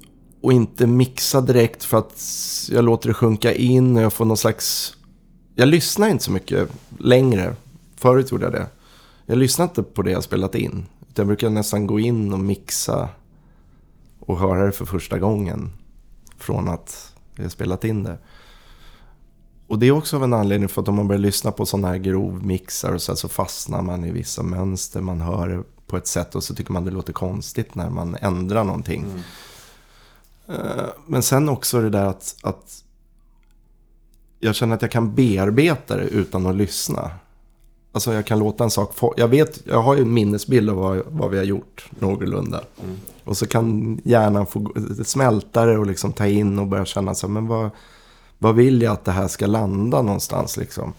[0.43, 2.23] och inte mixa direkt för att
[2.71, 4.97] jag låter det sjunka in och jag får någon slags...
[5.55, 7.57] Jag lyssnar inte så mycket längre.
[7.97, 8.67] Förut gjorde jag det.
[9.27, 10.87] Jag lyssnar inte på det jag spelat in.
[11.01, 13.09] Utan jag brukar nästan gå in och mixa
[14.21, 15.71] och höra det för första gången.
[16.39, 18.19] Från att jag spelat in det.
[19.73, 21.89] Och det är också av en anledning för att om man börjar lyssna på sådana
[21.89, 25.01] här grovmixar och så, här, så fastnar man i vissa mönster.
[25.01, 28.17] Man hör det på ett sätt och så tycker man det låter konstigt när man
[28.21, 29.05] ändrar någonting.
[29.05, 30.61] Mm.
[30.61, 32.85] Eh, Men sen också det där att, att
[34.41, 37.11] jag känner att jag kan bearbeta det utan att lyssna.
[37.93, 40.77] Alltså jag kan låta en sak få, Jag vet, jag har ju en minnesbild av
[40.77, 42.61] vad, vad vi har gjort någorlunda.
[42.85, 42.97] Mm.
[43.25, 44.73] Och så kan hjärnan få
[45.05, 47.71] smälta det och liksom ta in och börja känna så här, men vad,
[48.43, 50.93] vad vill jag att det här ska landa någonstans liksom.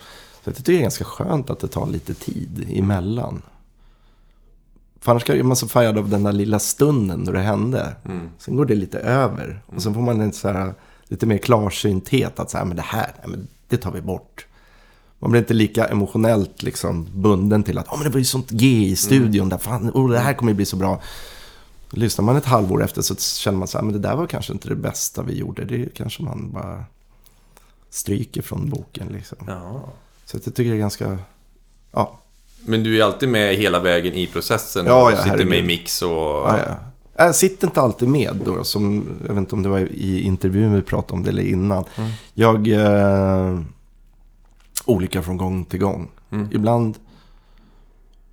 [0.44, 3.42] Så jag tycker det är ganska skönt att det tar lite tid emellan.
[5.00, 7.96] För annars är man så färgad av den där lilla stunden då det hände.
[8.06, 8.30] Mm.
[8.38, 9.62] Sen går det lite över.
[9.66, 12.40] Och så får man en så här, lite mer klarsynthet.
[12.40, 14.46] Att så här, men det här, nej, men det tar vi bort.
[15.20, 18.50] Man blir inte lika emotionellt liksom bunden till att oh, men det var ju sånt
[18.50, 19.50] G i studion.
[19.50, 21.02] Där, fan, oh, det här kommer ju bli så bra.
[21.90, 24.54] Lyssnar man ett halvår efter så känner man så här, men det där var kanske
[24.54, 25.66] inte det bästa vi gjorde.
[25.66, 26.86] Det kanske man bara
[27.94, 29.38] stryker från boken liksom.
[29.48, 29.82] Ja.
[30.26, 31.18] Så jag tycker det är ganska,
[31.92, 32.20] ja,
[32.66, 34.86] Men du är alltid med hela vägen i processen?
[34.86, 36.10] Ja, och ja, Sitter med i mix och...
[36.12, 36.76] Ja, ja.
[37.16, 40.74] Jag sitter inte alltid med då, som, jag vet inte om det var i intervjun
[40.76, 41.86] vi pratade om det eller innan.
[41.96, 42.12] Mm.
[42.34, 43.60] Jag, eh,
[44.86, 46.12] olika från gång till gång.
[46.32, 46.48] Mm.
[46.52, 46.98] Ibland,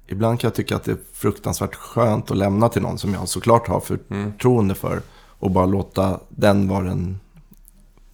[0.09, 3.29] ibland kan jag tycka att det är fruktansvärt skönt att lämna till någon som jag
[3.29, 4.33] såklart har Mm.
[4.33, 5.03] förtroende för.
[5.39, 7.21] Och bara låta den vara den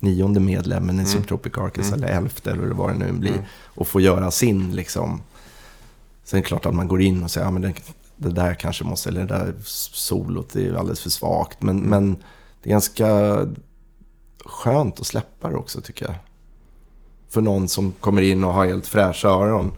[0.06, 1.12] nionde medlemmen i Mm.
[1.12, 1.94] Subtropic Arcus, Mm.
[2.04, 3.30] eller elfte eller vad det nu blir.
[3.32, 3.44] Mm.
[3.64, 5.20] Och få göra sin liksom.
[6.24, 7.72] Sen är det klart att man går in och säger, ja men det,
[8.16, 11.62] det där kanske måste, eller det där solot det är alldeles för svagt.
[11.62, 11.90] Men, Mm.
[11.90, 12.16] men
[12.62, 13.38] det är ganska
[14.44, 16.14] skönt att släppa det också tycker jag.
[17.28, 19.72] För någon som kommer in och har helt fräscha öron.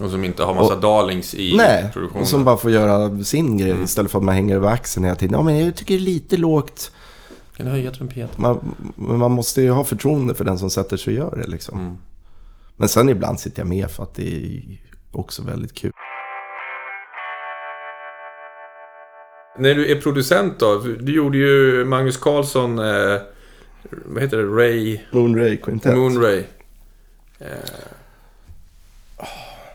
[0.00, 2.22] Och som inte har massa darlings i Nej, produktionen.
[2.22, 3.84] och som bara får göra sin grej Mm.
[3.84, 5.34] istället för att man hänger över axeln hela tiden.
[5.38, 6.90] Ja, men jag tycker det är lite lågt.
[7.58, 8.28] Kan du höja trumpeten?
[8.36, 11.50] Man, men man måste ju ha förtroende för den som sätter sig och gör det
[11.50, 11.80] liksom.
[11.80, 11.96] Mm.
[12.76, 14.62] Men sen ibland sitter jag med för att det är
[15.12, 15.92] också väldigt kul.
[19.58, 20.78] När du är producent då?
[20.78, 23.20] Du gjorde ju Magnus Carlsson, eh,
[24.04, 25.96] vad heter det, Ray, Moonray Quintet.
[25.96, 26.44] Moonray.
[27.38, 27.48] Eh,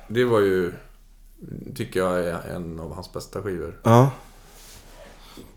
[0.07, 0.71] det var ju,
[1.75, 3.79] tycker jag, är en av hans bästa skivor.
[3.83, 4.11] Ja.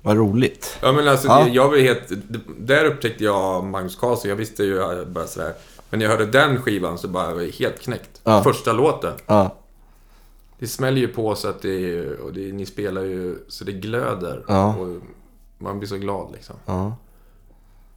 [0.03, 0.79] Vad roligt.
[0.83, 1.49] Ja men alltså, Ja.
[1.49, 2.13] jag var helt...
[2.59, 4.29] Där upptäckte jag Magnus Carlsson.
[4.29, 5.55] Jag visste ju bara sådär.
[5.91, 8.21] Men när jag hörde den skivan så bara var jag helt knäckt.
[8.25, 8.43] Ja.
[8.43, 9.15] Första låten.
[9.27, 9.55] Ja.
[10.59, 12.07] Det smäller ju på så att det.
[12.19, 14.45] Och det, ni spelar ju så det glöder.
[14.49, 14.77] Ja.
[14.77, 14.97] Och
[15.59, 16.57] man blir så glad liksom.
[16.67, 16.97] Ja.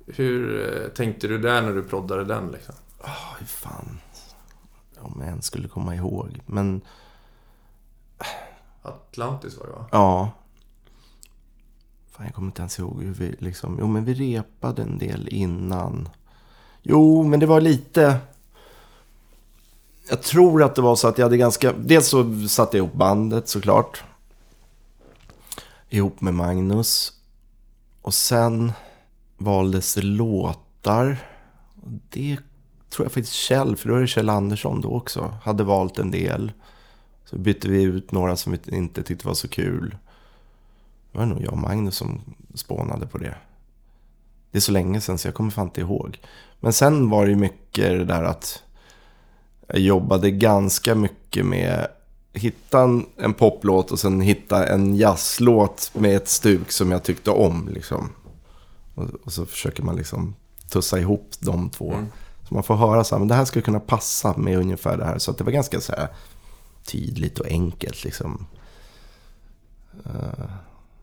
[0.08, 2.76] Hur eh, tänkte du där när du proddade den liksom?
[3.04, 4.00] Oj, fan.
[5.00, 6.40] Om jag ens skulle komma ihåg.
[6.46, 6.82] Men
[8.82, 9.86] Atlantis var det va?
[9.92, 10.32] ja.
[12.20, 13.78] Fan, jag kommer inte ens ihåg hur vi liksom...
[13.80, 16.10] Jo, men vi repade en del innan.
[16.82, 18.18] Jo, men det var lite...
[20.10, 21.74] Jag tror att det var så att jag hade ganska...
[21.74, 24.04] Dels så satte jag ihop bandet såklart.
[25.90, 27.14] Ihop med Magnus.
[28.02, 28.72] Och sen
[29.38, 31.18] valdes det låtar.
[31.82, 32.38] Och det
[32.90, 36.12] tror jag faktiskt Kjell, för då är det Kjell Andersson då också, hade valt en
[36.12, 36.52] del.
[37.26, 39.96] Så bytte vi ut några som vi inte tyckte var så kul.
[41.12, 42.22] Det var nog jag och Magnus som
[42.54, 43.36] spånade på det.
[44.52, 46.20] Det är så länge sedan så jag kommer fan inte ihåg.
[46.60, 48.64] Men sen var det ju mycket det där att
[49.68, 51.88] jag jobbade ganska mycket med
[52.34, 57.70] hitta en, poplåt och sen hitta en jazzlåt med ett stuk som jag tyckte om.
[57.74, 58.10] Liksom.
[58.96, 60.36] Och, och så försöker man liksom
[60.70, 61.94] tussa ihop de två.
[61.94, 62.06] Mm.
[62.48, 65.06] Så man får höra så här, men det här skulle kunna passa med ungefär det
[65.06, 65.18] här.
[65.18, 66.08] Så att det var ganska så här
[66.86, 68.48] tydligt och enkelt liksom.
[70.06, 70.50] Eh,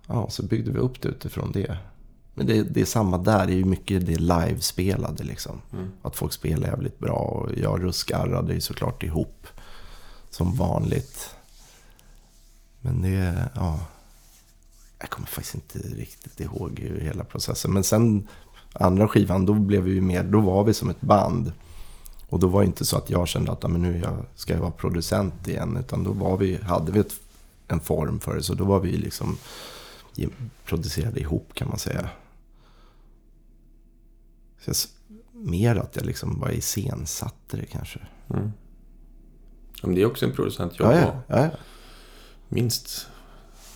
[0.07, 1.79] ja, så byggde vi upp det utifrån det.
[2.35, 5.61] Men det, det är samma där, det är ju mycket det livespelade liksom.
[5.73, 5.91] Mm.
[6.03, 9.47] Att folk spelar jävligt bra och jag ruskarrade ju såklart ihop.
[10.31, 11.31] Som vanligt.
[12.81, 13.81] Men det, ja.
[14.99, 17.73] Jag kommer faktiskt inte riktigt ihåg hur hela processen.
[17.73, 18.29] Men sen
[18.73, 21.53] andra skivan, då blev vi ju mer, då var vi som ett band.
[22.29, 24.03] Och då var det inte så att jag kände att "Ja, men nu
[24.35, 25.77] ska jag vara producent igen.
[25.77, 27.13] Utan då var vi, hade vi ett,
[27.69, 28.43] en form för det.
[28.43, 29.39] Så då var vi liksom
[30.65, 32.09] producerade ihop kan man säga.
[34.61, 34.77] Så jag,
[35.33, 37.99] mer att jag liksom bara iscensatte det kanske.
[38.31, 38.53] Mm.
[39.83, 40.93] Men det är också en producentjobb.
[40.93, 41.39] Ja, ja, ja.
[41.39, 41.51] ja.
[42.49, 43.07] Minst.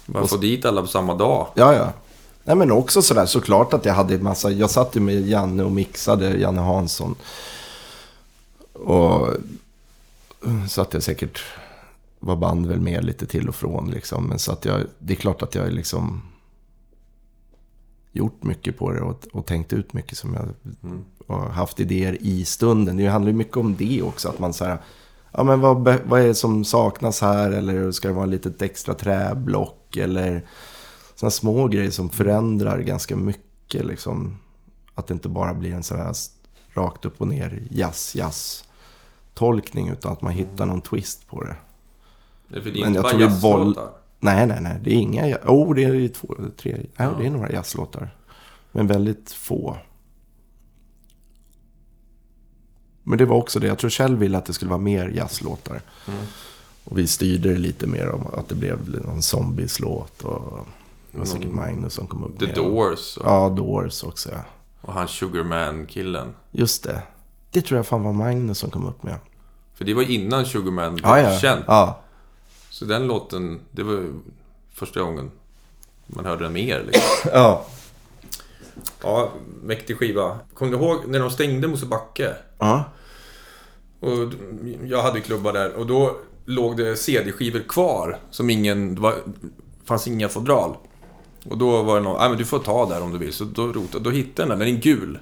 [0.07, 1.47] Bara få dit alla på samma dag.
[1.55, 1.93] Ja, ja.
[2.45, 4.51] Nej, men också sådär såklart att jag hade en massa.
[4.51, 7.15] Jag satt ju med Janne och mixade, Janne Hansson.
[8.73, 9.29] Och
[10.69, 11.43] satt jag säkert
[12.19, 14.25] var band väl med lite till och från liksom.
[14.25, 16.23] Men så att jag, det är klart att jag liksom
[18.13, 20.49] gjort mycket på det och, och tänkt ut mycket som jag
[20.83, 21.05] Mm.
[21.27, 22.97] har haft idéer i stunden.
[22.97, 24.29] Det handlar ju mycket om det också.
[24.29, 24.79] Att man säger,
[25.33, 27.51] ja men vad, vad är det som saknas här?
[27.51, 29.97] Eller ska det vara ett litet extra träblock?
[29.97, 30.45] Eller
[31.15, 33.87] sådana små grejer som förändrar ganska mycket.
[33.87, 34.39] Liksom.
[34.95, 36.15] Att det inte bara blir en sån här
[36.75, 38.65] rakt upp och ner jazz, jazz
[39.35, 39.89] tolkning.
[39.89, 41.57] Utan att man hittar någon twist på det.
[42.49, 43.79] Det Men jag bara tror är boll-.
[44.21, 44.81] Nej, nej, nej.
[44.85, 45.29] Det är inga...
[45.29, 46.73] ja- Oh, det är ju två, tre...
[46.77, 47.15] Nej, Ja.
[47.19, 48.11] det är några jazzlåtar.
[48.73, 49.77] Men väldigt få.
[53.03, 53.67] Men det var också det.
[53.67, 55.81] Jag tror Kjell ville att det skulle vara mer jazzlåtar.
[56.09, 56.21] Mm.
[56.85, 60.23] Och vi styrde det lite mer om att det blev någon Zombies-låt.
[60.23, 60.67] Och
[61.13, 62.55] det var säkert Magnus som kom upp The med.
[62.55, 64.31] Doors och, Ja, Doors också.
[64.33, 64.41] ja.
[64.81, 66.35] och han Sugarman-killen.
[66.51, 67.03] Just det.
[67.51, 69.17] Det tror jag fan var Magnus som kom upp med.
[69.75, 71.39] För det var innan Sugarman blev Ja, ja.
[71.39, 71.65] känd.
[71.67, 72.01] Ja,
[72.81, 74.13] Så den låten, det var ju
[74.75, 75.31] första gången
[76.07, 76.85] man hörde den mer.
[76.87, 77.31] Liksom.
[77.33, 77.67] ja.
[79.03, 79.33] Ja,
[79.63, 80.39] mäktig skiva.
[80.55, 82.35] Kommer du ihåg när de stängde Mosebacke?
[82.59, 82.85] ja.
[84.01, 84.33] Och
[84.85, 88.95] jag hade klubbar där och då låg det CD-skivor kvar som ingen...
[88.95, 89.15] Det var,
[89.85, 90.77] fanns inga fodral.
[91.45, 93.33] Och då var det någon, nej men du får ta där om du vill.
[93.33, 95.19] Så då rotade, då hittade den, den är gul.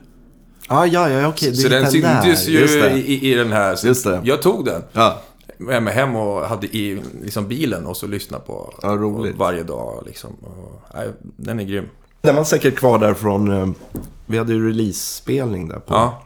[0.69, 1.57] Ah, ja, ja, okej.
[1.57, 2.59] så den syntes ju
[2.99, 3.77] i, i den här.
[3.77, 4.21] Så Just det.
[4.25, 4.83] Jag tog den.
[4.93, 5.23] Ja.
[5.59, 9.37] Med mig hem och hade i liksom, bilen och så lyssnade på Ja, roligt.
[9.37, 10.03] varje dag.
[10.07, 10.31] Liksom.
[10.43, 11.89] Och, nej, den är grym.
[12.21, 13.53] Den var säkert kvar där från...
[13.53, 13.69] eh,
[14.27, 16.23] Vi hade ju release-spelning där på Ja,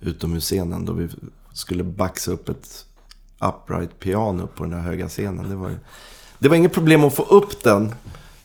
[0.00, 0.84] utomhusscenen.
[0.84, 1.08] Då vi
[1.52, 2.84] skulle baxa upp ett
[3.40, 5.48] upright piano på den här höga scenen.
[5.50, 5.78] Det var, ju-
[6.38, 7.94] det var inget problem att få upp den.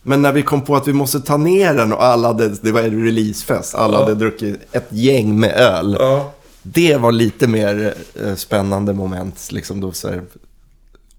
[0.02, 2.72] Men när vi kom på att vi måste ta ner den och alla hade, det
[2.72, 3.74] var en releasefest.
[3.74, 4.00] Alla Ja.
[4.00, 5.96] hade druckit ett gäng med öl.
[6.00, 6.32] ja.
[6.72, 9.48] Det var lite mer eh, spännande moment.
[9.52, 10.22] Liksom då så här,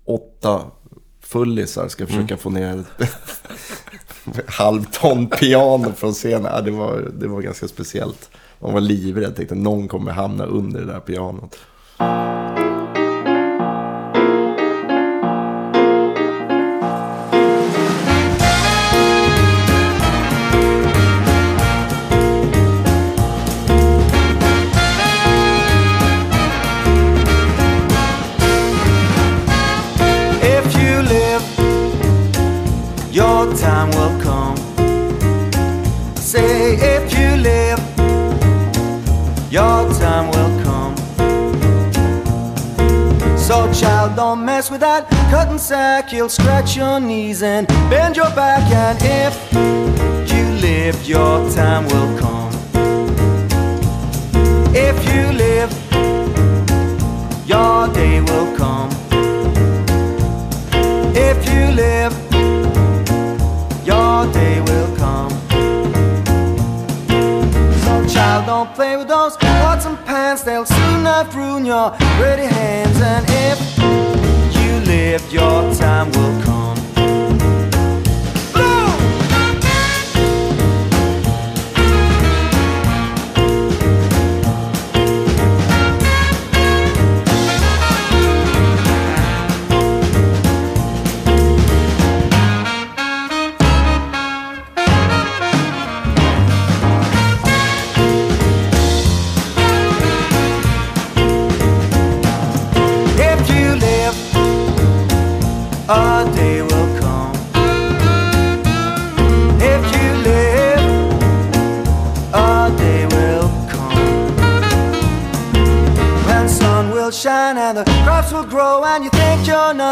[0.06, 0.62] åtta
[1.22, 3.10] fullisar ska försöka få ner ett
[4.46, 6.52] halvton piano från scenen.
[6.54, 8.30] Ja, det, var, det var ganska speciellt.
[8.60, 11.58] Man var livrädd, tänkte någon kommer hamna under det där pianot.
[44.60, 46.12] Mess with that cutting sack.
[46.12, 48.64] You'll scratch your knees and bend your back.
[48.86, 49.34] And if
[50.34, 52.52] you live, your time will come.
[54.76, 55.72] If you live,
[57.48, 58.90] your day will come.
[61.16, 62.14] If you live,
[63.88, 65.32] your day will come.
[67.84, 72.48] So, child, don't play with those pots and pans, they'll soon enough ruin your pretty
[72.58, 73.00] hands.
[73.00, 74.19] And if
[75.12, 76.89] live, your time will come.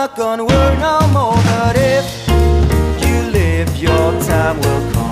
[0.01, 1.33] Not gonna worry no more.
[1.49, 2.05] But if
[3.03, 5.06] you live, your time will come.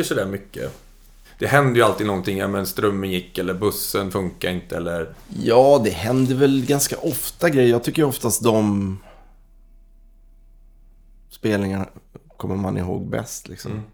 [0.00, 0.72] Åker sådär mycket.
[1.38, 5.14] Det händer ju alltid någonting, ja men strömmen gick eller bussen funkar inte eller...
[5.42, 7.70] Ja, det händer väl ganska ofta grejer.
[7.70, 8.98] Jag tycker oftast de
[11.30, 11.86] spelningarna
[12.36, 13.72] kommer man ihåg bäst liksom.
[13.72, 13.84] Mm.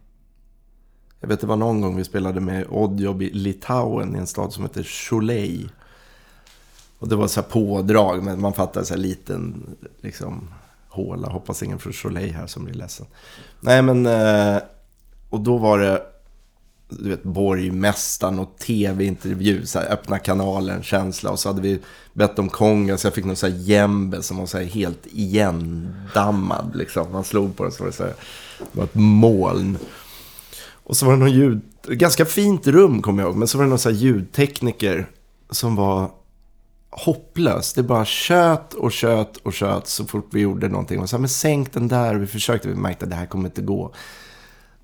[1.21, 4.53] Jag vet det var någon gång vi spelade med Oddjob i Litauen i en stad
[4.53, 5.69] som heter Cholei.
[6.99, 10.49] Och det var så här pådrag, men man fattar så här liten liksom
[10.89, 11.29] håla.
[11.29, 13.07] Hoppas ingen från Cholei här som blir ledsen.
[13.61, 14.63] Nej men, eh,
[15.31, 16.03] och då var det,
[16.89, 21.31] du vet, borgmästaren och tv-intervju, så här, öppna kanalen, känsla.
[21.31, 21.81] Och så hade vi
[22.13, 25.07] bett om konga, så jag fick någon så här jämbe som var så här helt
[25.13, 26.77] igendammad.
[26.77, 27.13] Liksom.
[27.13, 28.15] Man slog på den så var det så här,
[28.59, 29.79] det var ett moln.
[30.85, 33.65] Och så var det någon ljud, ganska fint rum kommer jag ihåg, men så var
[33.65, 35.11] det någon så här ljudtekniker
[35.51, 36.11] som var
[36.91, 37.75] hopplös.
[37.75, 41.01] Det bara tjöt och tjöt och tjöt så fort vi gjorde någonting.
[41.01, 42.15] Och så här, men sänk den där.
[42.15, 43.95] Vi försökte, vi märkte att det här kommer inte gå.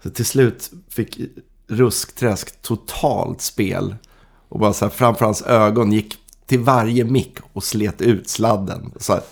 [0.03, 1.21] Så till slut fick
[1.69, 3.97] Ruskträsk totalt spel.
[4.49, 6.17] Och bara så här, framför hans ögon gick
[6.47, 8.93] till varje mick och slet ut sladden.
[8.97, 9.23] Så här,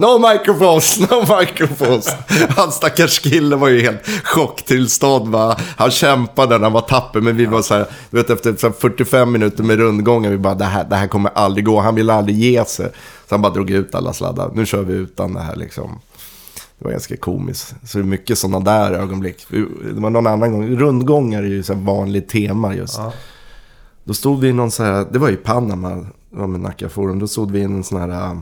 [0.00, 2.08] No microphones, no microphones.
[2.56, 5.28] Han stackars kille var ju helt chocktillstånd.
[5.28, 5.56] Va?
[5.76, 7.20] Han kämpade han var tapper.
[7.20, 10.30] Men vi var så här, du vet efter 45 minuter med rundgången.
[10.30, 11.80] Vi bara, det här, det här kommer aldrig gå.
[11.80, 12.86] Han ville aldrig ge sig.
[13.28, 14.50] Så han bara drog ut alla sladdar.
[14.54, 16.00] Nu kör vi utan det här liksom.
[16.78, 17.74] Det var ganska komiskt.
[17.84, 19.46] Så det är mycket sådana där ögonblick.
[19.94, 20.76] Det var någon annan gång.
[20.76, 22.98] Rundgångar är ju så här vanligt tema just.
[22.98, 23.12] Ja.
[24.04, 25.88] Då stod vi i någon så här, det var i Panama,
[26.30, 27.18] det var med Nacka Forum.
[27.18, 28.38] Då stod vi i en sån här, äh,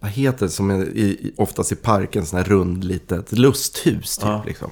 [0.00, 4.16] vad heter det som är i, i- oftast i parken, sån här rund litet lusthus
[4.16, 4.42] typ Ja.
[4.46, 4.70] liksom.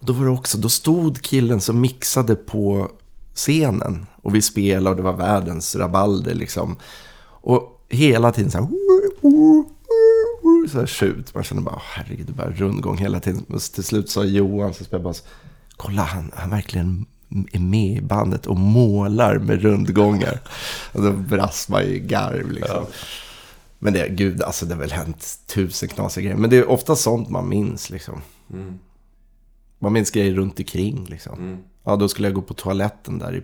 [0.00, 2.90] Då var det också, då stod killen som mixade på
[3.34, 4.06] scenen.
[4.22, 6.76] Och vi spelade och det var världens rabalder liksom.
[7.24, 8.68] Och hela tiden så här,
[10.70, 11.34] så här tjut.
[11.34, 13.44] Man kände bara, "Åh, herregud, det är bara rundgång hela tiden.
[13.48, 15.14] Och till slut sa Johan, så spelade bara,
[15.76, 17.06] kolla han, han verkligen
[17.52, 20.40] är med i bandet och målar med rundgångar.
[20.92, 22.84] Och då brast man ju i garv liksom.
[23.78, 26.36] Men det, gud, alltså det har väl hänt tusen knasiga grejer.
[26.36, 28.20] Men det är ofta sånt man minns liksom.
[28.52, 28.78] Mm.
[29.78, 31.38] Man minns grejer runt omkring liksom.
[31.38, 31.58] Mm.
[31.84, 33.42] Ja, då skulle jag gå på toaletten där i,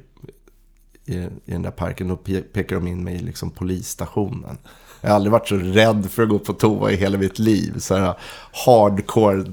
[1.12, 2.08] i, i den där parken.
[2.08, 4.58] Då pe- pekar de in mig i liksom polisstationen.
[5.02, 7.78] Jag har aldrig varit så rädd för att gå på toa i hela mitt liv.
[7.78, 8.14] Så här
[8.66, 9.44] hardcore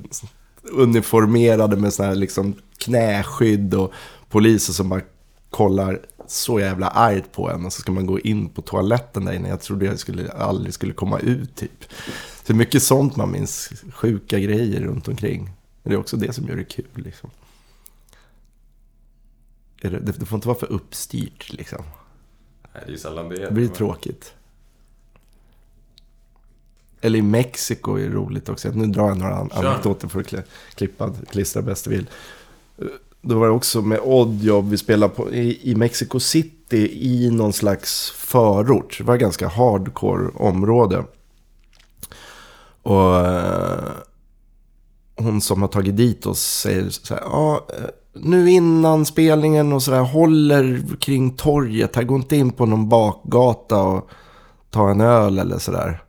[0.71, 3.93] uniformerade med såna här liksom knäskydd och
[4.29, 5.01] poliser som bara
[5.49, 7.65] kollar så jävla argt på en.
[7.65, 9.49] Och så ska man gå in på toaletten där inne.
[9.49, 11.85] Jag trodde jag skulle, aldrig skulle komma ut typ.
[12.43, 13.69] Så mycket sånt man minns.
[13.93, 15.43] Sjuka grejer runt omkring.
[15.83, 17.29] Men det är också det som gör det kul liksom.
[19.81, 21.83] Det, det får inte vara för uppstyrt liksom.
[22.73, 23.45] Nej, det är ju sällan det är.
[23.45, 24.33] Det blir tråkigt.
[27.01, 28.69] Eller i Mexiko är det roligt också.
[28.73, 29.65] Nu drar jag några an- Kör.
[29.65, 30.43] anekdoter för att kli-
[30.75, 32.09] klippa, klistra bäst du vill.
[33.21, 37.53] Då var det också med Oddjob, vi spelade på, i, i Mexico City i någon
[37.53, 38.95] slags förort.
[38.97, 41.03] Det var ett ganska hardcore område.
[42.83, 43.89] Och eh,
[45.15, 49.83] hon som har tagit dit oss säger så här, ja, eh, nu innan spelningen och
[49.83, 54.09] sådär, håller kring torget, här går inte in på någon bakgata och
[54.69, 56.03] ta en öl eller sådär.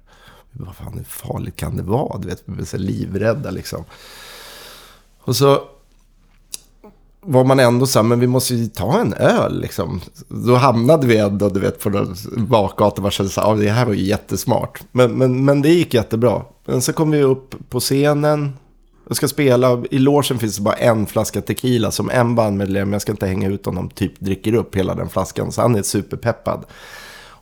[0.53, 2.19] Vad fan, hur farligt kan det vara?
[2.19, 3.85] Du vet, vi blev så livrädda liksom.
[5.21, 5.63] Och så
[7.21, 10.01] var man ändå så här, men vi måste ju ta en öl liksom.
[10.29, 13.03] Då hamnade vi ändå, du vet, på någon bakgata.
[13.03, 14.81] Man kände så här, det här var ju jättesmart.
[14.93, 16.43] Men, men, men det gick jättebra.
[16.65, 18.53] Men så kom vi upp på scenen.
[19.09, 23.03] Jag ska spela, i logen finns det bara en flaska tequila som en bandmedlem, jag
[23.03, 25.53] ska inte hänga ut honom, typ dricker upp hela den flaskan.
[25.53, 26.65] Så han är superpeppad.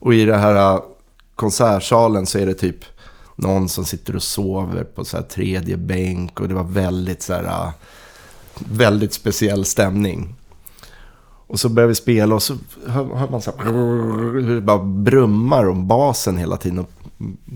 [0.00, 0.80] Och i den här äh,
[1.34, 2.84] konsertsalen så är det typ
[3.38, 6.40] någon som sitter och sover på så här tredje bänk.
[6.40, 7.72] Och det var väldigt så här, ah,
[8.58, 10.34] väldigt speciell stämning.
[11.46, 12.56] Och så börjar vi spela och så
[12.86, 16.78] hör, hör man så här, hur det bara brummar om basen hela tiden.
[16.78, 16.90] Och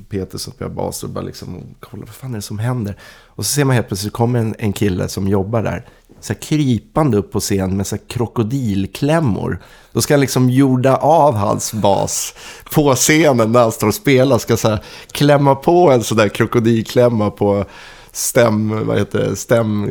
[0.09, 2.97] Peter som spelar bas och bara liksom, kolla vad fan är det som händer?
[3.27, 5.87] Och så ser man helt plötsligt, kommer en, en kille som jobbar där.
[6.23, 9.62] Så här krypande upp på scen med så här krokodilklämmor.
[9.93, 12.35] Då ska han liksom jorda av hans bas
[12.74, 14.39] på scenen när han står och spelar.
[14.39, 17.65] Ska så här klämma på en sån där krokodilklämma på
[18.12, 19.89] stäm, vad heter det, stäm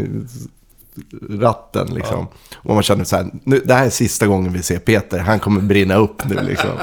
[1.29, 2.27] ratten liksom.
[2.53, 5.39] Och man känner så här, nu, det här är sista gången vi ser Peter, han
[5.39, 6.69] kommer brinna upp nu liksom.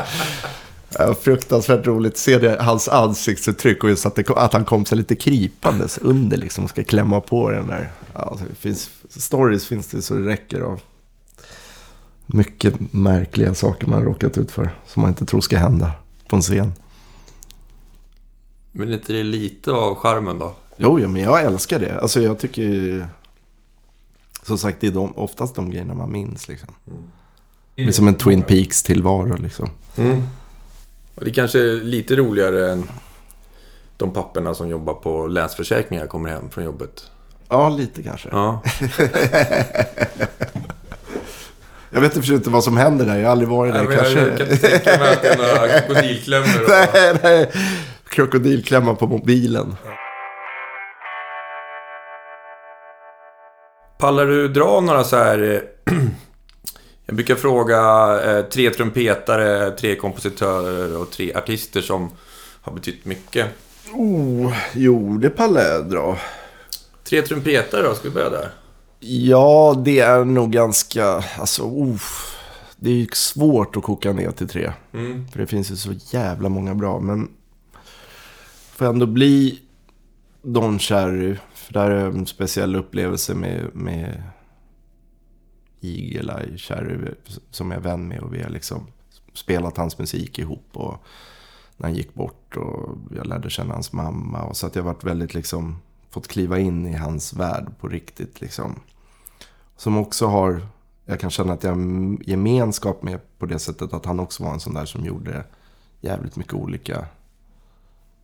[0.98, 4.84] Ja, fruktansvärt roligt att se det, hans ansiktsuttryck och just att, det, att han kom
[4.84, 7.90] sig lite krypandes under liksom och ska klämma på den där.
[8.14, 10.80] Ja, det finns, stories finns det så det räcker av.
[12.26, 15.92] Mycket märkliga saker man har råkat ut för som man inte tror ska hända
[16.28, 16.72] på en scen.
[18.72, 20.54] Men är inte det lite av charmen då?
[20.76, 22.00] Jo, jo, men jag älskar det.
[22.00, 23.04] Alltså jag tycker ju...
[24.42, 26.68] Som sagt, det är de, oftast de grejerna man minns liksom.
[27.74, 29.70] Det är som en Twin Peaks-tillvaro liksom.
[29.96, 30.22] Mm.
[31.14, 32.88] Och det kanske är lite roligare än
[33.96, 37.10] de papperna som jobbar på Länsförsäkringar kommer hem från jobbet.
[37.50, 38.28] Ja, lite kanske.
[38.32, 38.62] Ja.
[41.90, 43.16] Jag vet för inte vad som händer där.
[43.16, 43.80] Jag har aldrig varit där.
[43.84, 44.20] Nej, men kanske...
[44.20, 46.62] jag kan inte tänka mig att det är några krokodilklämmor.
[46.62, 47.50] och- nej, nej.
[48.08, 49.76] Krokodilklämma på mobilen.
[53.98, 55.62] Pallar du dra några så här...
[55.88, 55.94] eh,
[57.06, 57.80] Jag brukar fråga
[58.24, 62.10] eh, tre trumpetare, tre kompositörer och tre artister som
[62.62, 63.46] har betytt mycket.
[63.94, 66.16] Oh, jo, det pallar jag dra.
[67.08, 68.50] Tre trumpetare då, ska vi börja där?
[69.00, 71.04] Ja, det är nog ganska...
[71.38, 72.00] Alltså, oh,
[72.76, 74.72] det är ju svårt att koka ner till tre.
[74.92, 75.28] Mm.
[75.28, 77.00] För det finns ju så jävla många bra.
[77.00, 77.30] Men
[78.72, 79.60] får ändå bli
[80.42, 81.36] Don Cherry.
[81.54, 84.22] För där är en speciell upplevelse med, med
[85.80, 87.14] Eagle Eye Cherry.
[87.50, 88.20] Som jag är vän med.
[88.20, 88.86] Och vi har liksom
[89.34, 90.68] spelat hans musik ihop.
[90.72, 91.04] Och
[91.76, 92.56] när han gick bort.
[92.56, 94.42] Och jag lärde känna hans mamma.
[94.42, 95.76] Och så att jag varit väldigt liksom...
[96.18, 98.80] Fått kliva in i hans värld på riktigt liksom.
[99.76, 100.66] Som också har...
[101.04, 104.52] Jag kan känna att jag har gemenskap med på det sättet att han också var
[104.52, 105.44] en sån där som gjorde
[106.00, 107.06] jävligt mycket olika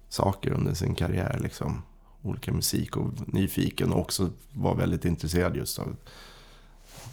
[0.08, 1.38] saker under sin karriär.
[1.42, 1.82] Liksom.
[2.22, 5.96] Olika musik och nyfiken och också var väldigt intresserad just av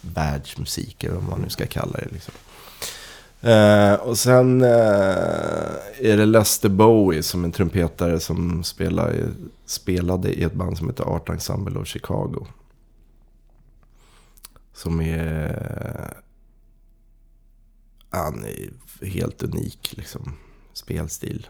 [0.02, 2.10] världsmusik eller vad man nu ska kalla det.
[2.12, 2.34] Liksom.
[3.42, 4.68] Eh, och sen eh,
[6.00, 9.26] är det Lester Bowie som en trumpetare som spelar, i-
[9.66, 12.48] spelade i ett band som heter Art Ensemble of Chicago.
[14.74, 16.14] Som är...
[18.10, 20.34] Han är helt unik liksom.
[20.74, 21.48] Spelstil.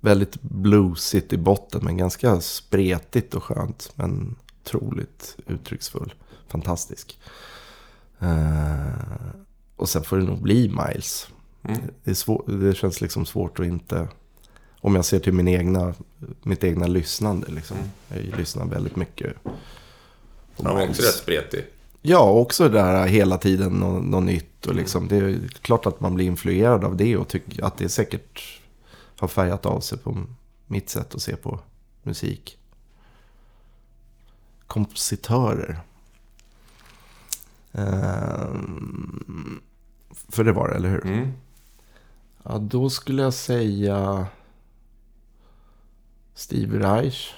[0.00, 3.92] Väldigt bluesigt i botten men ganska spretigt och skönt.
[3.94, 6.14] Men otroligt uttrycksfull.
[6.48, 7.18] Fantastisk.
[8.20, 8.86] Eh,
[9.76, 11.28] och sen får det nog bli Miles.
[11.62, 11.80] Mm.
[12.04, 14.08] Det, svår, det känns liksom svårt att inte...
[14.80, 15.94] Om jag ser till min egna,
[16.42, 17.50] mitt egna lyssnande.
[17.50, 17.76] Liksom.
[18.10, 18.30] Mm.
[18.30, 19.36] Jag lyssnar väldigt mycket.
[20.62, 21.64] Han var också rätt spretig.
[22.02, 24.66] Ja, också det här hela tiden något, något nytt.
[24.66, 27.88] Och liksom, det är klart att man blir influerad av det och tycker att det
[27.88, 28.60] säkert
[29.18, 30.26] har färgat av sig på
[30.66, 31.60] mitt sätt att se på
[32.02, 32.58] musik.
[34.66, 35.80] Kompositörer.
[37.76, 39.60] Ehm,
[40.28, 41.06] för det var det, eller hur?
[41.06, 41.32] Mm.
[42.42, 44.26] Ja, då skulle jag säga
[46.34, 47.34] Steve Reich.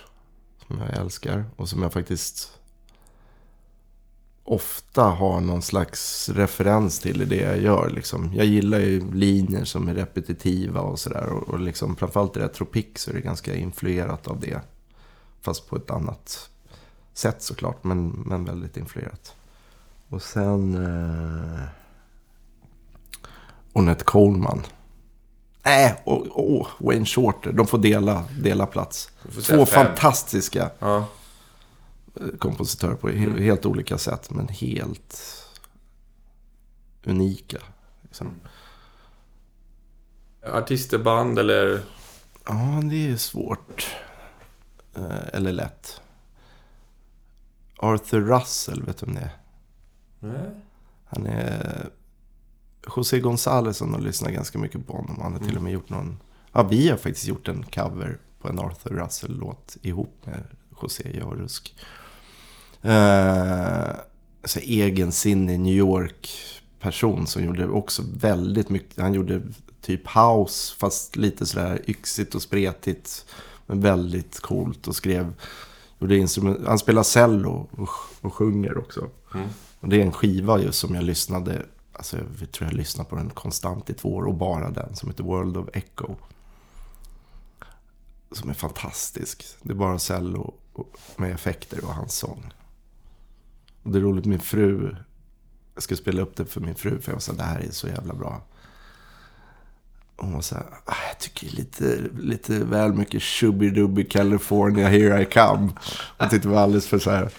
[0.67, 2.59] Som jag älskar och som jag faktiskt
[4.45, 7.91] ofta har någon slags referens till i det jag gör.
[7.91, 8.33] Liksom.
[8.35, 11.27] Jag gillar ju linjer som är repetitiva och sådär.
[11.27, 14.61] Och, och liksom, framförallt i Retropix så är det ganska influerat av det.
[15.41, 16.51] Fast på ett annat
[17.13, 19.35] sätt såklart, men, men väldigt influerat.
[20.09, 20.75] Och sen...
[20.75, 21.65] Eh...
[23.73, 24.63] Ornette Coleman.
[25.65, 26.27] Nej, och,
[26.61, 27.53] och Wayne Shorter.
[27.53, 29.11] De får dela, dela plats.
[29.31, 31.07] Får Två fantastiska Ja.
[32.39, 33.43] kompositörer på Mm.
[33.43, 34.31] helt olika sätt.
[34.31, 35.17] Men helt
[37.05, 37.59] unika.
[38.03, 38.31] Liksom.
[40.53, 41.83] Artister, band eller...
[42.49, 43.97] Ja, det är svårt.
[44.97, 46.01] Eh, Eller lätt.
[47.77, 49.31] Arthur Russell, vet du om det är?
[50.21, 50.51] Nej.
[51.07, 51.89] Han är...
[52.97, 55.17] José González har lyssnat ganska mycket på honom.
[55.23, 55.49] Han har Mm.
[55.49, 56.19] till och med gjort någon...
[56.53, 60.45] Ja, vi har faktiskt gjort en cover på en Arthur Russell-låt ihop med
[60.83, 61.75] José, jag och Rusk.
[62.83, 63.89] Eh,
[64.45, 69.01] så egensinnig New York-person som gjorde också väldigt mycket.
[69.03, 69.43] Han gjorde
[69.81, 73.27] typ house, fast lite sådär yxigt och spretigt.
[73.67, 75.33] Men väldigt coolt och skrev...
[76.01, 77.89] Gjorde instrument, han spelar cello och,
[78.21, 79.09] och sjunger också.
[79.35, 79.49] Mm.
[79.81, 83.17] Och det är en skiva just som jag lyssnade, alltså jag tror jag lyssnade på
[83.17, 86.15] den konstant i två år och bara den som heter World of Echo.
[88.33, 89.45] Som är fantastisk.
[89.63, 90.55] Det är bara cello
[91.17, 92.53] med effekter och hans sång.
[93.83, 94.97] Och det är roligt, min fru,
[95.75, 97.89] jag skulle spela upp det för min fru för jag sa det här är så
[97.89, 98.43] jävla bra.
[100.17, 105.25] Hon var så här, ah, jag tycker lite, lite väl mycket Shubidubby California, here I
[105.25, 105.69] come.
[106.19, 107.31] Hon tyckte det var alldeles för så här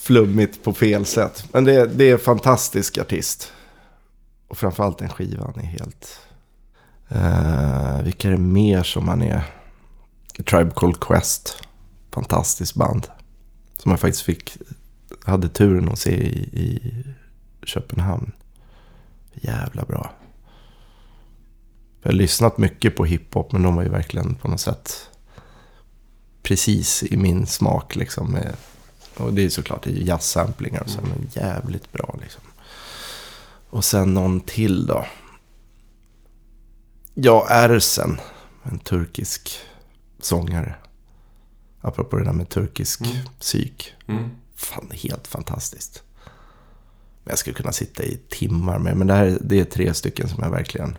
[0.00, 1.44] flummigt på fel sätt.
[1.52, 3.52] Men det, det är en fantastisk artist.
[4.48, 6.20] Och framförallt den skivan är helt...
[7.12, 9.42] Uh, vilka är det mer som han är?
[10.36, 11.62] Tribe Called Quest.
[12.10, 13.06] Fantastiskt band.
[13.78, 14.56] Som jag faktiskt fick,
[15.24, 17.04] hade turen att se i, i
[17.62, 18.32] Köpenhamn.
[19.34, 20.12] Jävla bra.
[22.02, 25.10] Jag har lyssnat mycket på hiphop men de var ju verkligen på något sätt
[26.42, 28.32] precis i min smak liksom.
[28.32, 28.56] Med
[29.20, 32.42] och det är såklart jazzsamplingar och så, men jävligt bra liksom.
[33.70, 35.06] Och sen någon till då.
[37.14, 38.20] Ja, Ersen.
[38.62, 39.50] En turkisk
[40.20, 40.74] sångare.
[41.80, 43.00] Apropå det där med turkisk
[43.40, 43.94] psyk.
[44.08, 44.30] Mm.
[44.56, 46.02] Fan, helt fantastiskt.
[47.24, 48.96] Jag skulle kunna sitta i timmar med.
[48.96, 50.98] Men det här det är tre stycken som jag verkligen...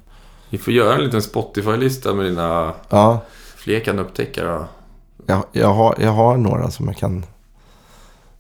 [0.49, 3.23] Vi får göra en liten Spotify-lista med dina Ja,
[3.56, 4.68] fler kan upptäcka då.
[5.26, 7.26] jag, jag, har, jag har några som jag kan...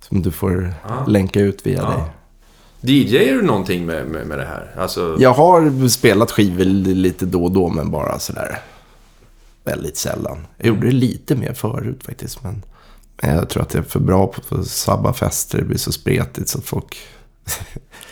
[0.07, 1.05] Som du får Ja.
[1.07, 1.89] länka ut via Ja.
[1.89, 2.03] dig.
[3.03, 4.71] DJar du någonting med, med, med det här?
[4.77, 8.59] Alltså, Jag har spelat skivor lite då och då, men bara sådär.
[9.63, 10.47] Väldigt sällan.
[10.57, 12.63] Jag gjorde det lite mer förut faktiskt, men
[13.21, 15.57] jag tror att jag är för bra på att sabba fester.
[15.57, 16.97] Det blir så spretigt så att folk...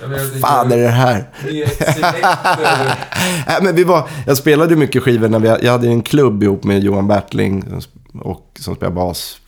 [0.03, 1.29] Vad fan är det här?
[3.47, 6.63] Nej, men vi var, jag spelade mycket skivor när vi, jag hade en klubb ihop
[6.63, 7.81] med Johan Bertling
[8.13, 9.41] och, som spelar bas.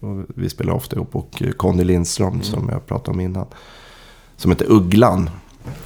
[0.00, 3.46] Och vi spelade ofta ihop och Conny Lindström som jag pratade om innan.
[4.36, 5.30] Som heter Ugglan.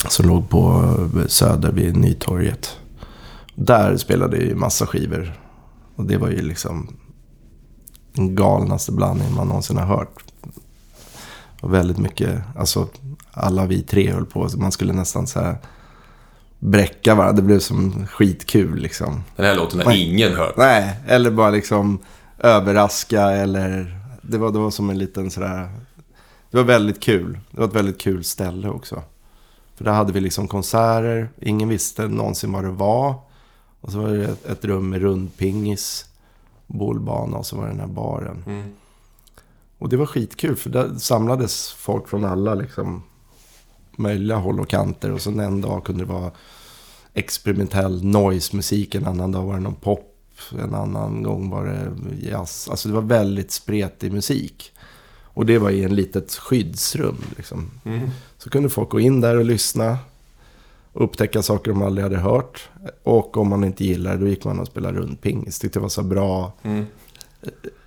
[0.08, 0.94] Som låg på
[1.28, 2.78] Söder vid Nytorget.
[3.54, 5.40] Där spelade ju massa skivor.
[5.96, 6.96] Och det var ju liksom
[8.12, 10.24] den galnaste blandning man någonsin har hört.
[11.60, 12.88] Och väldigt mycket, alltså
[13.30, 14.48] alla vi tre höll på.
[14.56, 15.58] Man skulle nästan så här
[16.58, 17.36] bräcka varandra.
[17.36, 19.24] Det blev som skitkul liksom.
[19.36, 20.56] Den här låten har ingen hört.
[20.56, 21.98] Nej, eller bara liksom
[22.38, 24.00] överraska eller...
[24.22, 25.70] Det var, det var som en liten sådär...
[26.50, 27.38] Det var väldigt kul.
[27.50, 29.02] Det var ett väldigt kul ställe också.
[29.76, 31.28] För där hade vi liksom konserter.
[31.40, 33.14] Ingen visste någonsin vad det var.
[33.80, 36.04] Och så var det ett, ett rum med rundpingis,
[36.66, 38.44] bollbana och så var det den här baren.
[38.46, 38.72] Mm.
[39.78, 43.02] Och det var skitkul för där samlades folk från alla liksom
[43.98, 45.12] möjliga håll och kanter.
[45.12, 46.30] Och sen en dag kunde det vara
[47.14, 50.12] experimentell noise-musik, en annan dag var det någon pop,
[50.58, 51.92] en annan gång var det
[52.28, 52.68] jazz.
[52.70, 54.72] Alltså det var väldigt spretig musik.
[55.36, 57.70] Och det var i en litet skyddsrum liksom.
[57.84, 58.10] Mm.
[58.38, 59.98] Så kunde folk gå in där och lyssna.
[60.92, 62.68] Och upptäcka saker de aldrig hade hört.
[63.02, 65.58] Och om man inte gillade det, då gick man och spelade rundpingis.
[65.58, 66.86] Tyckte det var så bra Mm.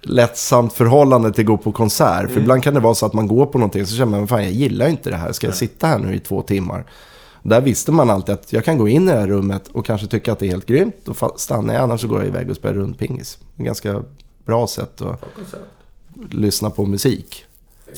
[0.02, 2.22] Lättsamt förhållande till att gå på konsert.
[2.26, 2.42] För Mm.
[2.42, 4.52] ibland kan det vara så att man går på någonting så känner man, fan jag
[4.52, 5.32] gillar inte det här.
[5.32, 6.86] Ska jag sitta här nu i två timmar?
[7.44, 10.08] Där visste man alltid att jag kan gå in i det här rummet och kanske
[10.08, 11.08] tycka att det är helt grymt.
[11.08, 13.38] Och fa- stannar jag, annars så går jag iväg och spelar rundpingis.
[13.56, 14.04] Ganska
[14.46, 15.24] bra sätt att
[16.32, 17.46] lyssna på musik.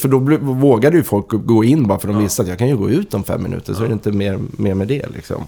[0.02, 0.20] För då
[0.54, 3.14] vågade ju folk gå in bara för de visste att jag kan ju gå ut
[3.14, 3.74] om fem minuter.
[3.74, 5.44] Så är det inte mer, mer med det liksom.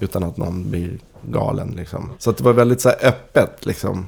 [0.00, 0.98] Utan att någon blir
[1.30, 2.10] galen liksom.
[2.18, 4.06] Så att det var väldigt så öppet liksom.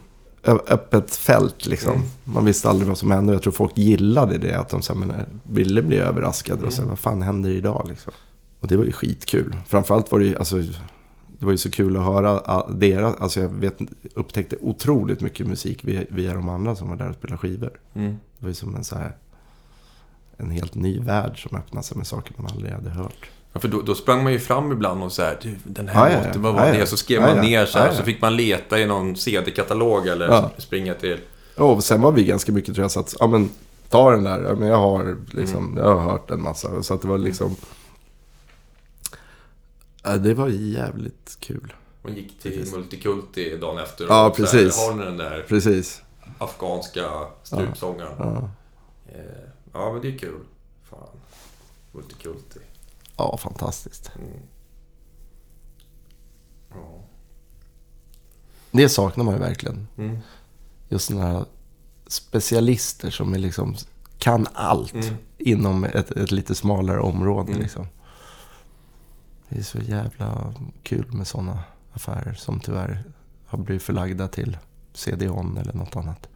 [0.49, 2.03] Öppet fält liksom.
[2.25, 3.33] Man visste aldrig vad som hände.
[3.33, 4.59] Jag tror folk gillade det.
[4.59, 5.13] Att de så här, men,
[5.43, 6.67] ville bli överraskade.
[6.67, 8.13] Och så här, vad fan händer idag liksom.
[8.61, 9.57] Och det var ju skitkul.
[9.67, 10.57] Framförallt var det ju, alltså,
[11.39, 13.79] det var ju så kul att höra deras, alltså jag vet,
[14.15, 17.81] upptäckte otroligt mycket musik via, via de andra som var där och spelade skivor.
[17.95, 18.11] Mm.
[18.11, 19.17] Det var ju som en så här,
[20.37, 23.31] en helt ny värld som öppnade sig med saker man aldrig hade hört.
[23.57, 25.93] Ja, för då, då sprang man ju fram ibland och så här, du, den Ja,
[25.93, 26.27] här ja, ja.
[26.27, 26.81] låten, vad var Ja, ja.
[26.81, 26.87] det?
[26.87, 27.43] Så skrev Ja, man ja.
[27.43, 27.99] ner så här, Ja, ja.
[27.99, 30.51] så fick man leta i någon CD-katalog eller Ja.
[30.59, 31.19] springa till...
[31.57, 33.51] Och sen var vi ganska mycket tror jag så att, ja men
[33.89, 36.83] ta den där, ja, men jag har liksom, jag har hört en massa.
[36.83, 37.57] Så att det var liksom,
[40.03, 41.73] ja, det var jävligt kul.
[42.03, 44.79] Man gick till Multikulti dagen efter Ja, och så här, precis.
[44.87, 46.03] har ni den där Precis.
[46.39, 47.05] afghanska
[47.43, 48.13] strupsångaren?
[48.19, 48.51] Ja,
[49.09, 49.21] Eh,
[49.73, 50.41] ja, men det är kul.
[50.91, 51.09] Fan.
[51.93, 52.61] Multikulti.
[53.17, 54.13] Ja fantastiskt.
[54.19, 54.41] Mm.
[56.71, 57.03] Ja.
[58.71, 59.89] Det saknar man ju verkligen.
[59.99, 60.19] Mm.
[60.89, 61.45] Just sådana här
[62.07, 63.77] specialister som är liksom,
[64.19, 65.15] kan allt Mm.
[65.39, 67.51] inom ett, ett lite smalare område.
[67.53, 67.63] Mm.
[67.63, 67.87] Liksom.
[69.49, 73.05] Det är så jävla kul med sådana affärer som tyvärr
[73.47, 74.59] har blivit förlagda till
[74.95, 76.29] CD-ON eller något annat.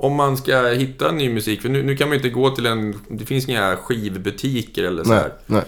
[0.00, 2.94] Om man ska hitta ny musik, för nu, nu kan man inte gå till en...
[3.08, 5.32] Det finns inga skivbutiker eller så Nej, här.
[5.46, 5.62] nej.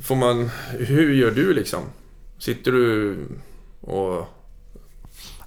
[0.00, 0.50] Får man...
[0.78, 1.80] Hur gör du liksom?
[2.38, 3.16] Sitter du
[3.80, 4.26] och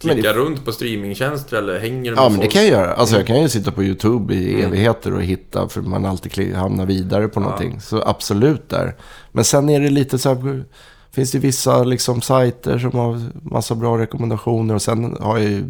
[0.03, 2.93] Men klickar runt på streamingtjänster eller hänger du med Ja, men det kan jag göra.
[2.93, 3.19] Alltså Mm.
[3.19, 4.65] jag kan ju sitta på YouTube i Mm.
[4.67, 7.43] evigheter och hitta, för man alltid hamnar vidare på Ja.
[7.43, 7.81] någonting.
[7.81, 8.95] Så absolut där.
[9.31, 10.63] Men sen är det lite så här,
[11.11, 13.21] finns det vissa liksom sajter som har
[13.51, 14.75] massa bra rekommendationer.
[14.75, 15.63] Och sen har jag ju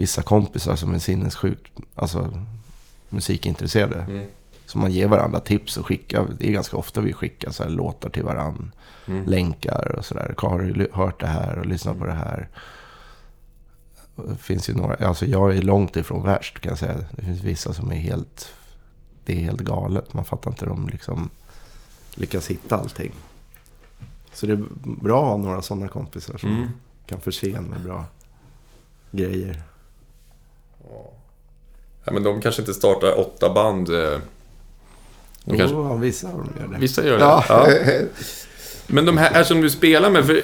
[0.00, 2.44] vissa kompisar som är sinnessjukt, alltså
[3.08, 4.00] musikintresserade.
[4.08, 4.26] Mm.
[4.66, 7.70] Så man ger varandra tips och skickar, det är ganska ofta vi skickar så här
[7.70, 8.64] låtar till varandra.
[9.06, 9.24] Mm.
[9.26, 10.34] Länkar och sådär.
[10.38, 12.48] Har du hört det här och lyssnat på det här?
[14.16, 16.98] Det finns ju några, alltså jag är långt ifrån värst kan jag säga.
[17.16, 18.52] Det finns vissa som är helt,
[19.24, 20.14] det är helt galet.
[20.14, 21.30] Man fattar inte de liksom
[22.14, 23.12] lyckas hitta allting.
[24.32, 26.68] Så det är bra att ha några sådana kompisar som Mm.
[27.06, 28.04] kan förse en med bra
[29.10, 29.62] grejer.
[32.04, 32.12] Ja.
[32.12, 33.88] Men de kanske inte startar åtta band.
[33.88, 34.18] eh.
[35.44, 36.78] De kanske, Jo, vissa av dem gör det.
[36.78, 37.24] vissa gör det.
[37.24, 37.44] Ja.
[37.48, 37.66] Ja.
[38.86, 40.42] Men de här som du spelar med, för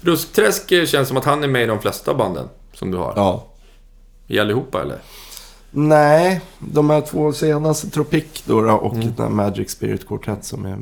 [0.00, 3.12] Ruskträsk känns som att han är med i de flesta banden som du har.
[3.16, 3.46] ja.
[4.26, 4.98] I allihopa eller?
[5.70, 9.14] Nej, de här två senaste, Tropic då, och Mm.
[9.16, 10.78] den Magic Spirit Quartet som är,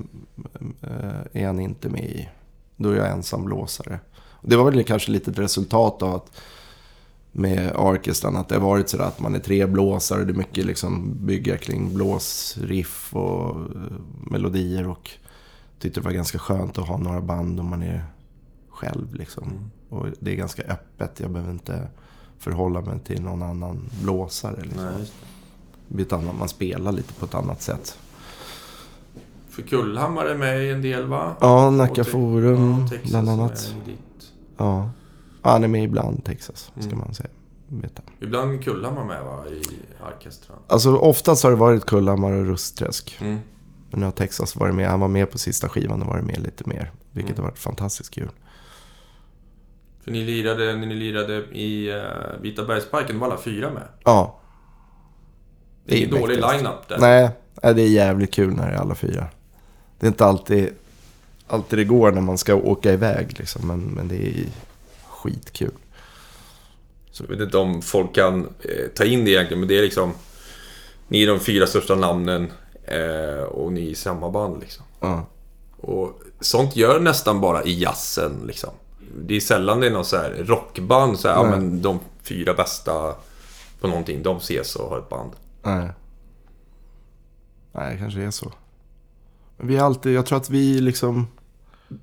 [0.83, 2.29] eh, är han inte med i.
[2.77, 3.99] Då är jag ensam blåsare.
[4.43, 6.31] Det var väl kanske lite ett resultat av att
[7.33, 10.25] med orkestran att det har varit sådär att man är tre blåsare.
[10.25, 13.93] Det är mycket liksom bygga kring blåsriff och eh,
[14.31, 14.89] melodier.
[14.89, 15.11] Och
[15.79, 18.05] tyckte det var ganska skönt att ha några band om man är
[18.71, 19.71] själv liksom.
[19.89, 21.21] Och det är ganska öppet.
[21.21, 21.89] Jag behöver inte
[22.39, 24.63] förhålla mig till någon annan blåsare.
[24.63, 24.89] Liksom.
[26.19, 27.99] Annat, man spelar lite på ett annat sätt.
[29.49, 31.37] För Kullhammar är med i en del va?
[31.41, 33.75] Ja, Nacka Forum ja, bland annat.
[34.57, 34.91] Ja.
[35.43, 36.99] Ja, han är med ibland Texas, ska Mm.
[36.99, 37.29] man säga.
[37.69, 38.03] Veta.
[38.21, 39.45] Ibland Kullhammar med va?
[39.49, 39.63] I
[40.17, 40.57] orkestern.
[40.67, 43.17] Alltså oftast har det varit Kullhammar och Rustträsk.
[43.21, 43.39] Mm.
[43.91, 44.89] Men nu har Texas varit med.
[44.91, 46.91] Han var med på sista skivan och varit med lite mer.
[47.13, 47.43] Vilket Mm.
[47.45, 48.29] har varit fantastiskt kul.
[50.05, 52.03] För ni lirade, ni lirade i uh,
[52.41, 53.83] Vita bergsparken, var alla fyra med.
[54.05, 54.37] Ja.
[55.85, 56.99] Det är ingen dålig line-up där.
[56.99, 57.31] Nej,
[57.63, 59.27] nej, det är jävligt kul när det är alla fyra.
[59.99, 60.69] Det är inte alltid,
[61.47, 63.67] alltid det går när man ska åka iväg liksom.
[63.69, 64.45] Men, men det är
[65.23, 65.73] skitkul.
[67.11, 69.83] Så jag vet inte om folk kan eh, ta in det egentligen, men det är
[69.83, 70.13] liksom...
[71.09, 72.53] Ni är de fyra största namnen
[72.85, 74.85] eh, och ni är i samma band liksom.
[75.01, 75.27] Ja.
[75.77, 78.71] Och sånt gör nästan bara i jazzen liksom.
[79.19, 82.55] Det är sällan det är någon så här rockband så här, ja, men de fyra
[82.55, 83.15] bästa
[83.81, 85.33] på någonting, de ses och har ett band.
[85.63, 85.89] Nej.
[87.73, 88.53] Nej, det kanske är så.
[89.57, 91.27] Vi är alltid, jag tror att vi liksom...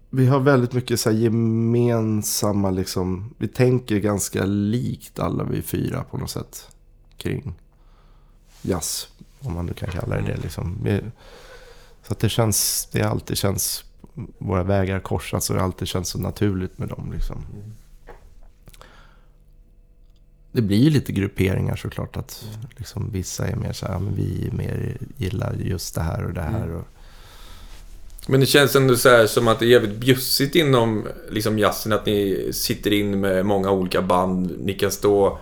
[0.09, 3.33] Vi har väldigt mycket så gemensamma liksom...
[3.37, 6.69] Vi tänker ganska likt alla vi fyra på något sätt.
[7.17, 7.53] Kring
[8.61, 9.07] jazz,
[9.39, 10.77] om man nu kan kalla det det liksom.
[10.83, 11.01] Vi,
[12.03, 13.83] så att det känns, det alltid känns...
[14.37, 17.45] Våra vägar korsas och det alltid känns så naturligt med dem liksom.
[20.51, 22.17] Det blir ju lite grupperingar såklart.
[22.17, 22.45] Att
[22.77, 26.33] liksom, vissa är mer så här, men vi är mer gillar just det här och
[26.33, 26.69] det här.
[26.69, 26.87] Och,
[28.29, 31.93] Men det känns ändå så här som att det är jävligt bjussigt inom liksom jazzen.
[31.93, 34.55] Att ni sitter in med många olika band.
[34.59, 35.37] Ni kan stå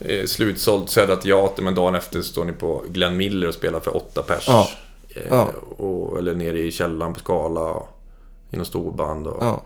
[0.00, 3.96] eh, slutsålt Södra Teatern men dagen efter står ni på Glenn Miller och spelar för
[3.96, 4.44] åtta pers.
[4.46, 4.68] Ja.
[5.08, 5.48] Eh, Ja.
[5.76, 7.60] Och, eller nere i källaren på Skala.
[7.60, 7.88] Och,
[8.50, 9.26] I någon storband.
[9.26, 9.62] Och, ja.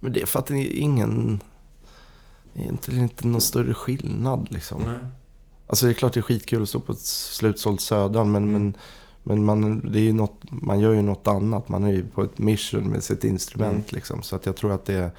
[0.00, 1.40] Men det är för att det är ingen...
[2.54, 4.82] Är inte, inte någon större skillnad liksom.
[4.86, 4.98] Nej.
[5.66, 8.32] Alltså det är klart det är skitkul att stå på ett slutsålt Södran.
[8.32, 8.74] Men, men,
[9.22, 11.68] men man, det är ju något, man gör ju något annat.
[11.68, 14.22] Man är ju på ett mission med sitt instrument liksom.
[14.22, 15.10] Så att jag tror att det är...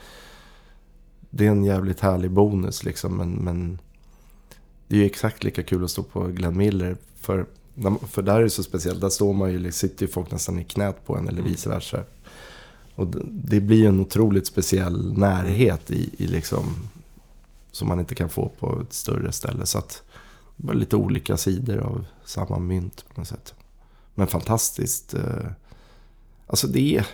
[1.34, 3.18] Det är en jävligt härlig bonus liksom.
[3.18, 3.80] Men, men
[4.88, 6.98] det är ju exakt lika kul att stå på Glenn Miller.
[7.16, 7.46] För,
[8.08, 9.02] för där är det så speciellt.
[9.02, 12.04] Där står man ju, sitter ju folk nästan i knät på en eller vice versa.
[12.96, 16.76] Och det, blir en otroligt speciell närhet i, i liksom...
[17.72, 19.66] Som man inte kan få på ett större ställe.
[19.66, 20.04] Så att
[20.58, 23.54] det var lite olika sidor av samma mynt på något sätt.
[24.16, 25.14] Men fantastiskt.
[25.14, 25.52] Eh,
[26.48, 27.08] alltså det är...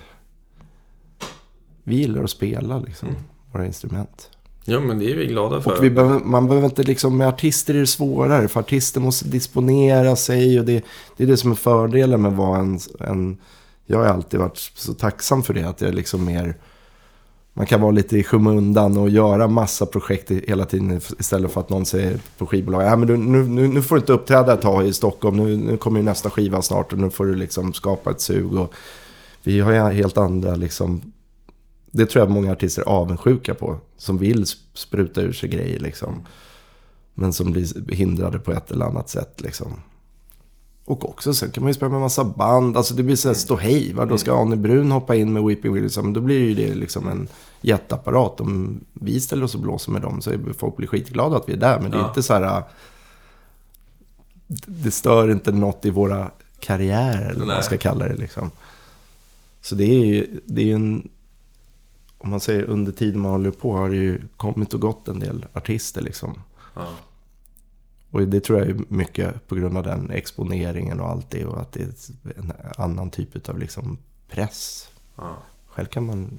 [1.84, 3.10] Vi gillar att spela liksom.
[3.52, 4.30] Våra instrument.
[4.70, 5.72] Ja, men det är vi glada för.
[5.72, 8.48] Och behöver, man behöver inte liksom, med artister är det svårare.
[8.48, 10.86] För artister måste disponera sig och det,
[11.18, 13.38] det är det som är fördelen med att vara en, en...
[13.86, 15.64] Jag har alltid varit så tacksam för det.
[15.64, 16.56] Att jag liksom mer...
[17.58, 21.70] Man kan vara lite i skymundan och göra massa projekt hela tiden istället för att
[21.70, 24.62] någon säger på skivbolaget att men du, nu, nu, nu får du inte uppträda ett
[24.62, 27.74] tag i Stockholm, nu, nu kommer ju nästa skiva snart och nu får du liksom
[27.74, 28.54] skapa ett sug.
[28.54, 28.74] Och
[29.44, 31.02] vi har ju helt andra liksom,
[31.92, 36.26] det tror jag många artister är avundsjuka på, som vill spruta ur sig grejer liksom.
[37.14, 39.74] Men som blir hindrade på ett eller annat sätt liksom.
[40.88, 42.78] Och också sen kan man ju spela med massa band.
[42.78, 43.94] Alltså det blir så här ståhej.
[43.94, 44.06] Va?
[44.06, 45.98] Då ska Arne Brun hoppa in med Weeping Williams.
[45.98, 47.28] Men då blir ju det liksom en
[47.62, 48.42] jätteapparat.
[48.42, 51.54] Om vi ställer oss och blåser med dem så är folk blir skitglada att vi
[51.54, 51.80] är där.
[51.80, 52.08] Men det är Ja.
[52.08, 52.58] inte så här...
[52.58, 52.64] äh,
[54.66, 57.30] Det stör inte något i våra karriärer.
[57.30, 58.52] Eller vad man ska kalla det liksom.
[59.62, 61.10] Så det är ju det är ju en...
[62.18, 65.20] Om man säger under tiden man håller på har det ju kommit och gått en
[65.20, 66.34] del artister liksom.
[66.76, 66.86] Ja.
[68.12, 71.46] Och det tror jag är mycket på grund av den exponeringen och allt det.
[71.46, 71.90] Och att det är
[72.40, 73.98] en annan typ av liksom
[74.30, 74.90] press.
[75.16, 75.38] Ja.
[75.68, 76.38] Själv kan man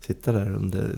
[0.00, 0.96] sitta där under,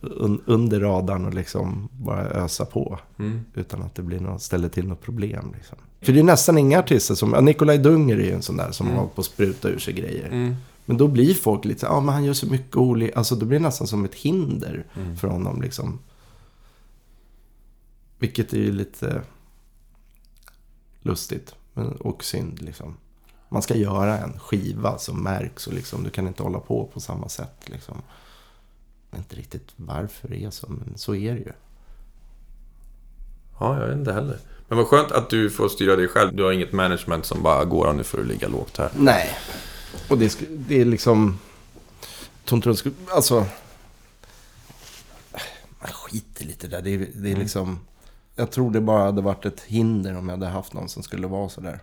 [0.00, 2.98] un, under radarn och liksom bara ösa på.
[3.18, 3.40] Mm.
[3.54, 5.52] Utan att det blir något, ställer till något problem.
[5.56, 5.78] Liksom.
[6.00, 7.32] För det är nästan inga artister som...
[7.32, 8.98] Ja, Nikolaj Dunger är ju en sån där som Mm.
[8.98, 10.26] hållit på att spruta ur sig grejer.
[10.26, 10.54] Mm.
[10.84, 13.18] Men då blir folk lite så ja men han gör så mycket olika...
[13.18, 15.16] Alltså då blir det nästan som ett hinder Mm.
[15.16, 15.98] för honom liksom.
[18.20, 19.22] Vilket är ju lite...
[21.00, 21.54] lustigt.
[22.00, 22.96] Och synd liksom.
[23.48, 27.00] Man ska göra en skiva som märks och liksom, du kan inte hålla på på
[27.00, 27.56] samma sätt.
[27.64, 28.02] Liksom.
[29.10, 31.52] Jag vet inte riktigt varför det är så, men så är det ju.
[33.60, 34.38] Ja, jag vet inte heller.
[34.68, 36.36] Men vad skönt att du får styra dig själv.
[36.36, 38.90] Du har inget management som bara går nu för att ligga lågt här.
[38.96, 39.30] Nej.
[40.10, 41.38] Och det, det är liksom...
[42.74, 42.94] Skulle...
[43.10, 43.46] Alltså...
[45.80, 46.82] Man skiter lite där.
[46.82, 47.78] Det är, det är liksom...
[48.40, 51.26] Jag tror det bara hade varit ett hinder om jag hade haft någon som skulle
[51.26, 51.80] vara sådär.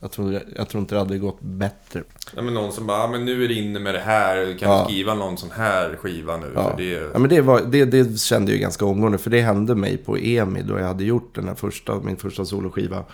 [0.00, 2.02] Jag tror, jag tror inte det hade gått bättre.
[2.36, 4.58] Ja, men någon som bara, ja, men nu är det inne med det här.
[4.58, 4.78] Kan Ja.
[4.78, 6.52] du skriva någon sån här skiva nu?
[6.54, 6.74] Ja.
[6.76, 9.18] Det, Ja, men det, var, det, det kände jag ganska omgående.
[9.18, 12.44] För det hände mig på EMI då jag hade gjort den här första, min första
[12.44, 13.04] soloskiva.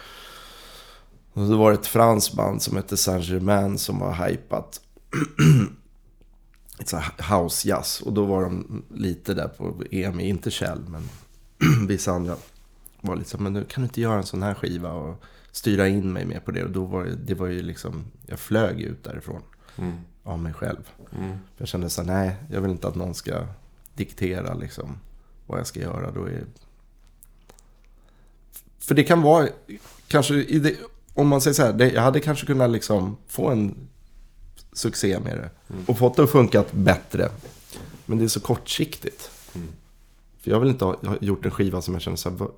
[1.32, 4.80] Och då var det ett franskt band som hette Saint-Germain som var hypat.
[7.30, 8.00] House jazz.
[8.00, 11.08] Och då var de lite där på EMI, inte Kjell men
[11.88, 12.36] vissa andra.
[13.00, 15.22] Var lite så, men nu kan du inte göra en sån här skiva och
[15.52, 16.64] styra in mig mer på det.
[16.64, 19.42] Och då var det, det var ju liksom, jag flög ut därifrån
[19.76, 20.90] mm, av mig själv.
[21.18, 23.46] mm, Jag kände så här, nej, jag vill inte att någon ska
[23.94, 24.98] diktera liksom
[25.46, 26.10] vad jag ska göra.
[26.10, 26.44] Då är...
[28.78, 29.48] För det kan vara,
[30.08, 30.76] kanske, det,
[31.14, 33.74] om man säger så här, det, jag hade kanske kunnat liksom få en
[34.72, 35.50] succé med det.
[35.86, 37.28] Och fått det att funka bättre.
[38.06, 39.30] Men det är så kortsiktigt.
[39.54, 39.68] Mm.
[40.38, 42.48] För jag vill inte ha, gjort en skiva som jag känner så här,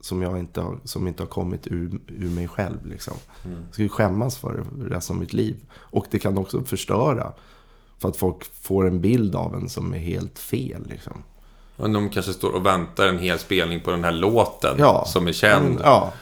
[0.00, 2.86] som, jag inte har, som inte har kommit ur, ur mig själv.
[2.86, 3.14] Liksom.
[3.44, 3.64] mm.
[3.70, 5.56] Jag ju skämmas för det resten av mitt liv.
[5.76, 7.32] Och det kan också förstöra.
[7.98, 10.86] För att folk får en bild av en som är helt fel.
[10.88, 11.22] Liksom.
[11.76, 15.04] Och de kanske står och väntar en hel spelning på den här låten Ja.
[15.06, 15.80] som är känd.
[15.84, 16.12] Ja.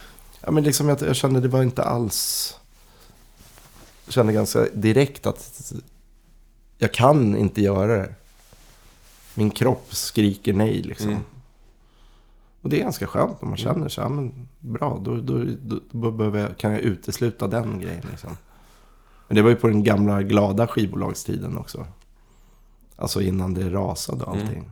[0.41, 2.55] ja, men liksom jag, jag kände det var inte alls...
[4.05, 5.73] Jag kände ganska direkt att
[6.79, 8.15] jag kan inte göra det.
[9.35, 11.09] Min kropp skriker nej liksom.
[11.09, 11.23] Mm.
[12.69, 15.81] Och det är ganska skönt när man känner sig, ja men bra, då, då, då,
[15.91, 18.31] då behöver jag, kan jag utesluta den grejen liksom.
[19.29, 21.87] Men det var ju på den gamla glada skivbolagstiden också.
[22.97, 24.71] Alltså innan det rasade och allting.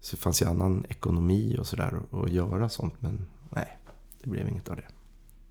[0.00, 2.94] Så det fanns ju annan ekonomi och sådär att- göra sånt.
[2.98, 3.78] Men nej,
[4.22, 4.86] det blev inget av det.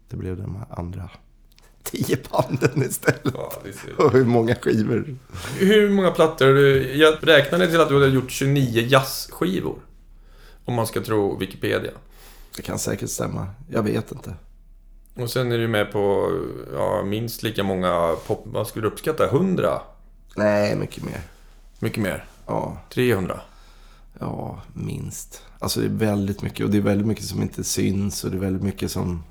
[0.09, 1.09] Det blev de här andra
[1.83, 3.21] tio banden istället.
[3.33, 3.51] Ja,
[3.97, 5.15] Och hur många skivor.
[5.59, 6.57] Hur många plattor.
[6.77, 9.79] Jag räknade till att du hade gjort 29 jazzskivor.
[10.67, 11.91] Om man ska tro Wikipedia.
[12.55, 13.47] Det kan säkert stämma.
[13.69, 14.33] Jag vet inte.
[15.15, 16.31] Och sen är du med på
[16.73, 18.41] ja, minst lika många pop...
[18.45, 19.25] Vad skulle du uppskatta?
[19.25, 19.81] 100?
[20.35, 21.21] Nej, mycket mer.
[21.79, 22.25] Mycket mer?
[22.45, 23.39] Ja, 300?
[24.19, 25.41] ja, minst.
[25.59, 26.65] Alltså det är väldigt mycket.
[26.65, 28.23] Och det är väldigt mycket som inte syns.
[28.23, 29.23] Och det är väldigt mycket som...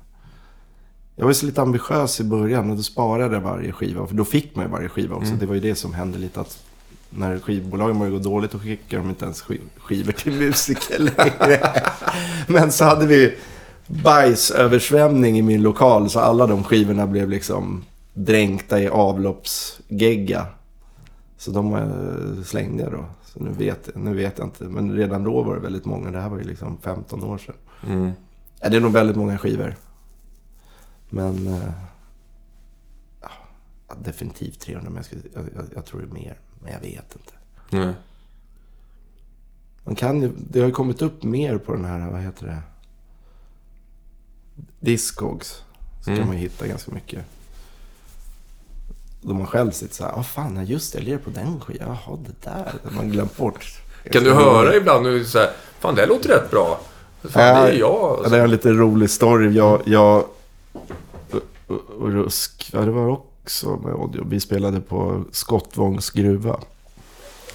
[1.15, 2.69] Jag var ju så lite ambitiös i början.
[2.69, 4.07] Och då sparade jag varje skiva.
[4.07, 5.33] För då fick man ju varje skiva också.
[5.33, 6.63] Det var ju det som hände lite att...
[7.09, 11.73] När skivbolagen började gå dåligt, då skickade de inte ens skiv- skivor till musiker längre.
[12.47, 13.37] Men så hade vi
[13.87, 16.09] bajsöversvämning i min lokal.
[16.09, 20.45] Så alla de skivorna blev liksom dränkta i avloppsgegga.
[21.37, 23.05] Så de eh, slängde jag då.
[23.25, 24.63] Så nu vet, nu vet jag inte.
[24.63, 26.11] Men redan då var det väldigt många.
[26.11, 27.55] Det här var ju liksom 15 år sedan.
[27.87, 28.11] Mm.
[28.61, 29.75] Ja, det är nog väldigt många skivor.
[31.09, 31.49] Men...
[33.87, 34.89] ja, definitivt 300.
[34.89, 36.37] Men jag, skulle, jag, jag, jag tror det är mer.
[36.67, 37.33] Men jag vet inte.
[37.69, 37.93] Nej.
[39.83, 42.61] Man kan ju, det har ju kommit upp mer på den här, vad heter det?
[44.79, 45.63] Discogs.
[46.03, 46.19] Så Mm.
[46.19, 47.25] kan man ju hitta ganska mycket.
[49.21, 51.87] Då man själv sitter så här, ja fan, just det, jag lirar på den skivan.
[52.05, 52.73] Jaha, det där.
[52.95, 53.79] Man glömt bort.
[54.11, 56.79] Kan du höra ibland nu så här, Fan, det här låter rätt bra.
[57.23, 58.21] Fan, det är jag.
[58.23, 59.55] Ja, det är en lite rolig story.
[59.55, 60.25] Jag, jag
[61.67, 64.25] och, och Rusk, ja det var också med audio.
[64.29, 66.59] Vi spelade på Skottvångs gruva.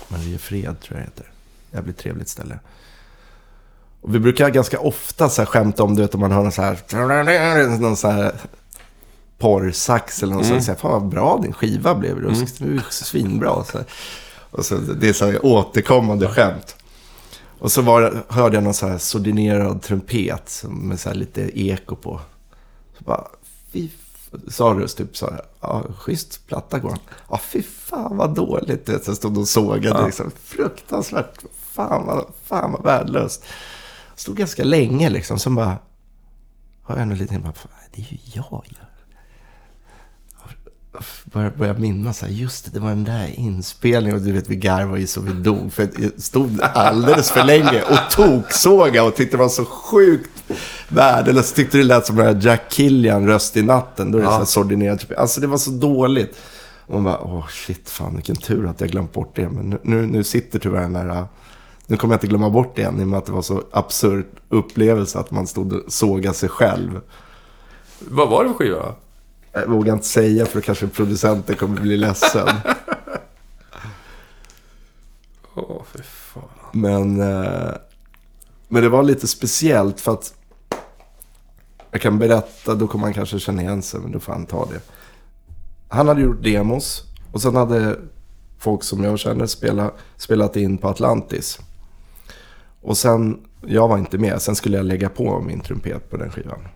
[0.08, 1.26] Mariefred tror jag det heter.
[1.72, 2.58] Jävligt trevligt ställe.
[4.00, 6.52] Och vi brukar ganska ofta så här skämta om, du vet om man hör någon
[6.52, 7.78] så här...
[7.78, 8.34] Någon så här
[9.38, 10.60] porrsax eller något Mm.
[10.62, 10.80] sånt.
[10.80, 12.20] Fan vad bra din skiva blev.
[12.22, 13.64] Det är ju svinbra.
[13.64, 13.86] Så här.
[14.50, 16.76] Och så, det är så här återkommande skämt.
[17.58, 21.60] Och så var, hörde jag någon så här sordinerad trumpet som- med så här lite
[21.60, 22.20] eko på.
[22.98, 23.26] Så bara,
[23.72, 23.88] fy
[24.34, 26.98] f- sa Rust typ så här, ja, schysst platta går han.
[27.30, 28.86] Ja, fy fan vad dåligt.
[28.86, 30.06] Du vet, stod de och sågade Ja.
[30.06, 30.30] liksom.
[30.44, 31.38] Fruktansvärt.
[31.62, 33.44] Fan vad, fan vad värdelöst.
[34.16, 35.38] Stod ganska länge liksom.
[35.38, 35.78] Sen bara,
[36.82, 38.76] har jag en liten, bara, "Fan, det är ju jag ju.
[41.24, 44.48] Börjar, börjar minnas så här, just det, det var den där inspelningen och du vet
[44.48, 45.72] vi garvade ju så vi dog.
[45.72, 50.30] För jag stod alldeles för länge och toksåga och tyckte det var så sjukt
[50.88, 51.56] värdelöst.
[51.56, 54.10] Tyckte det lät som den här Jack Killian röst i natten.
[54.12, 54.32] Då är det Ja.
[54.32, 55.12] så här sordinerat.
[55.16, 56.38] Alltså det var så dåligt.
[56.86, 59.48] Och man bara, åh shit, fan vilken tur att jag glömt bort det.
[59.48, 61.24] Men nu, nu, nu sitter tyvärr den där...
[61.86, 63.62] Nu kommer jag inte glömma bort det än i och med att det var så
[63.72, 67.00] absurd upplevelse att man stod och sågade sig själv.
[67.98, 68.94] Vad var det för skiva?
[69.52, 72.48] Jag vågar inte säga för då kanske producenten kommer bli ledsen.
[75.54, 76.42] Åh, för fan.
[76.72, 77.72] Men, eh,
[78.68, 80.34] men det var lite speciellt för att
[81.90, 84.66] jag kan berätta, då kommer han kanske känna igen sig, men då får han ta
[84.66, 84.80] det.
[85.88, 87.98] Han hade gjort demos och sen hade
[88.58, 91.58] folk som jag känner spela, spelat in på Atlantis.
[92.80, 96.30] Och sen, jag var inte med, sen skulle jag lägga på min trumpet på den
[96.30, 96.68] skivan.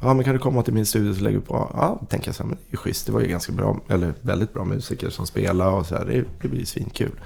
[0.00, 1.70] Ja, men kan du komma till min studio så lägger vi på?
[1.74, 3.06] Ja, tänker jag så här, men det är ju schysst.
[3.06, 6.04] Det var ju ganska bra, eller väldigt bra musiker som spelade och så här.
[6.04, 7.20] Det, det blir svinkul.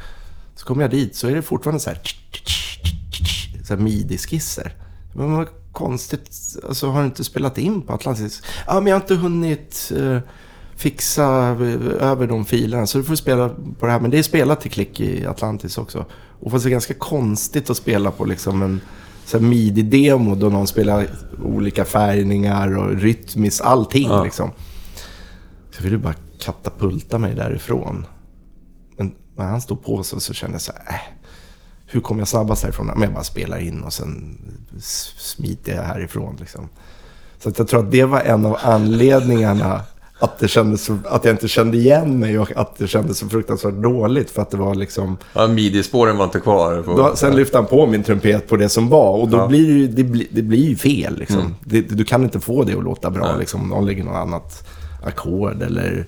[0.55, 2.01] Så kommer jag dit så är det fortfarande så här,
[3.65, 4.73] så här midi-skisser.
[5.13, 6.31] Men vad konstigt,
[6.69, 8.43] alltså har du inte spelat in på Atlantis?
[8.67, 10.19] Ja, men jag har inte hunnit eh,
[10.77, 12.87] fixa eh, över de filerna.
[12.87, 14.01] Så du får spela på det här.
[14.01, 16.07] Men det är spelat till klick i Atlantis också.
[16.41, 18.81] Och fast det är ganska konstigt att spela på liksom en
[19.39, 21.07] midi-demo då någon spelar
[21.45, 24.25] olika färgningar och rytmiskt, allting Ja.
[24.25, 24.51] liksom.
[25.71, 28.07] Så jag ville bara katapulta mig därifrån.
[28.97, 31.01] Men när han stod på så, så kände jag så här, äh,
[31.87, 32.87] hur kommer jag snabbast härifrån?
[32.87, 34.39] Men jag bara spelar in och sen
[35.19, 36.69] smiter jag härifrån liksom.
[37.39, 39.83] Så att jag tror att det var en av anledningarna
[40.21, 43.29] att, det kändes så, att jag inte kände igen mig och att det kändes så
[43.29, 44.31] fruktansvärt dåligt.
[44.31, 45.17] För att det var liksom...
[45.33, 46.83] Ja, midi-spåren var inte kvar.
[46.83, 49.47] På, Då, sen lyfte han på min trumpet på det som var och då Ja.
[49.47, 51.19] blir det, det, blir, det blir ju fel.
[51.19, 51.55] Liksom.
[51.65, 53.27] Det, du kan inte få det att låta bra.
[53.29, 53.39] Nej.
[53.39, 53.69] Liksom.
[53.69, 54.69] Någon lägger något annat
[55.05, 56.07] ackord eller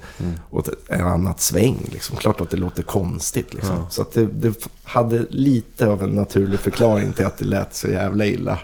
[0.51, 1.77] åt ett- en annat sväng.
[1.93, 2.17] Liksom.
[2.17, 3.55] Klart att det låter konstigt.
[3.55, 3.77] Liksom.
[3.91, 7.89] Så att det, det hade lite av en naturlig förklaring till att det lät så
[7.89, 8.59] jävla illa.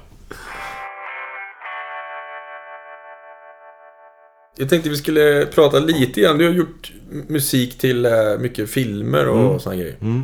[4.59, 6.39] Jag tänkte vi skulle prata lite grann.
[6.39, 6.93] Du har gjort
[7.29, 9.61] musik till eh, mycket filmer och Mm.
[9.61, 9.97] såna grejer.
[10.01, 10.23] Mm.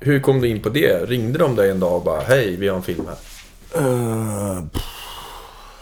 [0.00, 1.04] Hur kom du in på det?
[1.10, 3.16] Ringde de dig en dag och bara Hej, vi har en film här.
[3.82, 4.64] Uh,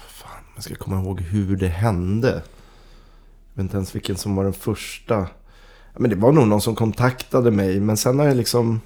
[0.08, 2.28] fan, jag ska komma ihåg hur det hände.
[2.28, 5.26] Jag vet inte ens vilken som var den första.
[5.96, 7.80] Men det var nog någon som kontaktade mig.
[7.80, 8.80] Men sen har jag liksom...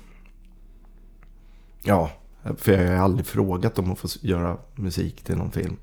[1.83, 2.11] Ja,
[2.57, 5.77] för jag har aldrig frågat om att få göra musik till någon film.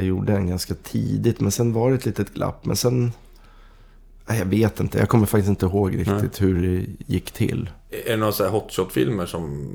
[0.00, 2.64] Jag gjorde den ganska tidigt, men sen var det ett litet glapp.
[2.64, 3.12] Men sen...
[4.26, 7.70] Nej, Jag vet inte, jag kommer faktiskt inte ihåg riktigt hur det gick till.
[8.06, 9.68] Är det några så här hotshot-filmer som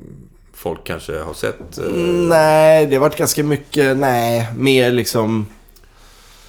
[0.52, 1.78] folk kanske har sett?
[1.78, 1.92] eh,
[2.28, 5.46] Nej, det har varit ganska mycket, nej, mer liksom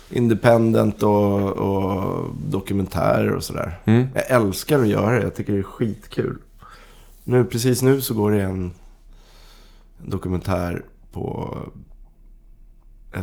[0.09, 3.79] independent och, och dokumentärer och sådär.
[3.85, 4.07] Mm.
[4.13, 6.37] Jag älskar att göra det, jag tycker det är skitkul.
[7.23, 8.71] Nu, precis nu så går det en
[9.97, 11.57] dokumentär på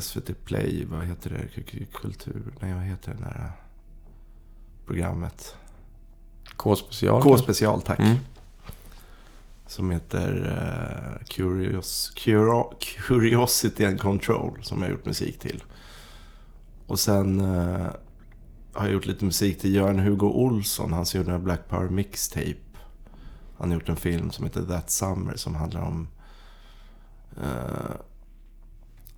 [0.00, 1.62] SVT Play, vad heter det?
[1.92, 3.52] Kultur, nej vad heter det där
[4.86, 5.56] programmet?
[6.56, 7.22] K-special?
[7.22, 7.98] K-special, tack.
[7.98, 8.16] Mm.
[9.66, 10.58] Som heter
[11.18, 14.58] eh, Curious, Curo, Curiosity and Control.
[14.62, 15.62] Som jag har gjort musik till.
[16.86, 17.86] Och sen eh,
[18.72, 20.92] har jag gjort lite musik till Göran Hugo Olsson.
[20.92, 22.56] Han som gjorde en Black Power Mixtape.
[23.58, 25.36] Han har gjort en film som heter That Summer.
[25.36, 26.08] Som handlar om
[27.42, 27.96] eh,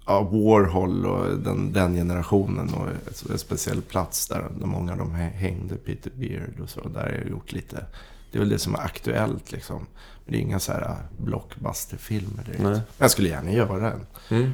[0.06, 2.74] ja, Warhol och den, den generationen.
[2.74, 5.74] Och ett- en speciell plats där, där många av dem hä- hängde.
[5.76, 6.88] Peter Beard och så.
[6.88, 7.86] Där har jag gjort lite.
[8.32, 9.86] Det är väl det som är aktuellt liksom.
[10.24, 12.62] Men det är inga så här uh, blockbusterfilmer direkt.
[12.62, 12.80] Nej.
[12.98, 14.06] Jag skulle gärna göra en.
[14.28, 14.50] Mm.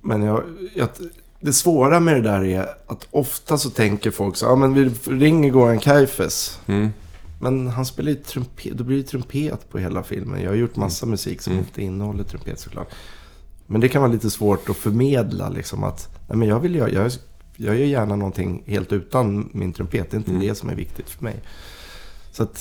[0.00, 0.42] Men jag,
[0.74, 0.88] jag,
[1.40, 4.84] det svåra med det där är att ofta så tänker folk så ja men vi
[5.04, 6.60] ringer Goran Kaifes.
[6.66, 6.88] Mm.
[7.40, 10.42] Men han spelar ju trumpet, då blir det trumpet på hela filmen.
[10.42, 11.64] Jag har gjort massa musik som Mm.
[11.64, 12.88] inte innehåller trumpet såklart.
[13.72, 16.90] Men det kan vara lite svårt att förmedla liksom att, nej men jag vill göra,
[16.90, 17.12] jag,
[17.56, 20.10] jag gör gärna någonting helt utan min trumpet.
[20.10, 20.42] Det är inte Mm.
[20.42, 21.42] det som är viktigt för mig.
[22.32, 22.60] Så att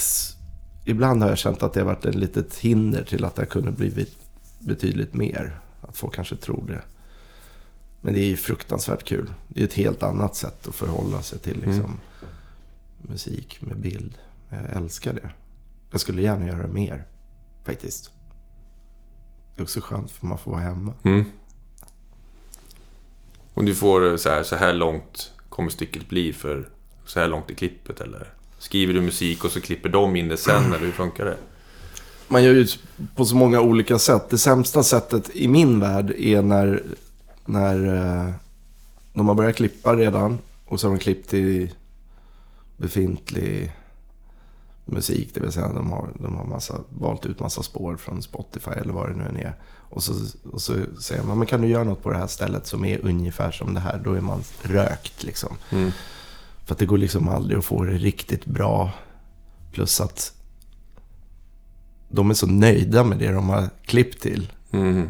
[0.85, 3.71] ibland har jag känt att det har varit ett litet hinder till att det kunde
[3.71, 4.17] blivit
[4.59, 5.59] betydligt mer.
[5.81, 6.81] Att folk kanske tror det.
[8.01, 9.33] Men det är ju fruktansvärt kul.
[9.47, 11.97] Det är ett helt annat sätt att förhålla sig till liksom, Mm.
[13.01, 14.13] musik med bild.
[14.49, 15.29] Jag älskar det.
[15.91, 17.05] Jag skulle gärna göra mer,
[17.63, 18.11] faktiskt.
[19.59, 20.93] Det är också skönt för man får vara hemma.
[21.03, 21.25] Mm.
[23.53, 26.69] Och du får eh, så här, så här långt kommer stycket bli för
[27.05, 28.33] så här långt i klippet eller?
[28.59, 31.37] Skriver du musik och så klipper de in det sen eller hur funkar det?
[32.27, 32.67] Man gör ju
[33.15, 34.29] på så många olika sätt.
[34.29, 36.83] Det sämsta sättet i min värld är när,
[37.45, 38.33] när eh,
[39.13, 41.71] de har börjat klippa redan och så har de klippt i
[42.77, 43.71] befintlig
[44.91, 45.33] musik.
[45.33, 48.93] Det vill säga de har, de har massa, valt ut massa spår från Spotify eller
[48.93, 49.55] vad det nu än är.
[49.89, 50.13] Och så,
[50.51, 53.05] och så säger man, men kan du göra något på det här stället som är
[53.05, 54.01] ungefär som det här?
[54.03, 55.57] Då är man rökt liksom.
[55.69, 55.91] Mm.
[56.65, 58.91] För att det går liksom aldrig att få det riktigt bra.
[59.71, 60.33] Plus att
[62.09, 64.51] de är så nöjda med det de har klippt till.
[64.71, 65.09] Mm.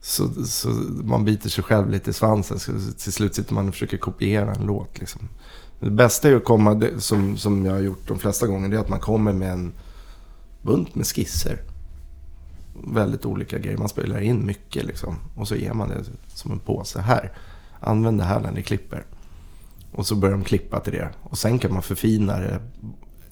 [0.00, 0.68] Så, så
[1.04, 2.58] man biter sig själv lite i svansen.
[2.58, 4.98] Så till slut sitter man och försöker kopiera en låt.
[4.98, 5.28] Liksom.
[5.80, 8.80] Det bästa är att komma, som, som jag har gjort de flesta gånger, det är
[8.80, 9.72] att man kommer med en
[10.62, 11.60] bunt med skisser.
[12.84, 13.78] Väldigt olika grejer.
[13.78, 15.16] Man spelar in mycket liksom.
[15.36, 17.00] Och så ger man det som en påse.
[17.00, 17.32] Här,
[17.80, 19.04] använd det här när ni klipper.
[19.92, 21.08] Och så börjar de klippa till det.
[21.22, 22.60] Och sen kan man förfina det.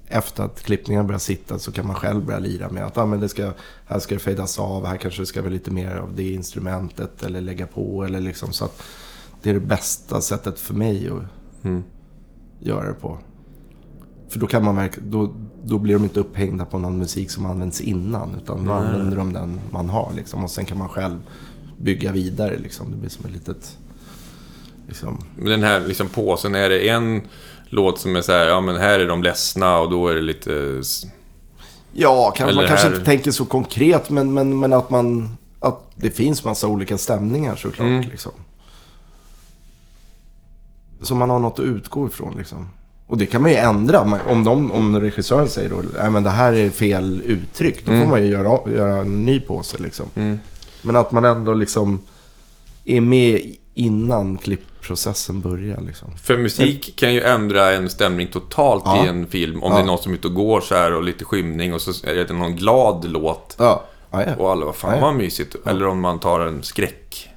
[0.07, 3.21] Efter att klippningen börjar sitta så kan man själv börja lira med att ah, men
[3.21, 3.53] det ska,
[3.87, 7.23] här ska det fejdas av, här kanske det ska vara lite mer av det instrumentet
[7.23, 8.05] eller lägga på.
[8.05, 8.83] Eller liksom, så att
[9.43, 11.23] det är det bästa sättet för mig att
[11.65, 11.83] Mm
[12.61, 13.19] göra det på.
[14.29, 17.47] För då, kan man verk- då, då blir de inte upphängda på någon musik som
[17.47, 18.35] används innan.
[18.43, 18.83] Utan då Nej.
[18.87, 20.13] använder de den man har.
[20.17, 21.19] Liksom, och sen kan man själv
[21.79, 22.59] bygga vidare.
[22.59, 22.91] Liksom.
[22.91, 23.79] Det blir som ett litet...
[24.89, 27.21] Liksom, Men den här liksom påsen, är det en
[27.69, 30.23] låt som är så här, ja men här är de ledsna och då är det
[30.23, 30.83] lite...
[31.93, 35.37] Ja, kan, man kanske här- inte tänker så konkret, men, men, men att man...
[35.61, 37.87] Att det finns massa olika stämningar såklart.
[37.89, 38.01] Mm.
[38.01, 38.33] Liksom.
[41.03, 42.69] Så man har något att utgå ifrån liksom.
[43.07, 44.21] Och det kan man ju ändra.
[44.29, 47.85] Om, de, om regissören säger då, nej men det här är fel uttryck.
[47.87, 48.05] Då Mm.
[48.05, 50.07] får man ju göra, göra en ny påse liksom.
[50.15, 50.39] Mm.
[50.83, 52.01] Men att man ändå liksom
[52.85, 53.41] är med
[53.75, 56.17] innan klippprocessen börjar liksom.
[56.17, 59.05] För musik kan ju ändra en stämning totalt Ja.
[59.05, 59.63] i en film.
[59.63, 59.79] Om Ja.
[59.79, 62.07] det är någon som är ute och går så här och lite skymning och så
[62.07, 63.57] är det någon glad låt.
[63.59, 64.35] Ja, ja, ja.
[64.39, 65.03] Och alla, vad fan Ja, ja.
[65.05, 65.57] vad mysigt.
[65.67, 67.29] Eller om man tar en skräck.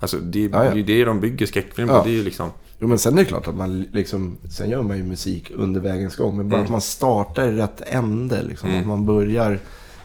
[0.00, 0.70] Alltså det, Ja, ja.
[0.74, 1.94] det är det de bygger skräckfilm på.
[1.94, 2.02] Ja.
[2.04, 2.50] Det är ju liksom...
[2.78, 5.80] Jo, men sen är det klart att man liksom, sen gör man ju musik under
[5.80, 6.36] vägens gång.
[6.36, 6.64] Men bara Mm.
[6.64, 8.42] att man startar i rätt ände.
[8.42, 8.78] Liksom.
[8.80, 9.58] Att man börjar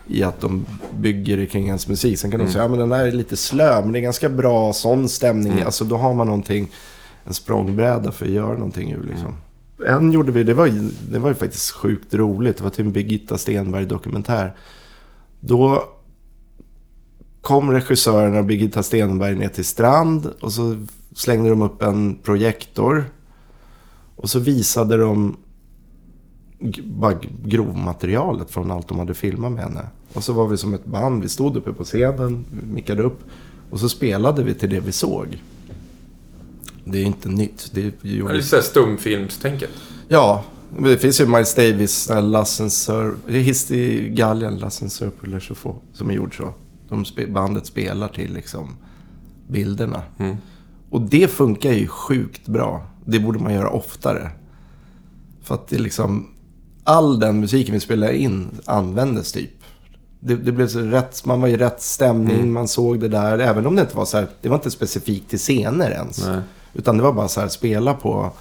[0.07, 0.65] i att de
[0.97, 2.19] bygger det kring ens musik.
[2.19, 2.47] Sen kan Mm.
[2.47, 5.09] de säga, ja men den där är lite slö, men det är ganska bra sån
[5.09, 5.51] stämning.
[5.53, 5.65] Mm.
[5.65, 6.67] Alltså då har man någonting,
[7.23, 9.35] en språngbräda för att göra någonting ur liksom.
[9.87, 10.71] En gjorde vi, det var,
[11.11, 12.57] det var ju faktiskt sjukt roligt.
[12.57, 14.55] Det var till en Birgitta Stenberg dokumentär.
[15.39, 15.83] Då
[17.41, 20.85] kom regissören och Birgitta Stenberg ner till strand och så
[21.19, 23.05] slängde de upp en projektor.
[24.15, 25.37] Och så visade de
[26.83, 29.87] bara grovmaterialet från allt de hade filmat med henne.
[30.13, 33.19] Och så var vi som ett band, vi stod uppe på scenen, mickade upp.
[33.69, 35.41] Och så spelade vi till det vi såg.
[36.85, 37.71] Det är inte nytt.
[37.73, 38.33] Det Det är gjorde...
[38.33, 39.69] lite såhär stumfilmstänket.
[40.07, 40.43] Ja,
[40.79, 45.75] det finns ju Miles Davis, äh, Lassensör, det är Histi Gallian, Lassensör på Le Chauffour,
[45.93, 46.53] som är gjord så.
[46.89, 48.75] De spe, bandet spelar till liksom
[49.47, 50.01] bilderna.
[50.17, 50.37] Mm.
[50.89, 52.83] Och det funkar ju sjukt bra.
[53.05, 54.31] Det borde man göra oftare.
[55.43, 56.27] För att det är liksom,
[56.83, 59.51] all den musiken vi spelar in användes typ.
[60.19, 63.39] Det, det blev så rätt, man var i rätt stämning, man såg det där.
[63.39, 66.25] Även om det inte var så här, det var inte specifikt till scener ens.
[66.27, 66.41] Nej.
[66.73, 68.31] Utan det var bara så här, spela på,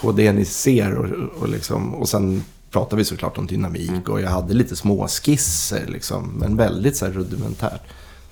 [0.00, 4.20] på det ni ser och, och, liksom, och sen pratade vi såklart om dynamik och
[4.20, 6.32] jag hade lite små skisser liksom.
[6.38, 7.82] Men väldigt så här rudimentärt.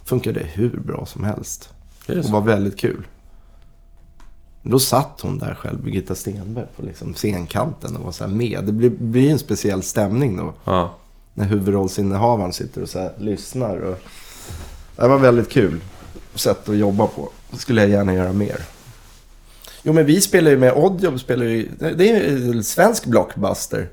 [0.04, 1.68] Funkade hur bra som helst.
[2.06, 3.06] Det Och var väldigt kul.
[4.66, 8.64] Då satt hon där själv, Birgitta Stenberg, på liksom scenkanten och var så med.
[8.64, 10.54] Det blir, blir en speciell stämning då.
[10.64, 10.94] Ja.
[11.34, 13.76] När huvudrollsinnehavaren sitter och så lyssnar.
[13.76, 13.98] Och...
[14.96, 15.80] Det var väldigt kul
[16.34, 17.30] sätt att jobba på.
[17.50, 18.56] Det skulle jag gärna göra mer.
[19.82, 21.20] Jo, men vi spelar ju med Oddjob.
[21.20, 23.88] Spelar ju, det är ju en svensk blockbuster.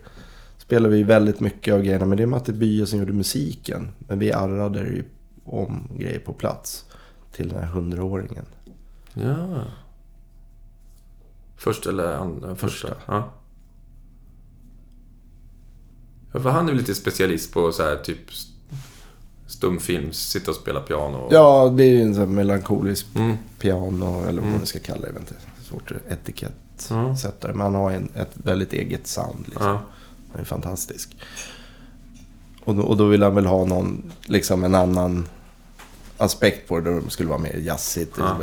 [0.58, 2.06] Spelar vi väldigt mycket av grejerna.
[2.06, 3.92] Men det är Matte Bye som gjorde musiken.
[4.08, 5.04] Men vi arrade ju
[5.46, 6.86] om grejer på plats.
[7.32, 8.46] Till den här hundraåringen.
[9.14, 9.64] ja.
[11.64, 12.56] Först eller andra?
[12.56, 12.88] Första.
[12.88, 12.96] Första.
[13.08, 13.30] Ja.
[16.34, 16.40] ja.
[16.40, 18.52] För han är lite specialist på så här typ st-
[19.48, 21.28] stumfilms, sitta och spela piano.
[21.32, 23.38] Ja, det är ju en sån här melankolisk Mm.
[23.60, 24.24] piano.
[24.28, 25.08] Eller vad man ska kalla det.
[25.08, 25.36] Jag vet inte.
[25.64, 27.48] Svårt att etikettsätta Ja.
[27.48, 27.54] det.
[27.54, 29.46] Men han har en, ett väldigt eget sound.
[29.46, 29.66] Liksom.
[29.68, 29.82] Ja.
[30.32, 31.18] Han är fantastisk.
[32.66, 35.28] Och då, och då vill han väl ha någon, liksom en annan
[36.22, 37.00] aspekt på det.
[37.02, 38.16] Då skulle vara mer jazzigt.
[38.18, 38.38] Ja.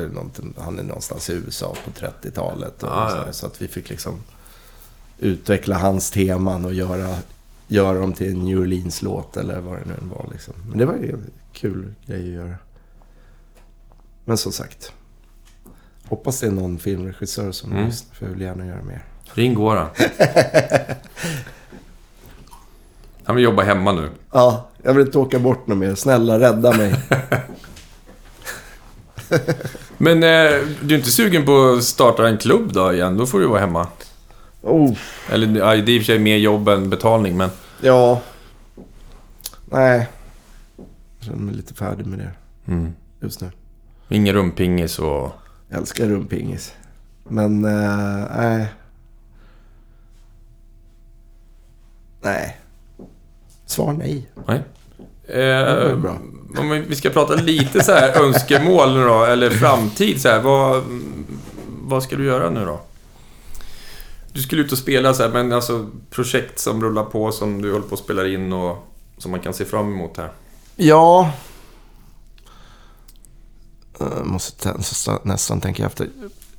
[0.59, 2.82] Han är någonstans i USA på 30-talet.
[2.82, 3.32] Och Ja, så, ja.
[3.32, 4.14] så att vi fick liksom
[5.18, 7.14] utveckla hans teman och göra,
[7.68, 10.28] göra dem till en New Orleans-låt eller vad det nu var.
[10.32, 10.55] Liksom.
[10.68, 12.55] Men det var ju en kul grej att göra.
[14.24, 14.92] Men som sagt.
[16.09, 17.86] Hoppas det är någon filmregissör som Mm.
[17.86, 18.14] lyssnar.
[18.14, 19.05] För jag vill gärna göra mer.
[19.34, 19.88] Ring Goran.
[23.24, 24.10] Han vill jobba hemma nu.
[24.32, 25.94] Ja, jag vill inte åka bort något mer.
[25.94, 26.94] Snälla rädda mig.
[29.98, 33.16] Men eh, du är inte sugen på att starta en klubb då igen?
[33.16, 33.86] Då får du vara hemma.
[34.62, 34.96] Oh,
[35.30, 37.50] Eller ja, det är i och för sig mer jobb än betalning, men...
[37.80, 38.22] ja.
[39.70, 40.09] Nej.
[41.18, 42.30] Jag känner mig lite färdig med det
[42.72, 42.92] Mm.
[43.20, 43.50] just nu.
[44.09, 45.32] Ingen rumpingis och...
[45.68, 46.74] Jag älskar rumpingis.
[47.28, 48.66] Men, eh, nej.
[52.22, 52.56] Nej.
[53.66, 54.28] Svar nej.
[54.46, 54.62] Nej.
[55.26, 56.18] Det Eh, var bra.
[56.58, 60.40] Om vi- ska prata lite så här önskemål nu då, eller framtid så här.
[60.40, 60.82] Vad,
[61.82, 62.80] vad ska du göra nu då?
[64.32, 67.72] Du skulle ut och spela så här, men alltså projekt som rullar på som du
[67.72, 68.86] håller på att spela in och
[69.18, 70.32] som man kan se fram emot här.
[70.76, 71.30] Ja.
[73.98, 76.08] Jag måste t- nästan, nästan tänka efter.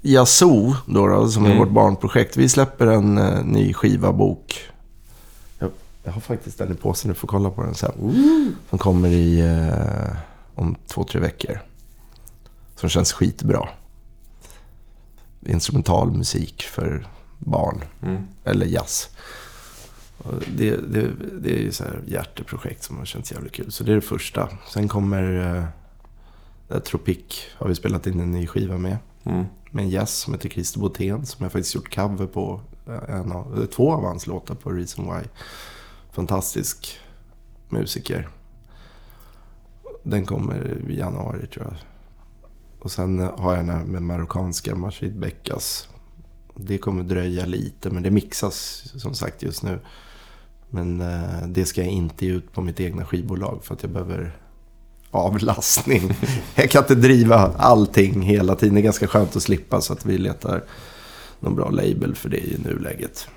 [0.02, 1.60] Yazoo, då, då, som är Mm.
[1.60, 2.38] vårt barnprojekt.
[2.38, 4.62] Vi släpper en eh, ny skiva bok.
[6.10, 8.56] Jag, har faktiskt den i påsen, du får kolla på den sen.
[8.70, 10.18] Som kommer i, eh,
[10.56, 11.60] om två, tre veckor.
[12.76, 13.70] Som känns skitbra.
[15.46, 17.08] Instrumental musik för
[17.38, 17.84] barn.
[18.02, 18.28] Mm.
[18.44, 19.10] Eller jazz.
[20.56, 21.12] Det, det,
[21.42, 23.72] det är ju så här hjärteprojekt som har känts jävligt kul.
[23.72, 24.50] Så det är det första.
[24.74, 27.46] Sen kommer eh, eh, Tropic.
[27.58, 28.98] Har vi spelat in en ny skiva med.
[29.24, 29.46] Mm.
[29.72, 31.26] Med en jazz som heter Christer Botén.
[31.26, 32.62] Som jag faktiskt gjort cover på.
[33.08, 35.24] En av, två av hans låtar på Reason Why.
[36.12, 37.00] Fantastisk
[37.70, 38.30] musiker.
[40.04, 41.76] Den kommer i januari tror jag.
[42.80, 45.90] Och sen har jag den här med marockanska Mashid Beckas.
[46.56, 49.80] Det kommer dröja lite, men det mixas som sagt just nu.
[50.70, 53.92] Men eh, det ska jag inte ge ut på mitt egna skivbolag för att jag
[53.92, 54.38] behöver
[55.12, 56.12] avlastning.
[56.56, 58.76] jag kan inte driva allting hela tiden.
[58.76, 60.64] Det är ganska skönt att slippa så att vi letar
[61.40, 63.28] någon bra label för det i nuläget.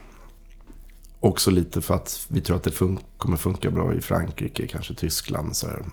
[1.25, 4.95] Också lite för att vi tror att det fun- kommer funka bra i Frankrike, kanske
[4.95, 5.57] Tyskland.
[5.57, 5.85] Så, här.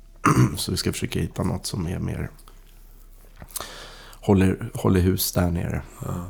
[0.56, 2.30] så vi ska försöka hitta något som är mer
[4.20, 5.82] håller, håller hus där nere.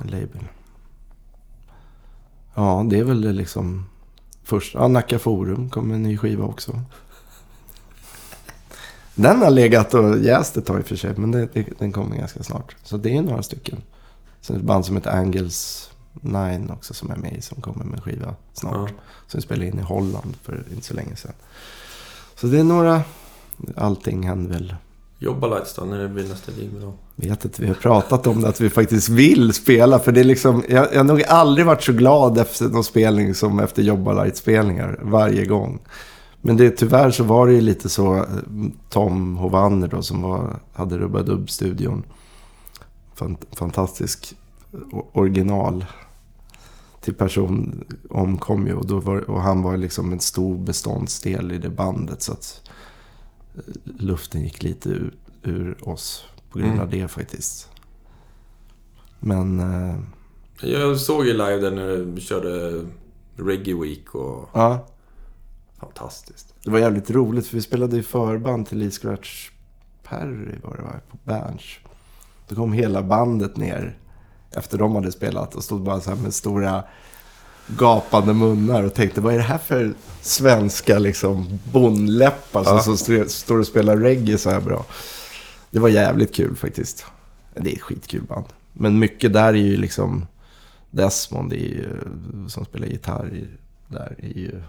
[0.03, 0.49] En label.
[2.55, 3.87] Ja, det är väl liksom
[4.43, 4.75] först.
[4.75, 6.81] Ja, Nacka Forum kommer en ny skiva också.
[9.15, 11.93] Den har legat och jäst ett tag i och för sig, men det, det, den
[11.93, 12.77] kommer ganska snart.
[12.83, 13.83] Så det är några stycken.
[14.41, 15.88] Sen ett band som heter Angels
[16.21, 18.91] 9 också som är med i, som kommer med en skiva snart.
[18.91, 19.03] Ja.
[19.27, 21.33] Som spelade in i Holland för inte så länge sedan.
[22.35, 23.03] Så det är några...
[23.77, 24.75] Allting händer väl
[25.19, 26.93] Jobba Lights när det blir nästa gig med dem.
[27.17, 29.99] vet att vi har pratat om det, att vi faktiskt vill spela.
[29.99, 33.35] För det är liksom, jag, jag har nog aldrig varit så glad efter någon spelning
[33.35, 35.79] som efter Jobba Light-spelningar varje gång.
[36.41, 38.25] Men det, tyvärr så var det ju lite så, eh,
[38.89, 42.03] Tom Hovanner då som var, hade Rubba Dub-studion.
[43.15, 44.35] Fant, fantastisk
[45.13, 45.85] original
[47.09, 51.59] till person omkom ju och, då var, och han var liksom en stor beståndsdel i
[51.59, 52.23] det bandet.
[52.23, 52.71] Så att
[53.55, 57.71] eh, luften gick lite ur, ur oss på grund av det faktiskt.
[59.21, 59.97] Men eh,
[60.61, 62.85] Jag såg ju live där när du körde
[63.37, 64.49] Reggae Week och...
[64.53, 64.87] ja,
[65.81, 66.55] Fantastiskt.
[66.65, 69.51] det var jävligt roligt för vi spelade i förband till Lee Scratch
[70.03, 71.79] Perry var det var, på Berns.
[72.49, 73.99] Då kom hela bandet ner
[74.51, 76.85] efter de hade spelat och stod bara så här med stora
[77.79, 82.95] gapande munnar och tänkte vad är det här för svenska liksom bondläppar som Ja.
[82.95, 84.85] st- står och spelar reggae så här bra.
[85.71, 87.05] Det var jävligt kul faktiskt.
[87.55, 88.45] Det är ett skitkul band.
[88.73, 90.27] Men mycket där är ju liksom
[90.91, 91.99] Desmond är ju,
[92.49, 93.49] som spelar gitarr i,
[93.89, 94.63] där är ju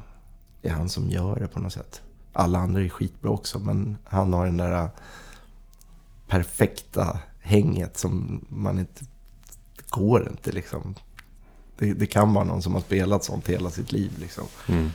[0.61, 2.01] är han som gör det på något sätt.
[2.33, 4.89] Alla andra är skitbra också men han har den där
[6.27, 9.05] perfekta hänget som man inte...
[9.89, 10.95] Går inte liksom.
[11.77, 14.43] Det, det kan vara någon som har spelat sånt hela sitt liv liksom.
[14.67, 14.91] Mm.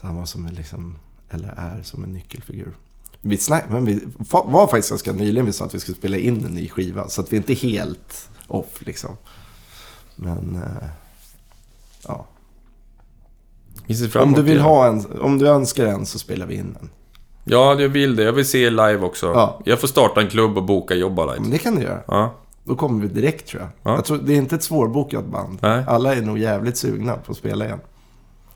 [0.00, 0.98] Så han var som en liksom,
[1.30, 2.72] eller är som en nyckelfigur.
[3.20, 6.44] Vi, snack, men vi var faktiskt ganska nyligen vi sa att vi skulle spela in
[6.44, 7.08] en ny skiva.
[7.08, 9.16] Så att vi inte är helt off liksom.
[10.16, 10.88] Men, eh,
[12.06, 12.26] ja.
[14.14, 16.90] Om du vill ha en, om du önskar en så spelar vi in den.
[17.44, 18.22] Ja, jag vill det.
[18.22, 19.26] Jag vill se live också.
[19.26, 19.60] Ja.
[19.64, 21.40] Jag får starta en klubb och boka Jobba Lights.
[21.40, 22.02] Men det kan du göra.
[22.06, 22.34] Ja.
[22.68, 23.70] Då kommer vi direkt tror jag.
[23.82, 23.96] Ja.
[23.96, 25.58] jag tror, det är inte ett svårbokat band.
[25.62, 25.84] Nej.
[25.86, 27.80] Alla är nog jävligt sugna på att spela igen.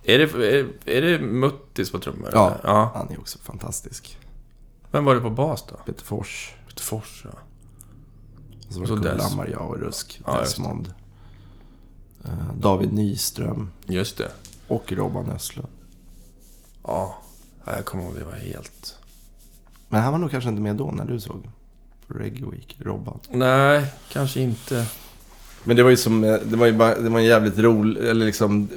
[0.02, 2.30] Är det, är, är det Muttis på trummor?
[2.32, 2.56] Ja.
[2.62, 2.92] ja.
[2.94, 4.18] Han är också fantastisk.
[4.90, 5.76] Vem var det på bas då?
[5.76, 6.54] Peter Fors.
[6.68, 7.38] Peter Fors, ja.
[8.66, 9.02] Och så var det Des.
[9.02, 10.20] Kullammar, jag och Rusk.
[10.26, 10.40] Ja.
[10.40, 10.94] Desmond.
[12.24, 13.70] Eh, David Nyström.
[13.86, 14.32] Just det.
[14.68, 15.68] Och Robban Östlund.
[16.82, 17.22] Ja.
[17.64, 18.98] Ja, Jag kommer ihåg, det var helt...
[19.88, 21.48] Men han var nog kanske inte med då när du såg
[22.12, 23.18] Reggae Week, Robban.
[23.30, 24.86] Nej, kanske inte.
[25.64, 28.04] Men det var ju som, eh, det var ju bara, det var en jävligt rolig,
[28.08, 28.68] eller liksom...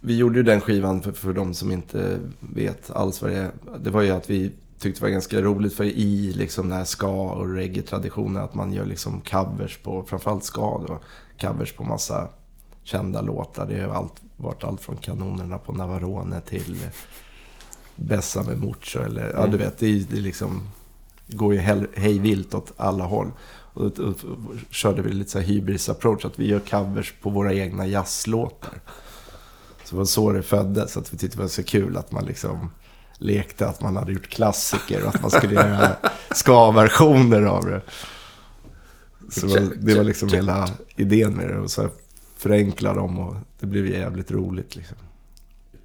[0.00, 3.50] Vi gjorde ju den skivan för, för de som inte vet alls vad det är.
[3.80, 6.84] Det var ju att vi tyckte det var ganska roligt för i liksom den här
[6.84, 10.98] ska och reggae-traditionen att man gör liksom covers på, framförallt ska då,
[11.40, 12.28] covers på massa
[12.82, 13.66] kända låtar.
[13.66, 16.76] Det har allt, varit allt från kanonerna på Navarone till
[17.96, 20.62] Bessa med Mucho eller, ja du vet, det, är- det är liksom
[21.28, 21.60] går ju
[21.96, 23.32] hej vilt åt alla håll.
[23.72, 24.14] Och, och, och,
[24.70, 28.80] körde vi lite så här hybris approach, att vi gör covers på våra egna jazzlåtar.
[29.84, 32.24] Så det var så det föddes, att vi tyckte det var så kul att man
[32.24, 32.70] liksom
[33.18, 35.96] lekte att man hade gjort klassiker och att man skulle göra
[36.34, 37.82] ska-versioner av det.
[39.30, 41.58] Så det var- det var liksom hela idén med det.
[41.58, 41.88] Och så
[42.36, 44.96] förenkla dem och det blev jävligt roligt liksom.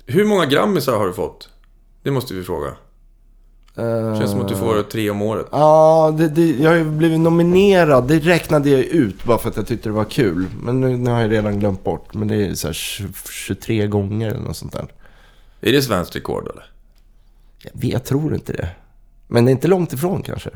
[0.05, 1.49] Hur många grammisar har du fått?
[2.03, 2.73] Det måste vi fråga.
[3.75, 5.45] Känns som att du får tre om året.
[5.51, 8.07] Ja, det, det, jag har ju blivit nominerad.
[8.07, 10.45] Det räknade jag ut bara för att jag tyckte det var kul.
[10.63, 12.13] Men nu, nu har jag redan glömt bort.
[12.13, 14.85] Men det är så här 20, 23 gånger eller något sånt där.
[15.61, 16.65] Är det svenskt rekord eller?
[17.63, 18.69] Jag, vet, jag tror inte det.
[19.27, 20.49] Men det är inte långt ifrån kanske.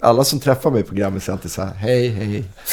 [0.00, 2.44] Alla som träffar mig på programmet säger alltid så här, hej, hej.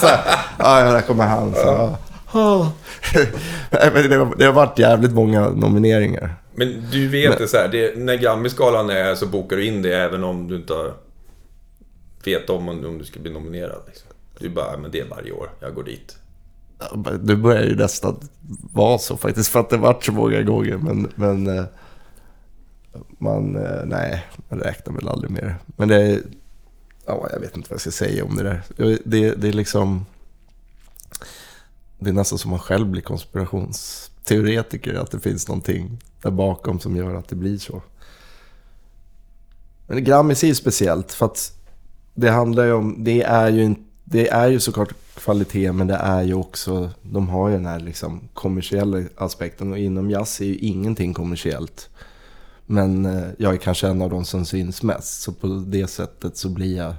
[0.00, 0.20] så här,
[0.58, 1.52] ja, där kommer han.
[1.54, 1.98] Så, ja.
[2.34, 2.72] Ja.
[3.70, 6.34] Nej, men det, har- det har varit jävligt många nomineringar.
[6.54, 9.96] Men du vet det så här, det, när Grammisgalan är så bokar du in det
[9.96, 10.92] även om du inte
[12.24, 13.82] vet om om du ska bli nominerad.
[13.86, 14.08] Liksom.
[14.38, 16.16] Du bara, men det är varje år, jag går dit.
[17.20, 18.20] Nu börjar ju nästan
[18.72, 20.76] vara så faktiskt, för att det varit så många gånger.
[20.76, 21.64] Men, men eh,
[23.18, 25.54] man, eh, nej, man räknar väl aldrig med det.
[25.76, 26.20] Men det är,
[27.06, 28.62] ja, jag vet inte vad jag ska säga om det där.
[29.04, 30.06] Det, det är liksom,
[31.98, 36.96] det är nästan som man själv blir konspirationsteoretiker, att det finns någonting där bakom som
[36.96, 37.82] gör att det blir så.
[39.86, 41.52] Men Grammis är ju speciellt, för att
[42.14, 43.74] det handlar ju om, det är ju
[44.04, 47.80] det är ju såklart kvalitet men det är ju också, de har ju den här
[47.80, 51.88] liksom kommersiella aspekten och inom jazz är ju ingenting kommersiellt.
[52.66, 56.36] Men eh, jag är kanske en av de som syns mest så på det sättet
[56.36, 56.94] så blir jag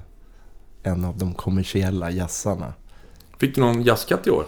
[0.83, 2.73] en av de kommersiella jazzarna.
[3.39, 4.45] Fick du någon jazzkatt i år?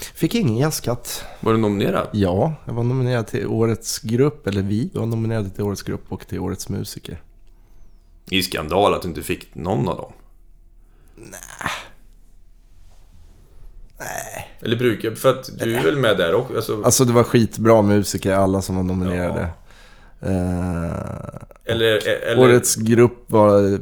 [0.00, 1.24] Fick ingen jazzkatt.
[1.40, 2.08] Var du nominerad?
[2.12, 6.26] Ja, jag var nominerad till årets grupp, eller vi var nominerade till årets grupp och
[6.26, 7.22] till årets musiker.
[8.30, 10.12] Är skandal att du inte fick någon av dem.
[11.16, 11.70] Nej.
[14.60, 15.14] Eller brukar...
[15.14, 16.56] För att du är väl med där också?
[16.56, 19.48] Alltså, Alltså det var skitbra musiker, alla som var nominerade.
[20.20, 22.42] Eh, eller, eller...
[22.42, 23.78] Årets grupp var,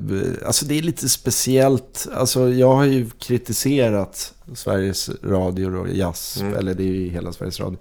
[0.47, 2.09] alltså det är lite speciellt.
[2.15, 6.55] Alltså jag har ju kritiserat Sveriges Radio och jazz, Mm.
[6.55, 7.79] eller det är ju hela Sveriges Radio.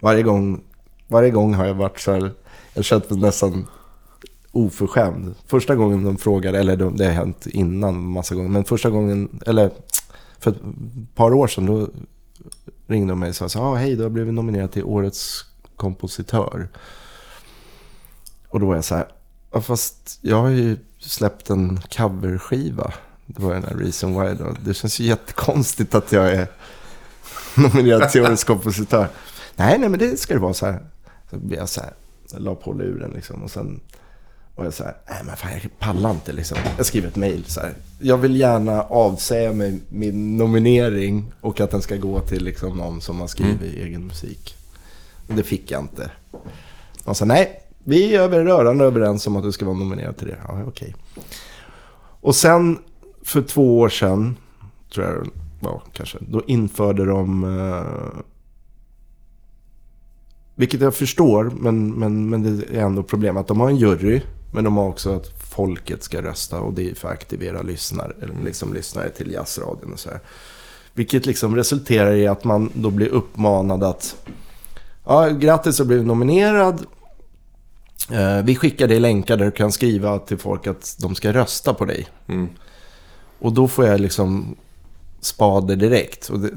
[0.00, 0.60] Varje gång,
[1.06, 2.32] varje gång har jag varit så här,
[2.74, 3.66] jag känt mig nästan
[4.52, 5.34] oförskämd.
[5.46, 9.40] Första gången de frågade, eller de, det har hänt innan massa gånger, men första gången,
[9.46, 9.70] eller
[10.38, 10.56] för ett
[11.14, 11.88] par år sedan, då
[12.86, 15.44] ringde de mig och sa så ah, hej du har blivit nominerad till Årets
[15.76, 16.68] kompositör.
[18.48, 19.08] Och då var jag så här,
[19.52, 22.92] Ja, fast jag har ju släppt en coverskiva.
[23.26, 24.54] Det var den här Reason Why då.
[24.64, 26.48] Det känns ju jättekonstigt att jag är
[27.54, 29.08] nominerad till Årets kompositör.
[29.56, 30.80] Nej, nej, men det ska det vara så här.
[31.30, 31.92] Så blev jag så här,
[32.32, 33.42] jag la på luren liksom.
[33.42, 33.80] Och sen
[34.56, 36.58] var jag så här, nej men fan jag pallar inte liksom.
[36.76, 37.74] Jag skrev ett mail så här.
[37.98, 43.00] Jag vill gärna avsäga mig min nominering och att den ska gå till liksom någon
[43.00, 44.56] som har skrivit egen musik.
[45.28, 46.10] Och det fick jag inte.
[47.04, 50.26] Och sa nej, vi är över- rörande överens om att du ska vara nominerad till
[50.26, 50.38] det.
[50.48, 50.94] Ja, okej.
[52.20, 52.78] Och sen
[53.22, 54.36] för två år sedan,
[54.94, 57.44] tror jag det var kanske, då införde de...
[57.44, 58.20] Eh,
[60.54, 63.36] vilket jag förstår, men, men, men det är ändå problem.
[63.36, 64.20] Att de har en jury,
[64.52, 66.60] men de har också att folket ska rösta.
[66.60, 70.20] Och det är för att aktivera lyssnare, eller liksom lyssnare till jazzradion och så här.
[70.94, 74.16] Vilket liksom resulterar i att man då blir uppmanad att...
[75.04, 76.86] Ja, grattis du blev nominerad.
[78.10, 81.74] Eh, vi skickar dig länkar där du kan skriva till folk att de ska rösta
[81.74, 82.08] på dig.
[82.28, 82.48] Mm.
[83.38, 84.56] Och då får jag liksom
[85.20, 86.28] spader direkt.
[86.28, 86.50] Och det,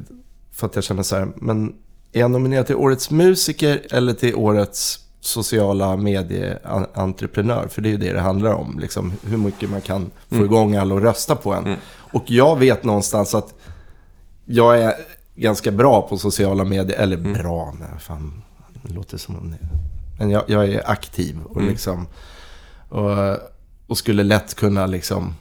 [0.51, 1.75] för att jag känner så här, men
[2.11, 7.67] är jag nominerad till Årets musiker eller till Årets sociala medieentreprenör?
[7.67, 8.79] För det är ju det det handlar om.
[8.79, 11.75] Liksom, hur mycket man kan få igång alla att rösta på en.
[11.93, 13.53] Och jag vet någonstans att
[14.45, 14.93] jag är
[15.35, 16.99] ganska bra på sociala medier.
[16.99, 18.41] Eller bra, men fan,
[18.83, 19.57] det låter som om det
[20.21, 22.07] Men jag, jag är aktiv och liksom...
[22.89, 23.37] Och,
[23.87, 25.33] och skulle lätt kunna liksom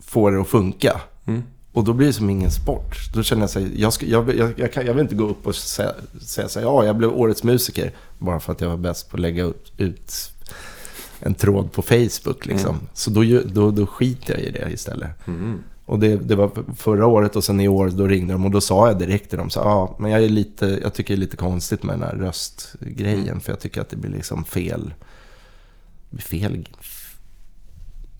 [0.00, 1.00] få det att funka.
[1.72, 2.96] Och då blir det som ingen sport.
[3.14, 5.28] Då känner jag så här, jag, ska, jag, jag, jag, kan, jag vill inte gå
[5.28, 7.92] upp och säga, säga så här, ja, jag blev årets musiker.
[8.18, 10.12] Bara för att jag var bäst på att lägga ut, ut
[11.20, 12.46] en tråd på Facebook.
[12.46, 12.80] Liksom.
[12.92, 15.10] Så då, då, då skiter jag i det istället.
[15.86, 18.60] Och det, det var förra året och sen i år, då ringde de och då
[18.60, 21.20] sa jag direkt till dem så ja, men jag, är lite, jag tycker det är
[21.20, 23.40] lite konstigt med den här röstgrejen.
[23.40, 24.94] För jag tycker att det blir liksom fel.
[26.10, 26.68] Det blir fel.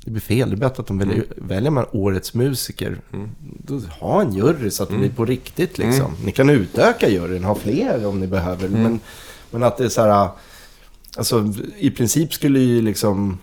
[0.05, 0.51] Det blir fel.
[0.51, 3.01] Det är bättre att de väljer, väljer man årets musiker.
[3.41, 6.12] Då ha en jury så att det blir på riktigt liksom.
[6.24, 8.69] Ni kan utöka juryn, ha fler om ni behöver.
[8.69, 9.01] Men,
[9.51, 10.28] men att det är så här...
[11.16, 13.39] Alltså i princip skulle ju liksom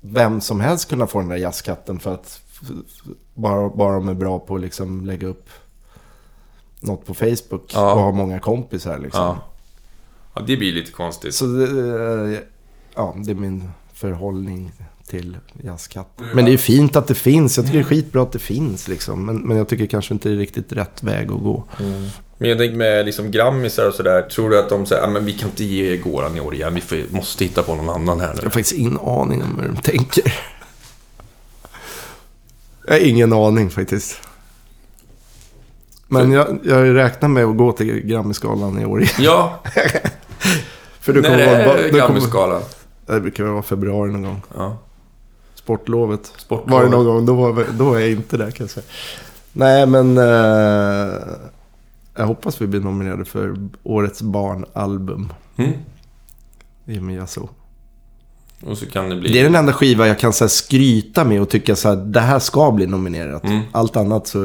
[0.00, 2.40] vem som helst kunna få den där jazzkatten för att
[3.34, 5.48] bara, bara de är bra på att liksom lägga upp
[6.80, 7.92] något på Facebook Ja.
[7.94, 9.22] och ha många kompisar liksom.
[9.22, 9.38] Ja.
[10.34, 11.34] Ja, det blir lite konstigt.
[11.34, 11.64] Så det,
[12.34, 12.38] eh,
[12.94, 14.72] ja, det är min förhållning
[15.06, 16.20] till jazzkatt.
[16.34, 17.56] Men det är fint att det finns.
[17.56, 19.26] Jag tycker det är skitbra att det finns liksom.
[19.26, 21.64] Men, men jag tycker kanske inte det är riktigt rätt väg att gå.
[22.38, 24.22] Men jag tänker med liksom grammisar och sådär.
[24.22, 26.74] Tror du att de säger, "Ja, men vi kan inte ge Goran i år igen.
[26.74, 28.42] Vi får, måste hitta på någon annan här Jag nu.
[28.42, 30.34] har faktiskt ingen aning om hur de tänker.
[32.90, 34.20] Jag har ingen aning faktiskt.
[36.08, 39.14] Men jag, jag räknar med att gå till Grammisgalan i år igen.
[39.18, 39.62] Ja,
[41.00, 41.76] För när kommer är vara...
[41.76, 42.62] Kommer, Grammisgalan?
[43.06, 44.42] det brukar vara februari någon gång.
[44.54, 44.76] Ja.
[45.54, 46.32] Sportlovet.
[46.36, 46.72] Sportlovet.
[46.72, 48.86] Var det någon gång, då, var, då är jag inte där kan jag säga.
[49.52, 50.18] Nej, men...
[50.18, 51.14] Eh,
[52.14, 55.32] jag hoppas vi blir nominerade för Årets barnalbum.
[55.56, 55.72] Mm.
[56.84, 57.48] I med Yazoo.
[58.62, 59.32] Och så kan det bli...
[59.32, 61.96] Det är den enda skiva jag kan så här, skryta med och tycka så här,
[61.96, 63.44] det här ska bli nominerat.
[63.44, 63.60] Mm.
[63.72, 64.38] Allt annat så...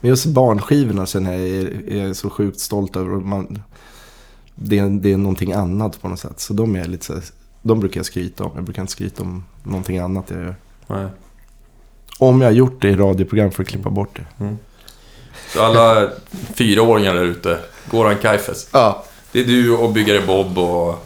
[0.00, 1.38] Men just barnskivorna sen är
[1.92, 3.10] är jag så sjukt stolt över.
[3.10, 3.62] Man,
[4.54, 6.40] det, är, det är någonting annat på något sätt.
[6.40, 7.22] Så de är lite så här,
[7.62, 8.52] De brukar jag skryta om.
[8.54, 10.56] Jag brukar inte skryta om någonting annat jag gör.
[10.86, 11.06] Nej.
[12.18, 14.56] Om jag har gjort det i radioprogram för att klippa bort det.
[15.52, 16.10] Så alla
[16.54, 17.58] fyraåringar där ute,
[17.90, 18.68] Goran Kaifes.
[18.72, 19.04] Ja.
[19.32, 21.04] Det är du och Byggare Bob och...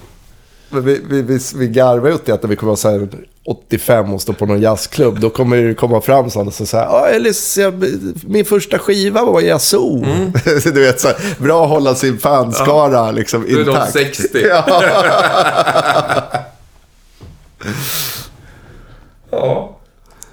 [0.73, 3.09] Vi, vi, vi, vi garvar åt det att när vi kommer vara så här
[3.44, 5.20] 85 och stå på någon jazzklubb.
[5.20, 7.85] Då kommer det komma fram sådana som säger ja Elis, jag,
[8.27, 10.05] min första skiva var Yazoo.
[10.65, 13.93] du vet, så här, bra att hålla sin fanskara liksom Då är de intakt.
[13.93, 14.39] 60.
[14.49, 14.82] Ja.
[19.31, 19.78] Ja.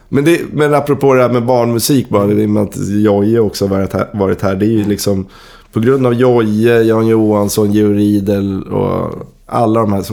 [0.09, 3.67] Men, det, men apropå det här med barnmusik bara, i och med att Jojje också
[3.67, 4.55] varit här, varit här.
[4.55, 5.27] Det är ju liksom
[5.73, 9.13] på grund av Jojje, Jan Johansson, Georg Riedel och
[9.49, 10.05] alla de här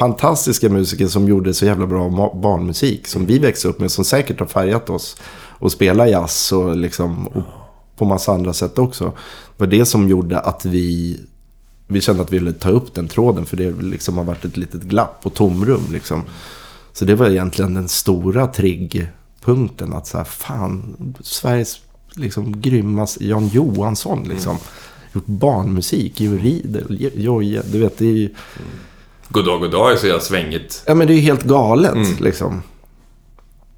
[0.00, 3.06] fantastiska musiker som gjorde så jävla bra barnmusik.
[3.06, 5.16] Som vi växte upp med, som säkert har färgat oss.
[5.58, 7.42] Och spela jazz och liksom och
[7.96, 9.04] på massa andra sätt också.
[9.04, 11.20] Det var det som gjorde att vi,
[11.86, 13.46] vi kände att vi ville ta upp den tråden.
[13.46, 16.22] För det liksom har varit ett litet glapp och tomrum liksom.
[16.92, 19.92] Så det var egentligen den stora triggpunkten.
[19.92, 21.80] Att så här, fan, Sveriges
[22.14, 24.56] liksom grymmaste, Jan Johansson liksom.
[25.12, 27.62] Gjort barnmusik, Georg Riedel, Jojje.
[27.72, 28.34] Du vet, det är ju,
[29.28, 30.82] Goddag, goddag är så jävla svängigt.
[30.86, 32.62] ja men det är ju helt galet liksom.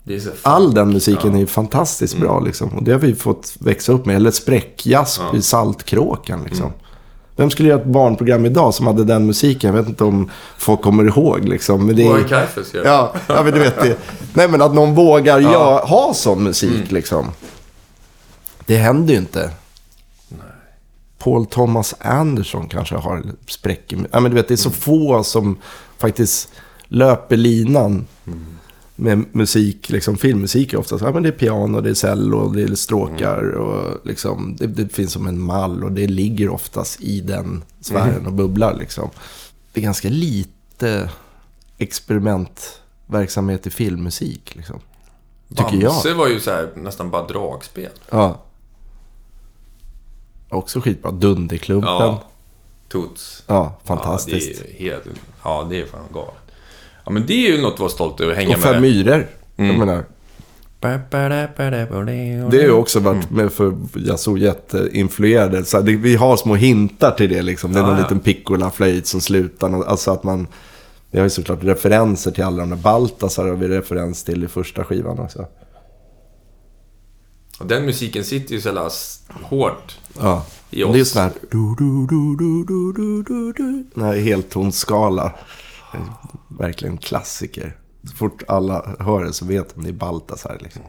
[0.08, 2.68] Är så All den musiken är ju fantastiskt bra liksom.
[2.68, 4.16] Och det har vi fått växa upp med.
[4.16, 6.72] Eller spräckjazz i Saltkråkan liksom.
[7.36, 9.74] Vem skulle göra ett barnprogram idag som hade den musiken?
[9.74, 11.86] Jag vet inte om folk kommer ihåg liksom.
[11.86, 12.28] Men det är...
[12.28, 12.84] Kaifes gör.
[12.84, 13.98] Ja, ja men du vet det.
[14.34, 15.84] Nej men att någon vågar ja.
[15.86, 17.30] ha sån musik liksom.
[18.66, 19.50] Det händer ju inte.
[21.22, 23.96] Paul Thomas Anderson kanske har spräck i...
[24.12, 25.58] Ja men du vet det är så få som
[25.98, 26.52] faktiskt
[26.84, 28.06] löper linan.
[28.96, 32.62] Med musik, liksom filmmusik är oftast, ja men det är piano, det är cello, det
[32.62, 37.20] är stråkar och liksom, det, det finns som en mall och det ligger oftast i
[37.20, 39.10] den sfären och bubblar liksom.
[39.72, 41.10] Det är ganska lite
[41.78, 44.80] experimentverksamhet i filmmusik liksom.
[45.48, 45.92] Tycker jag.
[45.92, 47.90] Bamse var ju så här, nästan bara dragspel.
[48.10, 48.40] Ja.
[50.52, 51.10] Också skitbra.
[51.10, 51.90] Dunderklumpen.
[51.90, 52.22] Ja.
[52.22, 52.28] Ja,
[52.88, 53.44] Tuts.
[53.84, 54.60] fantastiskt.
[54.60, 55.04] Ja, det är helt...
[55.44, 56.34] Ja, det är fan galet.
[57.04, 58.34] Ja, men det är ju något att vara stolt över.
[58.34, 58.72] Hänga och med.
[58.72, 59.26] Fem myror.
[59.56, 59.78] Jag Mm.
[59.78, 60.04] menar,
[62.50, 65.64] det har ju också varit med för Yazoo jätteinfluerade.
[65.64, 67.72] Så här, det, vi har små hintar till det liksom.
[67.72, 68.02] Det är Ja, någon ja.
[68.02, 69.82] liten piccola-flöjt som slutar.
[69.84, 70.46] Alltså att man...
[71.10, 72.76] Vi har ju såklart referenser till alla de där.
[72.76, 75.46] Baltasar har vi referens till i första skivan också.
[77.60, 78.90] Och den musiken sitter ju så jävla
[79.42, 80.46] hårt Ja.
[80.70, 81.08] i Det är oss.
[81.10, 81.32] sån här...
[81.50, 83.84] Du, du, du, du, du, du, du, du.
[83.94, 84.20] Den här är
[86.48, 87.76] Verkligen klassiker.
[88.10, 90.82] Så fort alla hör det så vet de det är Baltasar liksom.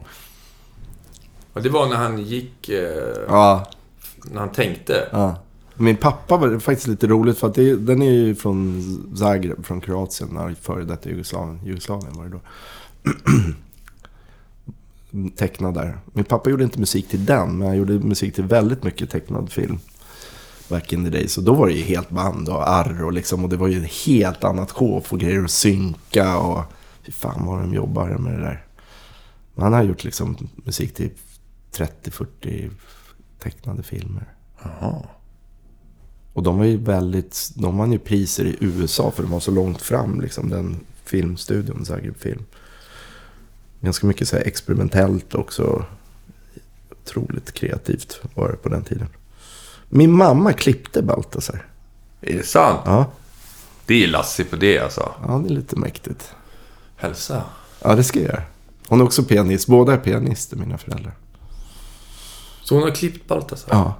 [1.52, 2.68] Och det var när han gick...
[2.68, 3.70] Eh, Ja,
[4.32, 5.08] När han tänkte.
[5.12, 5.36] ja.
[5.76, 8.82] Min pappa var faktiskt lite roligt för att det, den är ju från
[9.16, 11.60] Zagreb, från Kroatien, när före detta Jugoslavien.
[11.64, 12.40] Jugoslavien var det då.
[15.36, 15.98] Tecknad där.
[16.12, 19.52] Min pappa gjorde inte musik till den, men han gjorde musik till väldigt mycket tecknad
[19.52, 19.78] film.
[20.68, 21.32] Back in the days.
[21.32, 23.44] Så då var det ju helt band och arr och liksom.
[23.44, 25.00] Och det var ju ett helt annat show.
[25.00, 26.62] Få grejer att synka och...
[27.02, 28.66] Fy fan vad de jobbar med det där.
[29.54, 31.10] Men han har gjort liksom musik till
[31.76, 32.70] 30-40
[33.38, 34.34] tecknade filmer.
[36.32, 37.50] Och de var ju väldigt...
[37.54, 41.84] De vann ju priser i USA för de var så långt fram, liksom den filmstudion,
[41.84, 42.44] Zagreb Film.
[43.84, 45.84] Ganska mycket så experimentellt också.
[46.90, 49.08] Otroligt kreativt var det på den tiden.
[49.88, 51.66] Min mamma klippte Baltasar.
[52.20, 52.80] Är det sant?
[52.84, 53.10] Ja,
[53.86, 55.12] Det är Lassie på det alltså.
[55.26, 56.34] ja det är lite mäktigt.
[56.96, 57.42] Hälsa.
[57.82, 58.42] Ja, det ska jag göra.
[58.88, 59.66] Hon är också pianist.
[59.66, 61.14] Båda är pianister, mina föräldrar.
[62.62, 63.68] Så hon har klippt Baltasar?
[63.72, 63.94] Ja,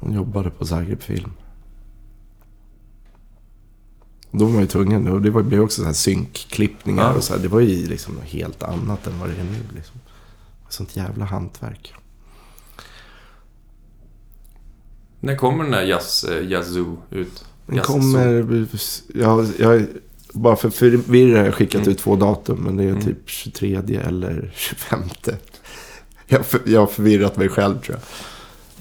[0.00, 1.32] hon jobbade på Zagreb Film.
[4.32, 5.08] Då var man ju tvungen.
[5.08, 7.12] Och det blev också så här synkklippningar Ja.
[7.14, 7.40] och så här.
[7.42, 9.76] Det var ju liksom något helt annat än vad det är nu.
[9.76, 9.96] Liksom.
[10.68, 11.94] Sånt jävla hantverk.
[15.20, 17.44] När kommer den där Jazz, eh, Yazoo ut?
[17.66, 17.92] Den Yazoo.
[17.92, 18.66] kommer...
[19.14, 19.86] Jag, jag,
[20.32, 21.90] bara för förvirra har jag skickat Mm.
[21.92, 22.58] ut två datum.
[22.64, 25.00] Men det är typ 23 eller 25.
[26.26, 28.02] Jag, för, jag har förvirrat mig själv tror jag.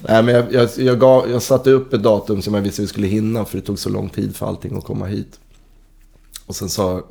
[0.07, 2.87] Nej, men jag, jag, jag, gav, jag satte upp ett datum som jag visste vi
[2.87, 3.45] skulle hinna.
[3.45, 5.39] För det tog så lång tid för allting att komma hit.
[6.45, 7.03] Och sen sa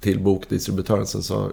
[0.00, 1.50] till bokdistributören, sen sa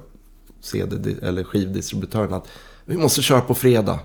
[0.61, 2.47] CD, eller skivdistributören att
[2.85, 3.99] vi måste köra på fredag.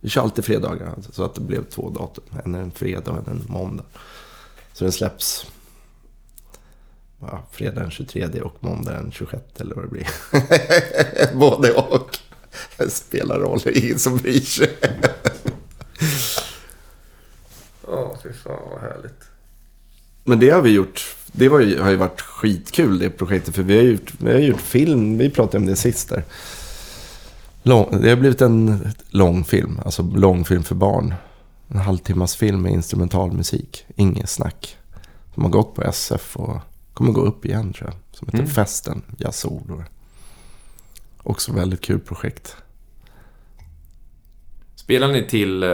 [0.00, 0.94] Vi kör alltid fredagar.
[1.12, 2.24] Så att det blev två datum.
[2.44, 3.84] En en fredag och en en måndag.
[4.72, 5.46] Så den släpps
[7.20, 10.08] ja, fredag den 23 och måndag den 26 eller vad det blir.
[11.38, 12.18] Både och.
[12.76, 14.76] Det spelar roll, det är ingen som bryr sig.
[17.90, 19.24] Ja, fy fan vad härligt.
[20.24, 21.14] Men det har vi gjort.
[21.32, 23.54] Det var ju, har ju varit skitkul det projektet.
[23.54, 25.18] För vi har gjort, vi har gjort film.
[25.18, 26.24] Vi pratade om det sist där.
[27.62, 29.80] Lång, det har blivit en lång film.
[29.84, 31.14] Alltså långfilm för barn.
[31.68, 33.86] En halvtimmas film med instrumentalmusik.
[33.96, 34.76] Inget snack.
[35.34, 36.56] Som har gått på SF och
[36.94, 38.18] kommer gå upp igen tror jag.
[38.18, 38.50] Som heter Mm.
[38.50, 39.84] Festen, jazzord.
[41.22, 42.56] Också väldigt kul projekt.
[44.74, 45.64] Spelar ni till...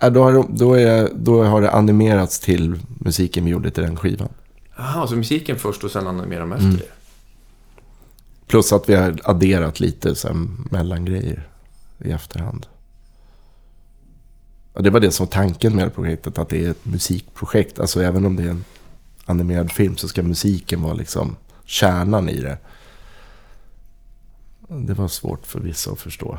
[0.00, 3.82] eh, Äh, då, har, då, är, då har det animerats till musiken vi gjorde till
[3.82, 4.28] den skivan.
[4.76, 6.66] Jaha, så musiken först och sen animerar de Mm.
[6.66, 6.92] efter det?
[8.46, 10.36] Plus att vi har adderat lite så här
[10.70, 11.48] mellangrejer
[11.98, 12.66] i efterhand.
[14.72, 17.78] Och det var det som var tanken med projektet, att det är ett musikprojekt.
[17.80, 18.64] Alltså även om det är en
[19.24, 22.58] animerad film så ska musiken vara liksom kärnan i det.
[24.68, 26.38] Det var svårt för vissa att förstå.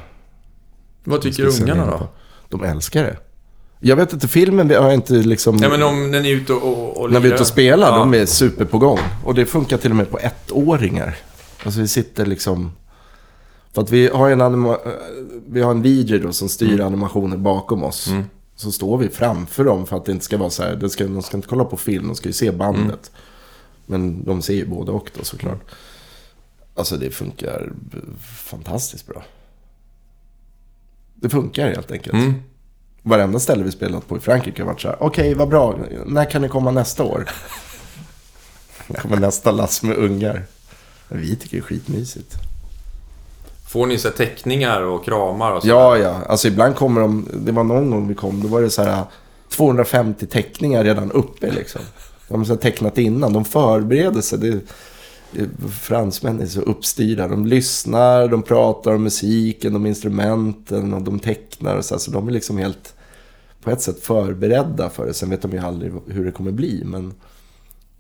[1.04, 2.10] Vad tycker ungarna då?
[2.50, 3.18] De älskar det.
[3.80, 5.58] Jag vet inte, filmen har inte liksom...
[5.58, 7.98] Ja, men om ni är ute och, och När vi är ute och spelar, Ja.
[7.98, 9.00] de är super på gång.
[9.26, 11.16] Och det funkar till och med på ettåringar.
[11.64, 12.72] Alltså vi sitter liksom...
[13.74, 14.70] För att vi har en, anima...
[14.72, 14.78] eh,
[15.50, 18.08] vi har en video då som styr animationer bakom oss.
[18.08, 18.24] Mm.
[18.56, 20.76] Så står vi framför dem för att det inte ska vara så här.
[20.76, 23.12] De ska, de ska inte kolla på film, de ska ju se bandet.
[23.12, 23.22] Mm.
[23.86, 25.62] Men de ser ju både och då såklart.
[26.76, 27.72] Alltså det funkar
[28.50, 29.24] fantastiskt bra.
[31.16, 32.36] Det funkar helt enkelt.
[33.02, 34.98] Varenda ställe vi spelat på i Frankrike har varit så här.
[35.00, 35.76] Okej, vad bra.
[36.06, 37.30] När kan ni komma nästa år?
[38.88, 40.46] När kommer nästa lass med ungar?
[41.08, 42.34] Vi tycker det är skitmysigt.
[43.68, 45.68] Får ni så teckningar och kramar och så?
[45.68, 46.22] Ja, ja.
[46.30, 47.28] Alltså ibland kommer de...
[47.34, 49.04] Det var någon gång vi kom, då var det så här
[49.50, 51.82] 250 teckningar redan uppe liksom.
[52.28, 53.34] De har tecknat innan.
[53.34, 54.40] De förbereder sig.
[54.40, 54.60] Det,
[55.72, 57.28] fransmän är så uppstyrda.
[57.28, 62.12] De lyssnar, de pratar om musiken, om instrumenten och de tecknar och så, här, så
[62.12, 62.94] de är liksom helt
[63.62, 65.14] på ett sätt förberedda för det.
[65.14, 67.14] Sen vet de ju aldrig hur det kommer bli, men,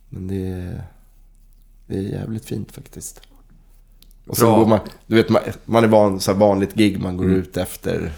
[0.09, 0.83] men det, är-
[1.87, 3.21] det är jävligt fint faktiskt.
[4.27, 4.59] Och så Bra.
[4.59, 7.57] går man, du vet, man, man är van, så här vanligt gig, man går ut
[7.57, 8.11] efter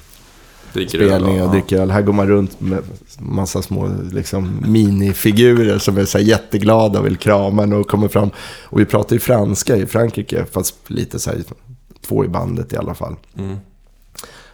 [0.73, 1.51] Dricker öl spelning och ja.
[1.51, 1.91] dricker öl.
[1.91, 2.79] Här går man runt med
[3.19, 8.29] massa små liksom, minifigurer som är så här jätteglada och vill krama och kommer fram.
[8.63, 11.43] Och vi pratar ju franska i Frankrike, fast lite så här,
[12.07, 13.15] två i bandet i alla fall.
[13.37, 13.57] Mm.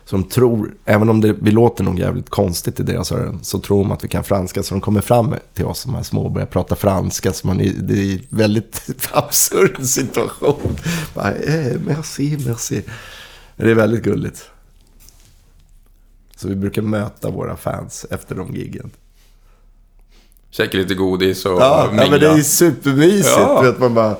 [0.05, 3.59] Så de tror, även om det, vi låter nog jävligt konstigt i deras öron, så
[3.59, 4.63] tror de att vi kan franska.
[4.63, 7.33] Så de kommer fram till oss som är små och börjar prata franska.
[7.33, 10.77] Så man är, det är en väldigt absurd situation.
[11.13, 12.83] Bara, eh, merci, merci.
[13.55, 14.49] Det är väldigt gulligt.
[16.35, 18.91] Så vi brukar möta våra fans efter de giggen.
[20.49, 23.37] Käka lite godis och Ja, ja men det är supermysigt.
[23.37, 23.61] Ja.
[23.61, 24.15] Vet man bara,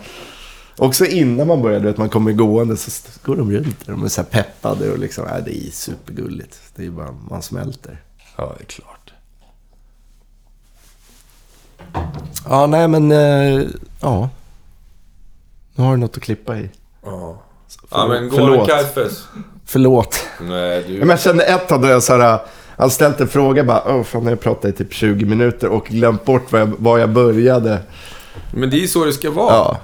[0.78, 2.92] också innan man börjar, vet, man kommer gående så
[3.24, 3.92] går de runt där.
[3.94, 6.60] De är så här peppade och liksom, ja, det är supergulligt.
[6.76, 8.02] Det är bara, man smälter.
[8.38, 9.14] Ja, det är klart.
[12.50, 13.68] Ja, nej men, eh,
[14.02, 14.30] ja.
[15.76, 16.70] Nu har du något att klippa i.
[17.04, 17.42] Ja.
[17.92, 18.50] Ja, men Förlåt.
[18.50, 19.24] Goran Karpes.
[19.66, 20.20] Förlåt.
[20.42, 20.94] Nej, du...
[21.00, 22.40] Men jag kände ett tag då jag så här,
[22.78, 26.26] hade ställt en fråga bara, åh fan jag pratat i typ 20 minuter och glömt
[26.26, 27.80] bort var jag, var jag började.
[28.52, 29.54] Men det är så det ska vara.
[29.54, 29.80] Ja,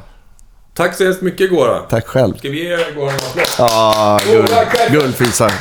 [0.73, 1.83] Tack så hemskt mycket Goran.
[1.89, 2.33] tack själv.
[2.37, 3.45] Ska vi ge Goran en applåd?
[3.57, 4.49] Ja, guld,
[4.91, 5.51] guldfisar.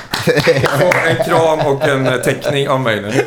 [1.08, 3.10] En kram och en eh, teckning av mig nu.